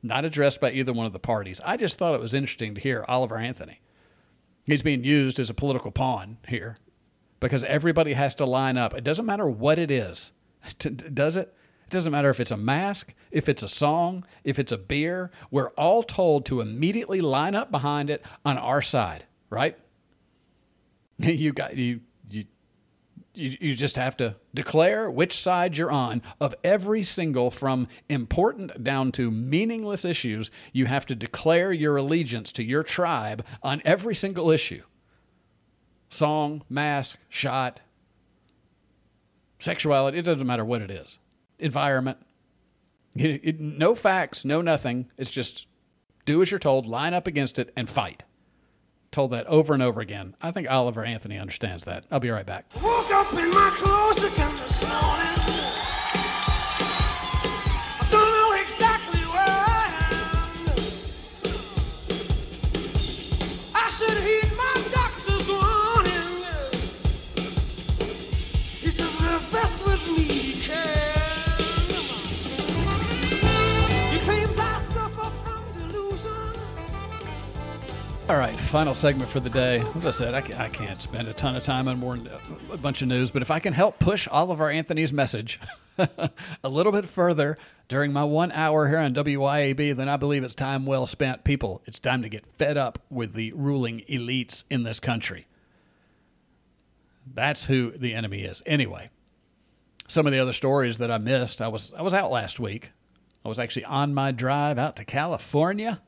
not 0.02 0.26
addressed 0.26 0.60
by 0.60 0.72
either 0.72 0.94
one 0.94 1.06
of 1.06 1.14
the 1.14 1.20
parties. 1.20 1.62
I 1.64 1.78
just 1.78 1.98
thought 1.98 2.16
it 2.16 2.22
was 2.22 2.34
interesting 2.34 2.74
to 2.76 2.82
hear 2.82 3.06
Oliver 3.08 3.38
Anthony 3.38 3.82
He's 4.68 4.82
being 4.82 5.06
used 5.06 5.40
as 5.40 5.50
a 5.50 5.54
political 5.54 5.92
pawn 5.92 6.38
here 6.48 6.78
because 7.40 7.64
everybody 7.64 8.14
has 8.14 8.36
to 8.36 8.46
line 8.46 8.78
up. 8.78 8.94
It 8.94 9.06
doesn't 9.06 9.26
matter 9.26 9.48
what 9.48 9.80
it 9.80 9.90
is, 9.90 10.34
does 11.14 11.38
it? 11.38 11.56
It 11.88 11.92
doesn't 11.92 12.12
matter 12.12 12.30
if 12.30 12.42
it's 12.42 12.52
a 12.52 12.58
mask, 12.58 13.14
if 13.32 13.48
it's 13.48 13.64
a 13.64 13.70
song, 13.70 14.26
if 14.44 14.60
it's 14.60 14.74
a 14.74 14.78
beer. 14.78 15.32
We're 15.50 15.70
all 15.70 16.04
told 16.04 16.46
to 16.48 16.60
immediately 16.60 17.22
line 17.22 17.56
up 17.56 17.72
behind 17.72 18.10
it 18.10 18.26
on 18.44 18.58
our 18.58 18.82
side, 18.82 19.26
right? 19.50 19.78
You 21.20 21.52
got 21.52 21.76
you 21.78 22.02
you 22.30 22.46
you, 23.34 23.76
just 23.76 23.96
have 23.96 24.18
to 24.18 24.36
declare 24.54 25.10
which 25.10 25.40
side 25.40 25.78
you're 25.78 25.92
on 25.92 26.22
of 26.42 26.54
every 26.64 27.04
single, 27.04 27.50
from 27.52 27.88
important 28.10 28.84
down 28.84 29.12
to 29.14 29.32
meaningless 29.32 30.04
issues. 30.06 30.52
You 30.74 30.86
have 30.86 31.06
to 31.08 31.16
declare 31.16 31.72
your 31.72 31.98
allegiance 31.98 32.52
to 32.54 32.64
your 32.64 32.84
tribe 32.84 33.46
on 33.64 33.82
every 33.86 34.16
single 34.16 34.52
issue 34.52 34.84
song, 36.10 36.64
mask, 36.70 37.18
shot, 37.30 37.80
sexuality. 39.60 40.18
It 40.18 40.24
doesn't 40.24 40.46
matter 40.46 40.66
what 40.66 40.82
it 40.82 40.92
is. 40.92 41.18
Environment. 41.60 42.18
It, 43.16 43.42
it, 43.44 43.60
no 43.60 43.96
facts, 43.96 44.46
no 44.46 44.62
nothing. 44.62 45.10
It's 45.18 45.32
just 45.32 45.66
do 46.26 46.42
as 46.42 46.52
you're 46.52 46.60
told, 46.60 46.86
line 46.86 47.14
up 47.14 47.26
against 47.26 47.58
it, 47.58 47.74
and 47.76 47.90
fight 47.90 48.24
told 49.12 49.32
that 49.32 49.48
over 49.48 49.74
and 49.74 49.82
over 49.82 50.02
again. 50.02 50.36
I 50.42 50.52
think 50.52 50.70
Oliver 50.70 51.04
Anthony 51.04 51.38
understands 51.40 51.86
that. 51.86 52.06
I'll 52.12 52.20
be 52.20 52.30
right 52.30 52.46
back. 52.46 52.66
All 78.30 78.38
right, 78.38 78.58
final 78.58 78.94
segment 78.94 79.30
for 79.30 79.40
the 79.40 79.50
day. 79.50 79.80
As 79.96 80.06
I 80.06 80.10
said, 80.10 80.34
I, 80.34 80.66
I 80.66 80.68
can't 80.68 80.98
spend 80.98 81.30
a 81.30 81.34
ton 81.34 81.56
of 81.56 81.64
time 81.64 81.88
on 81.88 81.98
more 81.98 82.20
a 82.74 82.76
bunch 82.76 83.02
of 83.02 83.08
news, 83.08 83.32
but 83.32 83.42
if 83.42 83.50
I 83.50 83.60
can 83.60 83.72
help 83.72 84.00
push 84.00 84.28
Oliver 84.30 84.70
Anthony's 84.70 85.14
message 85.14 85.62
a 85.98 86.70
little 86.70 86.92
bit 86.92 87.08
further 87.08 87.58
during 87.88 88.12
my 88.12 88.26
one 88.26 88.52
hour 88.52 88.90
here 88.90 88.98
on 88.98 89.14
WYAB, 89.14 89.96
then 89.96 90.10
I 90.10 90.18
believe 90.18 90.44
it's 90.44 90.56
time 90.56 90.86
well 90.86 91.06
spent. 91.06 91.46
People, 91.46 91.82
it's 91.86 92.00
time 92.00 92.22
to 92.22 92.28
get 92.28 92.44
fed 92.58 92.76
up 92.76 93.00
with 93.10 93.32
the 93.32 93.54
ruling 93.54 94.04
elites 94.10 94.66
in 94.70 94.84
this 94.84 95.00
country. 95.00 95.48
That's 97.34 97.68
who 97.68 97.92
the 97.92 98.14
enemy 98.14 98.42
is. 98.42 98.62
Anyway, 98.66 99.10
some 100.06 100.28
of 100.28 100.34
the 100.34 100.40
other 100.40 100.54
stories 100.54 100.98
that 100.98 101.10
I 101.10 101.18
missed, 101.18 101.62
I 101.62 101.70
was 101.70 101.94
I 101.98 102.02
was 102.02 102.14
out 102.14 102.30
last 102.30 102.60
week. 102.60 102.92
I 103.46 103.48
was 103.48 103.58
actually 103.58 103.86
on 103.86 104.14
my 104.14 104.34
drive 104.34 104.78
out 104.78 104.98
to 104.98 105.06
California 105.06 106.02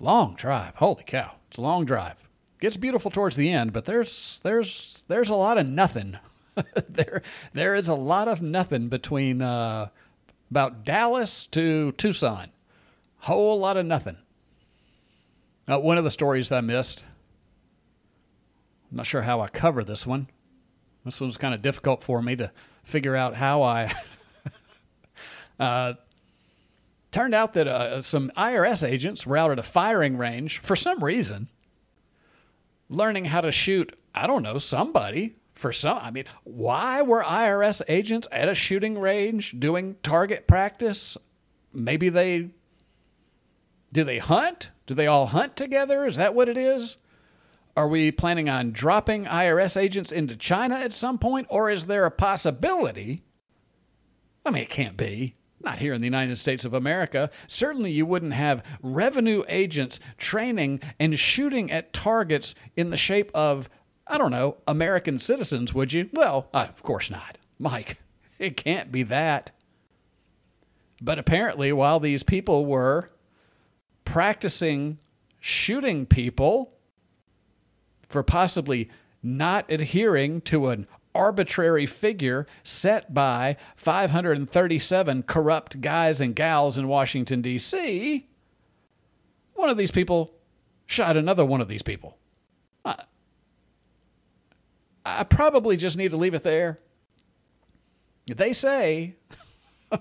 Long 0.00 0.34
drive. 0.34 0.74
Holy 0.76 1.04
cow. 1.04 1.32
It's 1.48 1.58
a 1.58 1.62
long 1.62 1.84
drive. 1.84 2.16
Gets 2.60 2.76
beautiful 2.76 3.10
towards 3.10 3.36
the 3.36 3.50
end, 3.50 3.72
but 3.72 3.84
there's 3.84 4.40
there's 4.42 5.04
there's 5.08 5.30
a 5.30 5.34
lot 5.34 5.58
of 5.58 5.66
nothing. 5.66 6.18
there 6.88 7.22
there 7.52 7.74
is 7.74 7.88
a 7.88 7.94
lot 7.94 8.28
of 8.28 8.40
nothing 8.40 8.88
between 8.88 9.42
uh, 9.42 9.88
about 10.50 10.84
Dallas 10.84 11.46
to 11.48 11.92
Tucson. 11.92 12.50
Whole 13.18 13.58
lot 13.58 13.76
of 13.76 13.86
nothing. 13.86 14.18
Now, 15.68 15.80
one 15.80 15.98
of 15.98 16.04
the 16.04 16.10
stories 16.10 16.52
I 16.52 16.60
missed. 16.60 17.04
I'm 18.90 18.98
not 18.98 19.06
sure 19.06 19.22
how 19.22 19.40
I 19.40 19.48
cover 19.48 19.82
this 19.82 20.06
one. 20.06 20.28
This 21.04 21.20
one's 21.20 21.36
kind 21.36 21.54
of 21.54 21.60
difficult 21.60 22.04
for 22.04 22.22
me 22.22 22.36
to 22.36 22.52
figure 22.84 23.16
out 23.16 23.34
how 23.34 23.62
I. 23.62 23.92
uh, 25.60 25.94
Turned 27.16 27.34
out 27.34 27.54
that 27.54 27.66
uh, 27.66 28.02
some 28.02 28.30
IRS 28.36 28.86
agents 28.86 29.26
were 29.26 29.38
out 29.38 29.50
at 29.50 29.58
a 29.58 29.62
firing 29.62 30.18
range 30.18 30.58
for 30.58 30.76
some 30.76 31.02
reason, 31.02 31.48
learning 32.90 33.24
how 33.24 33.40
to 33.40 33.50
shoot, 33.50 33.98
I 34.14 34.26
don't 34.26 34.42
know, 34.42 34.58
somebody 34.58 35.36
for 35.54 35.72
some. 35.72 35.96
I 35.96 36.10
mean, 36.10 36.26
why 36.44 37.00
were 37.00 37.22
IRS 37.22 37.80
agents 37.88 38.28
at 38.30 38.50
a 38.50 38.54
shooting 38.54 38.98
range 38.98 39.58
doing 39.58 39.96
target 40.02 40.46
practice? 40.46 41.16
Maybe 41.72 42.10
they. 42.10 42.50
Do 43.94 44.04
they 44.04 44.18
hunt? 44.18 44.68
Do 44.86 44.92
they 44.92 45.06
all 45.06 45.28
hunt 45.28 45.56
together? 45.56 46.04
Is 46.04 46.16
that 46.16 46.34
what 46.34 46.50
it 46.50 46.58
is? 46.58 46.98
Are 47.78 47.88
we 47.88 48.12
planning 48.12 48.50
on 48.50 48.72
dropping 48.72 49.24
IRS 49.24 49.78
agents 49.78 50.12
into 50.12 50.36
China 50.36 50.74
at 50.74 50.92
some 50.92 51.16
point? 51.16 51.46
Or 51.48 51.70
is 51.70 51.86
there 51.86 52.04
a 52.04 52.10
possibility? 52.10 53.22
I 54.44 54.50
mean, 54.50 54.64
it 54.64 54.68
can't 54.68 54.98
be 54.98 55.35
not 55.62 55.78
here 55.78 55.94
in 55.94 56.00
the 56.00 56.06
United 56.06 56.36
States 56.36 56.64
of 56.64 56.74
America. 56.74 57.30
Certainly, 57.46 57.92
you 57.92 58.06
wouldn't 58.06 58.34
have 58.34 58.64
revenue 58.82 59.42
agents 59.48 59.98
training 60.18 60.80
and 60.98 61.18
shooting 61.18 61.70
at 61.70 61.92
targets 61.92 62.54
in 62.76 62.90
the 62.90 62.96
shape 62.96 63.30
of, 63.34 63.68
I 64.06 64.18
don't 64.18 64.30
know, 64.30 64.58
American 64.68 65.18
citizens, 65.18 65.72
would 65.72 65.92
you? 65.92 66.10
Well, 66.12 66.48
uh, 66.52 66.66
of 66.68 66.82
course 66.82 67.10
not. 67.10 67.38
Mike, 67.58 67.98
it 68.38 68.56
can't 68.56 68.92
be 68.92 69.02
that. 69.04 69.50
But 71.00 71.18
apparently, 71.18 71.72
while 71.72 72.00
these 72.00 72.22
people 72.22 72.66
were 72.66 73.10
practicing 74.04 74.98
shooting 75.40 76.06
people 76.06 76.72
for 78.08 78.22
possibly 78.22 78.88
not 79.22 79.70
adhering 79.70 80.40
to 80.40 80.68
an 80.68 80.86
arbitrary 81.16 81.86
figure 81.86 82.46
set 82.62 83.12
by 83.14 83.56
537 83.76 85.22
corrupt 85.22 85.80
guys 85.80 86.20
and 86.20 86.36
gals 86.36 86.76
in 86.78 86.86
Washington, 86.88 87.40
D.C., 87.40 88.28
one 89.54 89.70
of 89.70 89.78
these 89.78 89.90
people 89.90 90.34
shot 90.84 91.16
another 91.16 91.44
one 91.44 91.60
of 91.60 91.68
these 91.68 91.82
people. 91.82 92.18
I, 92.84 93.04
I 95.04 95.24
probably 95.24 95.76
just 95.76 95.96
need 95.96 96.10
to 96.10 96.16
leave 96.16 96.34
it 96.34 96.42
there. 96.42 96.78
They 98.26 98.52
say 98.52 99.16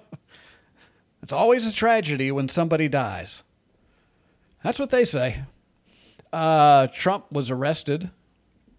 it's 1.24 1.34
always 1.34 1.66
a 1.66 1.72
tragedy 1.72 2.32
when 2.32 2.50
somebody 2.50 2.88
dies. 2.88 3.44
That's 4.64 4.80
what 4.80 4.90
they 4.90 5.06
say. 5.06 5.44
Uh, 6.34 6.88
Trump 6.88 7.32
was 7.32 7.50
arrested 7.50 8.10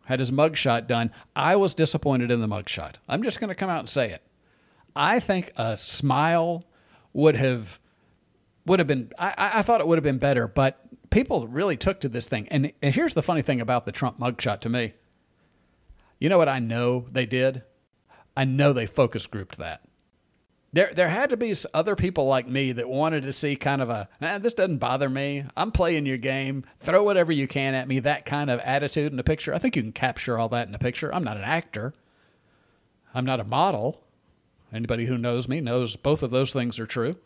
had 0.06 0.18
his 0.20 0.30
mugshot 0.30 0.86
done. 0.86 1.12
I 1.36 1.56
was 1.56 1.74
disappointed 1.74 2.30
in 2.30 2.40
the 2.40 2.48
mugshot. 2.48 2.94
I'm 3.08 3.22
just 3.22 3.38
going 3.38 3.48
to 3.48 3.54
come 3.54 3.70
out 3.70 3.80
and 3.80 3.88
say 3.88 4.10
it. 4.10 4.22
I 4.94 5.20
think 5.20 5.52
a 5.56 5.76
smile 5.76 6.64
would 7.12 7.36
have 7.36 7.78
would 8.64 8.78
have 8.80 8.88
been. 8.88 9.12
I, 9.18 9.34
I 9.36 9.62
thought 9.62 9.80
it 9.80 9.86
would 9.86 9.98
have 9.98 10.04
been 10.04 10.18
better, 10.18 10.48
but 10.48 10.80
people 11.10 11.46
really 11.46 11.76
took 11.76 12.00
to 12.00 12.08
this 12.08 12.28
thing. 12.28 12.48
And, 12.50 12.72
and 12.82 12.94
here's 12.94 13.14
the 13.14 13.22
funny 13.22 13.42
thing 13.42 13.60
about 13.60 13.84
the 13.84 13.92
Trump 13.92 14.18
mugshot 14.18 14.60
to 14.60 14.68
me. 14.68 14.94
You 16.18 16.28
know 16.28 16.38
what 16.38 16.48
I 16.48 16.58
know 16.58 17.06
they 17.12 17.26
did? 17.26 17.62
I 18.36 18.44
know 18.44 18.72
they 18.72 18.86
focus 18.86 19.26
grouped 19.26 19.58
that. 19.58 19.82
There, 20.76 20.92
there 20.92 21.08
had 21.08 21.30
to 21.30 21.38
be 21.38 21.54
other 21.72 21.96
people 21.96 22.26
like 22.26 22.46
me 22.46 22.70
that 22.72 22.86
wanted 22.86 23.22
to 23.22 23.32
see 23.32 23.56
kind 23.56 23.80
of 23.80 23.88
a, 23.88 24.10
eh, 24.20 24.36
this 24.36 24.52
doesn't 24.52 24.76
bother 24.76 25.08
me. 25.08 25.46
I'm 25.56 25.72
playing 25.72 26.04
your 26.04 26.18
game. 26.18 26.66
Throw 26.80 27.02
whatever 27.02 27.32
you 27.32 27.48
can 27.48 27.72
at 27.72 27.88
me. 27.88 27.98
That 27.98 28.26
kind 28.26 28.50
of 28.50 28.60
attitude 28.60 29.10
in 29.10 29.18
a 29.18 29.24
picture. 29.24 29.54
I 29.54 29.58
think 29.58 29.74
you 29.74 29.80
can 29.80 29.92
capture 29.92 30.38
all 30.38 30.50
that 30.50 30.68
in 30.68 30.74
a 30.74 30.78
picture. 30.78 31.14
I'm 31.14 31.24
not 31.24 31.38
an 31.38 31.44
actor. 31.44 31.94
I'm 33.14 33.24
not 33.24 33.40
a 33.40 33.44
model. 33.44 34.02
Anybody 34.70 35.06
who 35.06 35.16
knows 35.16 35.48
me 35.48 35.62
knows 35.62 35.96
both 35.96 36.22
of 36.22 36.30
those 36.30 36.52
things 36.52 36.78
are 36.78 36.86
true. 36.86 37.16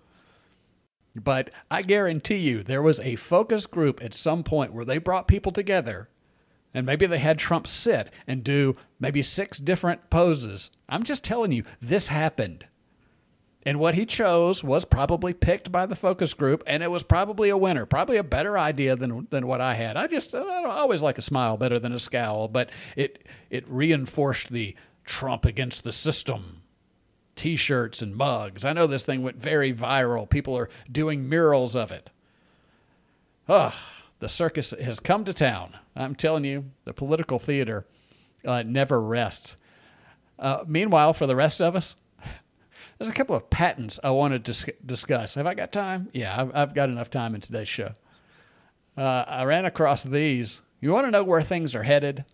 But 1.16 1.50
I 1.72 1.82
guarantee 1.82 2.36
you, 2.36 2.62
there 2.62 2.82
was 2.82 3.00
a 3.00 3.16
focus 3.16 3.66
group 3.66 4.00
at 4.00 4.14
some 4.14 4.44
point 4.44 4.72
where 4.72 4.84
they 4.84 4.98
brought 4.98 5.26
people 5.26 5.50
together 5.50 6.08
and 6.72 6.86
maybe 6.86 7.04
they 7.04 7.18
had 7.18 7.40
Trump 7.40 7.66
sit 7.66 8.10
and 8.28 8.44
do 8.44 8.76
maybe 9.00 9.22
six 9.22 9.58
different 9.58 10.08
poses. 10.08 10.70
I'm 10.88 11.02
just 11.02 11.24
telling 11.24 11.50
you, 11.50 11.64
this 11.82 12.06
happened. 12.06 12.66
And 13.64 13.78
what 13.78 13.94
he 13.94 14.06
chose 14.06 14.64
was 14.64 14.86
probably 14.86 15.34
picked 15.34 15.70
by 15.70 15.84
the 15.84 15.94
focus 15.94 16.32
group, 16.32 16.62
and 16.66 16.82
it 16.82 16.90
was 16.90 17.02
probably 17.02 17.50
a 17.50 17.58
winner, 17.58 17.84
probably 17.84 18.16
a 18.16 18.24
better 18.24 18.58
idea 18.58 18.96
than 18.96 19.26
than 19.30 19.46
what 19.46 19.60
I 19.60 19.74
had. 19.74 19.96
I 19.96 20.06
just 20.06 20.34
I 20.34 20.64
always 20.64 21.02
like 21.02 21.18
a 21.18 21.22
smile 21.22 21.58
better 21.58 21.78
than 21.78 21.92
a 21.92 21.98
scowl, 21.98 22.48
but 22.48 22.70
it 22.96 23.26
it 23.50 23.68
reinforced 23.68 24.50
the 24.50 24.74
Trump 25.04 25.44
against 25.44 25.84
the 25.84 25.92
system 25.92 26.62
T-shirts 27.40 28.02
and 28.02 28.14
mugs. 28.14 28.64
I 28.66 28.72
know 28.72 28.86
this 28.86 29.04
thing 29.04 29.22
went 29.22 29.40
very 29.40 29.72
viral. 29.72 30.28
People 30.28 30.56
are 30.58 30.68
doing 30.90 31.28
murals 31.28 31.74
of 31.74 31.90
it. 31.90 32.10
Oh, 33.48 33.74
the 34.18 34.28
circus 34.28 34.72
has 34.72 35.00
come 35.00 35.24
to 35.24 35.32
town. 35.32 35.76
I'm 35.96 36.14
telling 36.14 36.44
you, 36.44 36.66
the 36.84 36.92
political 36.92 37.38
theater 37.38 37.86
uh, 38.44 38.62
never 38.62 39.00
rests. 39.00 39.56
Uh, 40.38 40.64
meanwhile, 40.66 41.14
for 41.14 41.26
the 41.26 41.34
rest 41.34 41.60
of 41.60 41.74
us, 41.74 41.96
there's 43.00 43.10
a 43.10 43.14
couple 43.14 43.34
of 43.34 43.48
patents 43.48 43.98
I 44.04 44.10
want 44.10 44.34
to 44.34 44.38
dis- 44.38 44.66
discuss. 44.84 45.34
Have 45.36 45.46
I 45.46 45.54
got 45.54 45.72
time? 45.72 46.10
Yeah, 46.12 46.38
I've, 46.38 46.54
I've, 46.54 46.74
got 46.74 46.90
enough 46.90 47.08
time 47.08 47.34
in 47.34 47.40
today's 47.40 47.66
show. 47.66 47.92
Uh, 48.94 49.24
I 49.26 49.44
ran 49.44 49.64
across 49.64 50.02
these. 50.02 50.60
You 50.82 50.90
want 50.90 51.06
to 51.06 51.10
know 51.10 51.24
where 51.24 51.40
things 51.40 51.74
are 51.74 51.82
headed? 51.82 52.26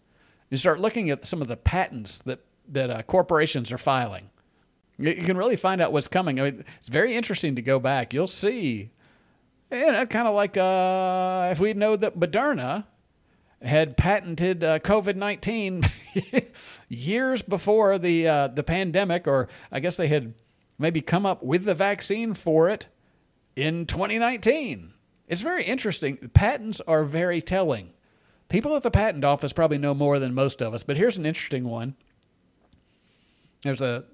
You 0.50 0.56
start 0.56 0.80
looking 0.80 1.08
at 1.08 1.24
some 1.24 1.40
of 1.40 1.46
the 1.46 1.56
patents 1.56 2.20
that 2.24 2.40
that 2.68 2.90
uh, 2.90 3.02
corporations 3.04 3.70
are 3.70 3.78
filing. 3.78 4.28
You, 4.98 5.10
you, 5.10 5.22
can 5.22 5.36
really 5.36 5.54
find 5.54 5.80
out 5.80 5.92
what's 5.92 6.08
coming. 6.08 6.40
I 6.40 6.50
mean, 6.50 6.64
it's 6.78 6.88
very 6.88 7.14
interesting 7.14 7.54
to 7.54 7.62
go 7.62 7.78
back. 7.78 8.12
You'll 8.12 8.26
see, 8.26 8.90
know, 9.70 10.04
kind 10.06 10.26
of 10.26 10.34
like 10.34 10.56
uh, 10.56 11.50
if 11.52 11.60
we 11.60 11.74
know 11.74 11.94
that 11.94 12.18
Moderna 12.18 12.86
had 13.62 13.96
patented 13.96 14.64
uh, 14.64 14.80
COVID 14.80 15.14
nineteen 15.14 15.88
years 16.88 17.40
before 17.42 17.98
the 18.00 18.26
uh, 18.26 18.48
the 18.48 18.64
pandemic, 18.64 19.28
or 19.28 19.46
I 19.70 19.78
guess 19.78 19.96
they 19.96 20.08
had 20.08 20.34
maybe 20.78 21.00
come 21.00 21.26
up 21.26 21.42
with 21.42 21.64
the 21.64 21.74
vaccine 21.74 22.34
for 22.34 22.68
it 22.68 22.86
in 23.54 23.86
2019. 23.86 24.92
It's 25.28 25.40
very 25.40 25.64
interesting. 25.64 26.16
Patents 26.34 26.80
are 26.86 27.04
very 27.04 27.42
telling. 27.42 27.92
People 28.48 28.76
at 28.76 28.82
the 28.82 28.90
patent 28.90 29.24
office 29.24 29.52
probably 29.52 29.78
know 29.78 29.94
more 29.94 30.18
than 30.18 30.34
most 30.34 30.62
of 30.62 30.72
us, 30.72 30.82
but 30.82 30.96
here's 30.96 31.16
an 31.16 31.26
interesting 31.26 31.64
one. 31.64 31.96
There's 33.62 33.82
a 33.82 34.04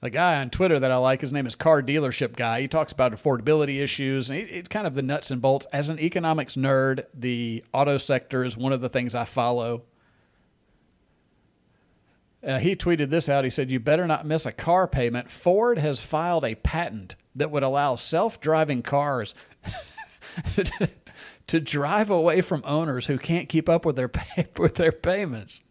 a 0.00 0.10
guy 0.10 0.40
on 0.40 0.50
Twitter 0.50 0.78
that 0.78 0.90
I 0.92 0.96
like. 0.96 1.20
His 1.20 1.32
name 1.32 1.46
is 1.46 1.54
Car 1.54 1.82
Dealership 1.82 2.36
Guy. 2.36 2.60
He 2.60 2.68
talks 2.68 2.92
about 2.92 3.12
affordability 3.12 3.80
issues 3.82 4.30
and 4.30 4.38
it's 4.38 4.68
kind 4.68 4.86
of 4.86 4.94
the 4.94 5.02
nuts 5.02 5.30
and 5.30 5.42
bolts. 5.42 5.66
As 5.72 5.88
an 5.88 5.98
economics 5.98 6.54
nerd, 6.54 7.04
the 7.12 7.64
auto 7.72 7.98
sector 7.98 8.44
is 8.44 8.56
one 8.56 8.72
of 8.72 8.80
the 8.80 8.88
things 8.88 9.14
I 9.14 9.24
follow. 9.24 9.82
Uh, 12.46 12.58
he 12.58 12.76
tweeted 12.76 13.10
this 13.10 13.28
out. 13.28 13.44
He 13.44 13.50
said, 13.50 13.70
You 13.70 13.80
better 13.80 14.06
not 14.06 14.26
miss 14.26 14.46
a 14.46 14.52
car 14.52 14.86
payment. 14.86 15.30
Ford 15.30 15.78
has 15.78 16.00
filed 16.00 16.44
a 16.44 16.54
patent 16.54 17.16
that 17.34 17.50
would 17.50 17.62
allow 17.62 17.96
self 17.96 18.40
driving 18.40 18.82
cars 18.82 19.34
to, 21.46 21.60
drive 21.60 22.10
away 22.10 22.40
from 22.40 22.62
owners 22.64 23.06
who 23.06 23.18
can't 23.18 23.48
keep 23.48 23.68
up 23.68 23.84
with 23.84 23.96
their, 23.96 24.08
pay, 24.08 24.46
with 24.56 24.76
their 24.76 24.92
payments. 24.92 25.62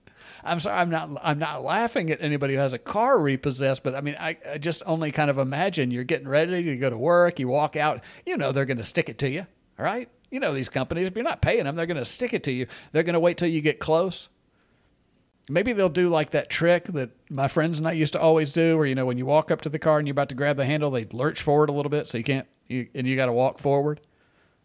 I'm 0.43 0.59
sorry, 0.59 0.77
I'm 0.77 0.89
not, 0.89 1.09
I'm 1.23 1.39
not 1.39 1.63
laughing 1.63 2.09
at 2.09 2.21
anybody 2.21 2.53
who 2.53 2.59
has 2.59 2.73
a 2.73 2.77
car 2.77 3.19
repossessed, 3.19 3.83
but 3.83 3.95
I 3.95 4.01
mean, 4.01 4.15
I, 4.19 4.37
I 4.49 4.57
just 4.57 4.81
only 4.85 5.11
kind 5.11 5.29
of 5.29 5.37
imagine 5.37 5.91
you're 5.91 6.03
getting 6.03 6.27
ready 6.27 6.63
to 6.63 6.77
go 6.77 6.89
to 6.89 6.97
work, 6.97 7.39
you 7.39 7.47
walk 7.47 7.75
out, 7.75 8.01
you 8.25 8.37
know, 8.37 8.51
they're 8.51 8.65
going 8.65 8.77
to 8.77 8.83
stick 8.83 9.09
it 9.09 9.17
to 9.19 9.29
you, 9.29 9.45
all 9.77 9.85
right? 9.85 10.09
You 10.31 10.39
know, 10.39 10.53
these 10.53 10.69
companies, 10.69 11.07
if 11.07 11.15
you're 11.15 11.23
not 11.23 11.41
paying 11.41 11.63
them, 11.65 11.75
they're 11.75 11.85
going 11.85 11.97
to 11.97 12.05
stick 12.05 12.33
it 12.33 12.43
to 12.43 12.51
you. 12.51 12.67
They're 12.91 13.03
going 13.03 13.13
to 13.13 13.19
wait 13.19 13.37
till 13.37 13.47
you 13.47 13.61
get 13.61 13.79
close 13.79 14.29
Maybe 15.49 15.71
they'll 15.71 15.87
do 15.87 16.09
like 16.09 16.31
that 16.31 16.49
trick 16.49 16.85
that 16.85 17.11
my 17.29 17.47
friends 17.47 17.79
and 17.79 17.87
I 17.87 17.93
used 17.93 18.13
to 18.13 18.19
always 18.19 18.51
do, 18.51 18.77
where 18.77 18.85
you 18.85 18.95
know 18.95 19.05
when 19.05 19.17
you 19.17 19.25
walk 19.25 19.49
up 19.49 19.61
to 19.61 19.69
the 19.69 19.79
car 19.79 19.97
and 19.97 20.07
you're 20.07 20.11
about 20.11 20.29
to 20.29 20.35
grab 20.35 20.57
the 20.57 20.65
handle, 20.65 20.91
they 20.91 21.05
lurch 21.05 21.41
forward 21.41 21.69
a 21.69 21.73
little 21.73 21.89
bit, 21.89 22.09
so 22.09 22.17
you 22.17 22.23
can't, 22.23 22.47
you, 22.67 22.87
and 22.93 23.07
you 23.07 23.15
got 23.15 23.27
to 23.27 23.33
walk 23.33 23.59
forward, 23.59 24.01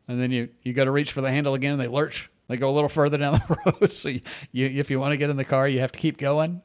and 0.09 0.21
then 0.21 0.33
you 0.33 0.49
you 0.63 0.73
got 0.73 0.85
to 0.85 0.91
reach 0.91 1.13
for 1.13 1.21
the 1.21 1.31
handle 1.31 1.55
again, 1.55 1.73
and 1.73 1.81
they 1.81 1.87
lurch, 1.87 2.31
they 2.49 2.57
go 2.57 2.69
a 2.69 2.75
little 2.75 2.89
further 2.89 3.17
down 3.17 3.35
the 3.49 3.73
road. 3.81 3.93
so 3.93 4.09
you, 4.09 4.21
you, 4.51 4.67
if 4.67 4.91
you 4.91 4.99
want 4.99 5.13
to 5.13 5.17
get 5.17 5.31
in 5.31 5.37
the 5.37 5.45
car, 5.45 5.69
you 5.69 5.79
have 5.81 5.93
to 5.93 5.99
keep 5.99 6.19
going. 6.19 6.63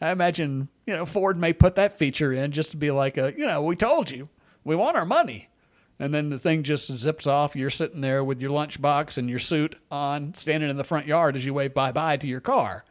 I 0.00 0.10
imagine 0.10 0.68
you 0.86 0.94
know 0.94 1.06
Ford 1.06 1.38
may 1.38 1.52
put 1.52 1.76
that 1.76 1.96
feature 1.96 2.32
in 2.32 2.50
just 2.50 2.72
to 2.72 2.76
be 2.76 2.90
like 2.90 3.18
a 3.18 3.32
you 3.36 3.46
know 3.46 3.62
we 3.62 3.76
told 3.76 4.10
you 4.10 4.28
we 4.64 4.74
want 4.74 4.96
our 4.96 5.04
money, 5.04 5.48
and 6.00 6.12
then 6.12 6.30
the 6.30 6.38
thing 6.40 6.64
just 6.64 6.92
zips 6.92 7.28
off. 7.28 7.54
You're 7.54 7.70
sitting 7.70 8.00
there 8.00 8.24
with 8.24 8.40
your 8.40 8.50
lunchbox 8.50 9.16
and 9.16 9.30
your 9.30 9.38
suit 9.38 9.76
on, 9.92 10.34
standing 10.34 10.70
in 10.70 10.76
the 10.76 10.82
front 10.82 11.06
yard 11.06 11.36
as 11.36 11.44
you 11.44 11.54
wave 11.54 11.72
bye 11.72 11.92
bye 11.92 12.16
to 12.16 12.26
your 12.26 12.40
car. 12.40 12.84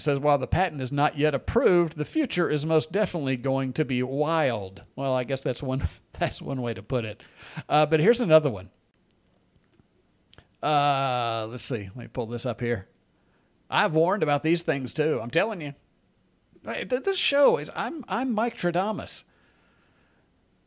It 0.00 0.04
says, 0.04 0.18
while 0.18 0.38
the 0.38 0.46
patent 0.46 0.80
is 0.80 0.90
not 0.90 1.18
yet 1.18 1.34
approved, 1.34 1.98
the 1.98 2.06
future 2.06 2.48
is 2.48 2.64
most 2.64 2.90
definitely 2.90 3.36
going 3.36 3.74
to 3.74 3.84
be 3.84 4.02
wild. 4.02 4.82
Well, 4.96 5.12
I 5.12 5.24
guess 5.24 5.42
that's 5.42 5.62
one 5.62 5.86
that's 6.18 6.40
one 6.40 6.62
way 6.62 6.72
to 6.72 6.82
put 6.82 7.04
it. 7.04 7.22
Uh, 7.68 7.84
but 7.84 8.00
here's 8.00 8.22
another 8.22 8.50
one. 8.50 8.70
Uh, 10.62 11.46
let's 11.50 11.64
see. 11.64 11.90
Let 11.94 11.96
me 11.96 12.06
pull 12.06 12.24
this 12.24 12.46
up 12.46 12.62
here. 12.62 12.88
I've 13.68 13.94
warned 13.94 14.22
about 14.22 14.42
these 14.42 14.62
things 14.62 14.94
too. 14.94 15.20
I'm 15.22 15.30
telling 15.30 15.60
you. 15.60 15.74
This 16.64 17.18
show 17.18 17.58
is 17.58 17.70
I'm 17.76 18.02
I'm 18.08 18.32
Mike 18.32 18.56
Tradamus. 18.56 19.24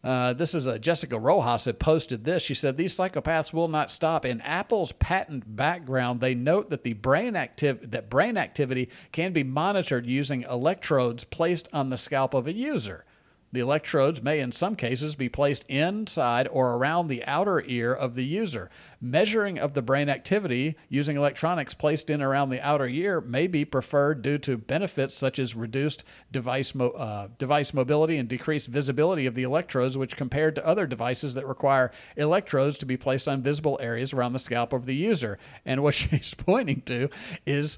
Uh, 0.04 0.34
this 0.34 0.54
is 0.54 0.66
a 0.66 0.78
Jessica 0.78 1.18
Rojas 1.18 1.66
had 1.66 1.80
posted 1.80 2.26
this. 2.26 2.44
She 2.44 2.54
said 2.54 2.76
these 2.76 2.94
psychopaths 2.94 3.54
will 3.54 3.70
not 3.70 3.90
stop. 3.90 4.26
In 4.26 4.42
Apple's 4.42 4.92
patent 4.94 5.56
background, 5.56 6.20
they 6.20 6.36
note 6.36 6.70
that 6.72 6.84
the 6.84 6.94
brain 6.94 7.34
activ- 7.34 7.92
that 7.92 8.10
brain 8.10 8.36
activity 8.36 8.90
can 9.14 9.32
be 9.32 9.44
monitored 9.44 10.06
using 10.06 10.44
electrodes 10.44 11.24
placed 11.24 11.70
on 11.72 11.90
the 11.90 11.98
scalp 11.98 12.34
of 12.34 12.48
a 12.48 12.54
user. 12.54 13.06
The 13.54 13.60
electrodes 13.60 14.24
may, 14.24 14.40
in 14.40 14.52
some 14.52 14.76
cases, 14.76 15.16
be 15.16 15.30
placed 15.30 15.64
inside 15.70 16.48
or 16.48 16.74
around 16.74 17.08
the 17.08 17.24
outer 17.26 17.62
ear 17.62 17.94
of 17.94 18.16
the 18.16 18.26
user. 18.26 18.72
Measuring 19.00 19.60
of 19.60 19.76
the 19.76 19.84
brain 19.84 20.10
activity 20.10 20.76
using 20.90 21.18
electronics 21.18 21.76
placed 21.76 22.10
in 22.10 22.20
around 22.20 22.50
the 22.50 22.60
outer 22.66 22.88
ear 22.88 23.22
may 23.22 23.46
be 23.46 23.64
preferred 23.64 24.24
due 24.24 24.40
to 24.40 24.58
benefits 24.58 25.14
such 25.14 25.38
as 25.38 25.54
reduced 25.54 26.04
device, 26.32 26.74
mo- 26.74 26.90
uh, 26.90 27.28
device 27.38 27.76
mobility 27.76 28.18
and 28.18 28.28
decreased 28.28 28.70
visibility 28.70 29.28
of 29.28 29.36
the 29.36 29.44
electrodes, 29.44 30.00
which 30.00 30.18
compared 30.18 30.56
to 30.56 30.66
other 30.66 30.88
devices 30.88 31.36
that 31.36 31.48
require 31.48 31.92
electrodes 32.18 32.80
to 32.80 32.88
be 32.88 32.98
placed 32.98 33.28
on 33.28 33.44
visible 33.44 33.78
areas 33.80 34.14
around 34.14 34.34
the 34.34 34.40
scalp 34.40 34.74
of 34.74 34.88
the 34.88 34.96
user. 34.96 35.38
And 35.64 35.84
what 35.84 35.94
she's 35.94 36.34
pointing 36.34 36.82
to 36.88 37.08
is 37.46 37.78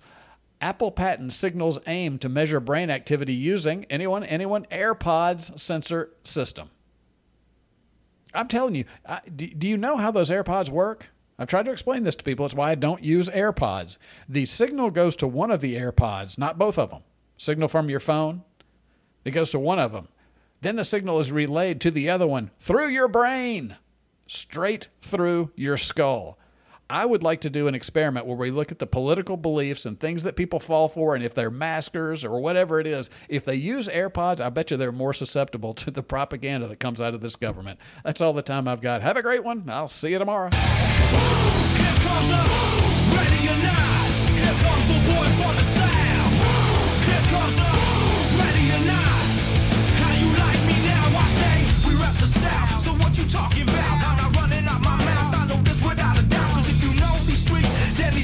Apple 0.66 0.90
patent 0.90 1.32
signals 1.32 1.78
aim 1.86 2.18
to 2.18 2.28
measure 2.28 2.60
brain 2.60 2.90
activity 2.90 3.36
using 3.36 3.86
anyone, 3.88 4.24
anyone 4.24 4.66
AirPods 4.72 5.60
sensor 5.60 6.10
system. 6.24 6.72
I'm 8.34 8.48
telling 8.48 8.74
you, 8.74 8.86
do, 9.36 9.46
do 9.46 9.68
you 9.68 9.78
know 9.78 9.98
how 9.98 10.10
those 10.10 10.32
AirPods 10.32 10.70
work? 10.70 11.10
I've 11.38 11.50
tried 11.50 11.66
to 11.66 11.72
explain 11.72 12.04
this 12.04 12.16
to 12.16 12.24
people. 12.24 12.48
It's 12.48 12.56
why 12.56 12.72
I 12.72 12.76
don't 12.76 13.04
use 13.04 13.30
AirPods. 13.30 14.00
The 14.28 14.48
signal 14.48 14.90
goes 14.90 15.16
to 15.18 15.28
one 15.28 15.52
of 15.52 15.62
the 15.62 15.76
AirPods, 15.76 16.40
not 16.40 16.58
both 16.58 16.80
of 16.80 16.90
them. 16.90 17.04
Signal 17.38 17.68
from 17.68 17.88
your 17.88 18.00
phone, 18.00 18.42
it 19.24 19.32
goes 19.32 19.52
to 19.52 19.60
one 19.60 19.78
of 19.78 19.92
them. 19.92 20.08
Then 20.62 20.78
the 20.78 20.84
signal 20.84 21.20
is 21.20 21.32
relayed 21.32 21.80
to 21.82 21.92
the 21.92 22.10
other 22.10 22.26
one 22.26 22.50
through 22.60 22.88
your 22.88 23.08
brain, 23.08 23.78
straight 24.26 24.88
through 25.04 25.52
your 25.56 25.78
skull. 25.78 26.40
I 26.88 27.04
would 27.04 27.24
like 27.24 27.42
to 27.42 27.50
do 27.50 27.68
an 27.68 27.74
experiment 27.74 28.28
where 28.28 28.38
we 28.38 28.52
look 28.52 28.72
at 28.72 28.78
the 28.78 28.86
political 28.86 29.38
beliefs 29.38 29.88
and 29.88 30.00
things 30.00 30.22
that 30.22 30.36
people 30.36 30.60
fall 30.60 30.88
for, 30.88 31.16
and 31.16 31.24
if 31.24 31.34
they're 31.34 31.50
maskers 31.50 32.24
or 32.24 32.40
whatever 32.40 32.80
it 32.80 32.86
is, 32.86 33.10
if 33.28 33.44
they 33.44 33.56
use 33.56 33.88
AirPods, 33.88 34.40
I 34.40 34.50
bet 34.50 34.70
you 34.70 34.78
they're 34.78 34.92
more 34.92 35.14
susceptible 35.14 35.74
to 35.74 35.90
the 35.90 36.04
propaganda 36.04 36.68
that 36.68 36.80
comes 36.80 37.02
out 37.02 37.16
of 37.16 37.22
this 37.22 37.36
government. 37.36 37.80
That's 38.04 38.22
all 38.22 38.34
the 38.34 38.44
time 38.44 38.68
I've 38.68 38.82
got. 38.82 39.02
Have 39.02 39.18
a 39.18 39.24
great 39.24 39.44
one. 39.44 39.68
I'll 39.68 39.88
see 39.88 40.10
you 40.10 40.20
tomorrow. 40.20 40.52
Talking 53.30 53.64
about? 53.64 53.76
I'm 53.76 54.18
not 54.18 54.36
running 54.36 54.66
out 54.68 54.82
my 54.82 55.05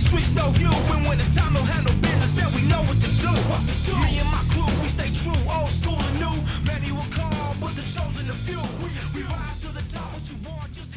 These 0.01 0.09
streets 0.09 0.33
know 0.33 0.51
you, 0.57 0.71
and 0.95 1.05
when 1.05 1.19
it's 1.19 1.29
time, 1.35 1.53
to 1.53 1.61
handle 1.61 1.93
business, 2.01 2.33
and 2.41 2.49
we 2.55 2.67
know 2.67 2.81
what 2.89 2.97
to 3.01 3.11
do. 3.21 3.29
What 3.53 3.61
to 3.61 3.75
do. 3.85 3.93
Me 4.01 4.17
and 4.17 4.29
my 4.33 4.41
crew, 4.49 4.65
we 4.81 4.89
stay 4.89 5.13
true, 5.13 5.37
old 5.45 5.69
school 5.69 5.93
and 5.93 6.17
new. 6.17 6.37
Many 6.65 6.91
will 6.91 7.05
call, 7.13 7.53
but 7.61 7.75
the 7.77 7.85
chosen 7.85 8.25
the 8.25 8.33
few. 8.33 8.57
We, 8.81 8.89
we 9.13 9.21
rise 9.29 9.61
to 9.61 9.69
the 9.69 9.85
top, 9.93 10.09
what 10.13 10.25
you 10.25 10.37
want, 10.41 10.73
just 10.73 10.90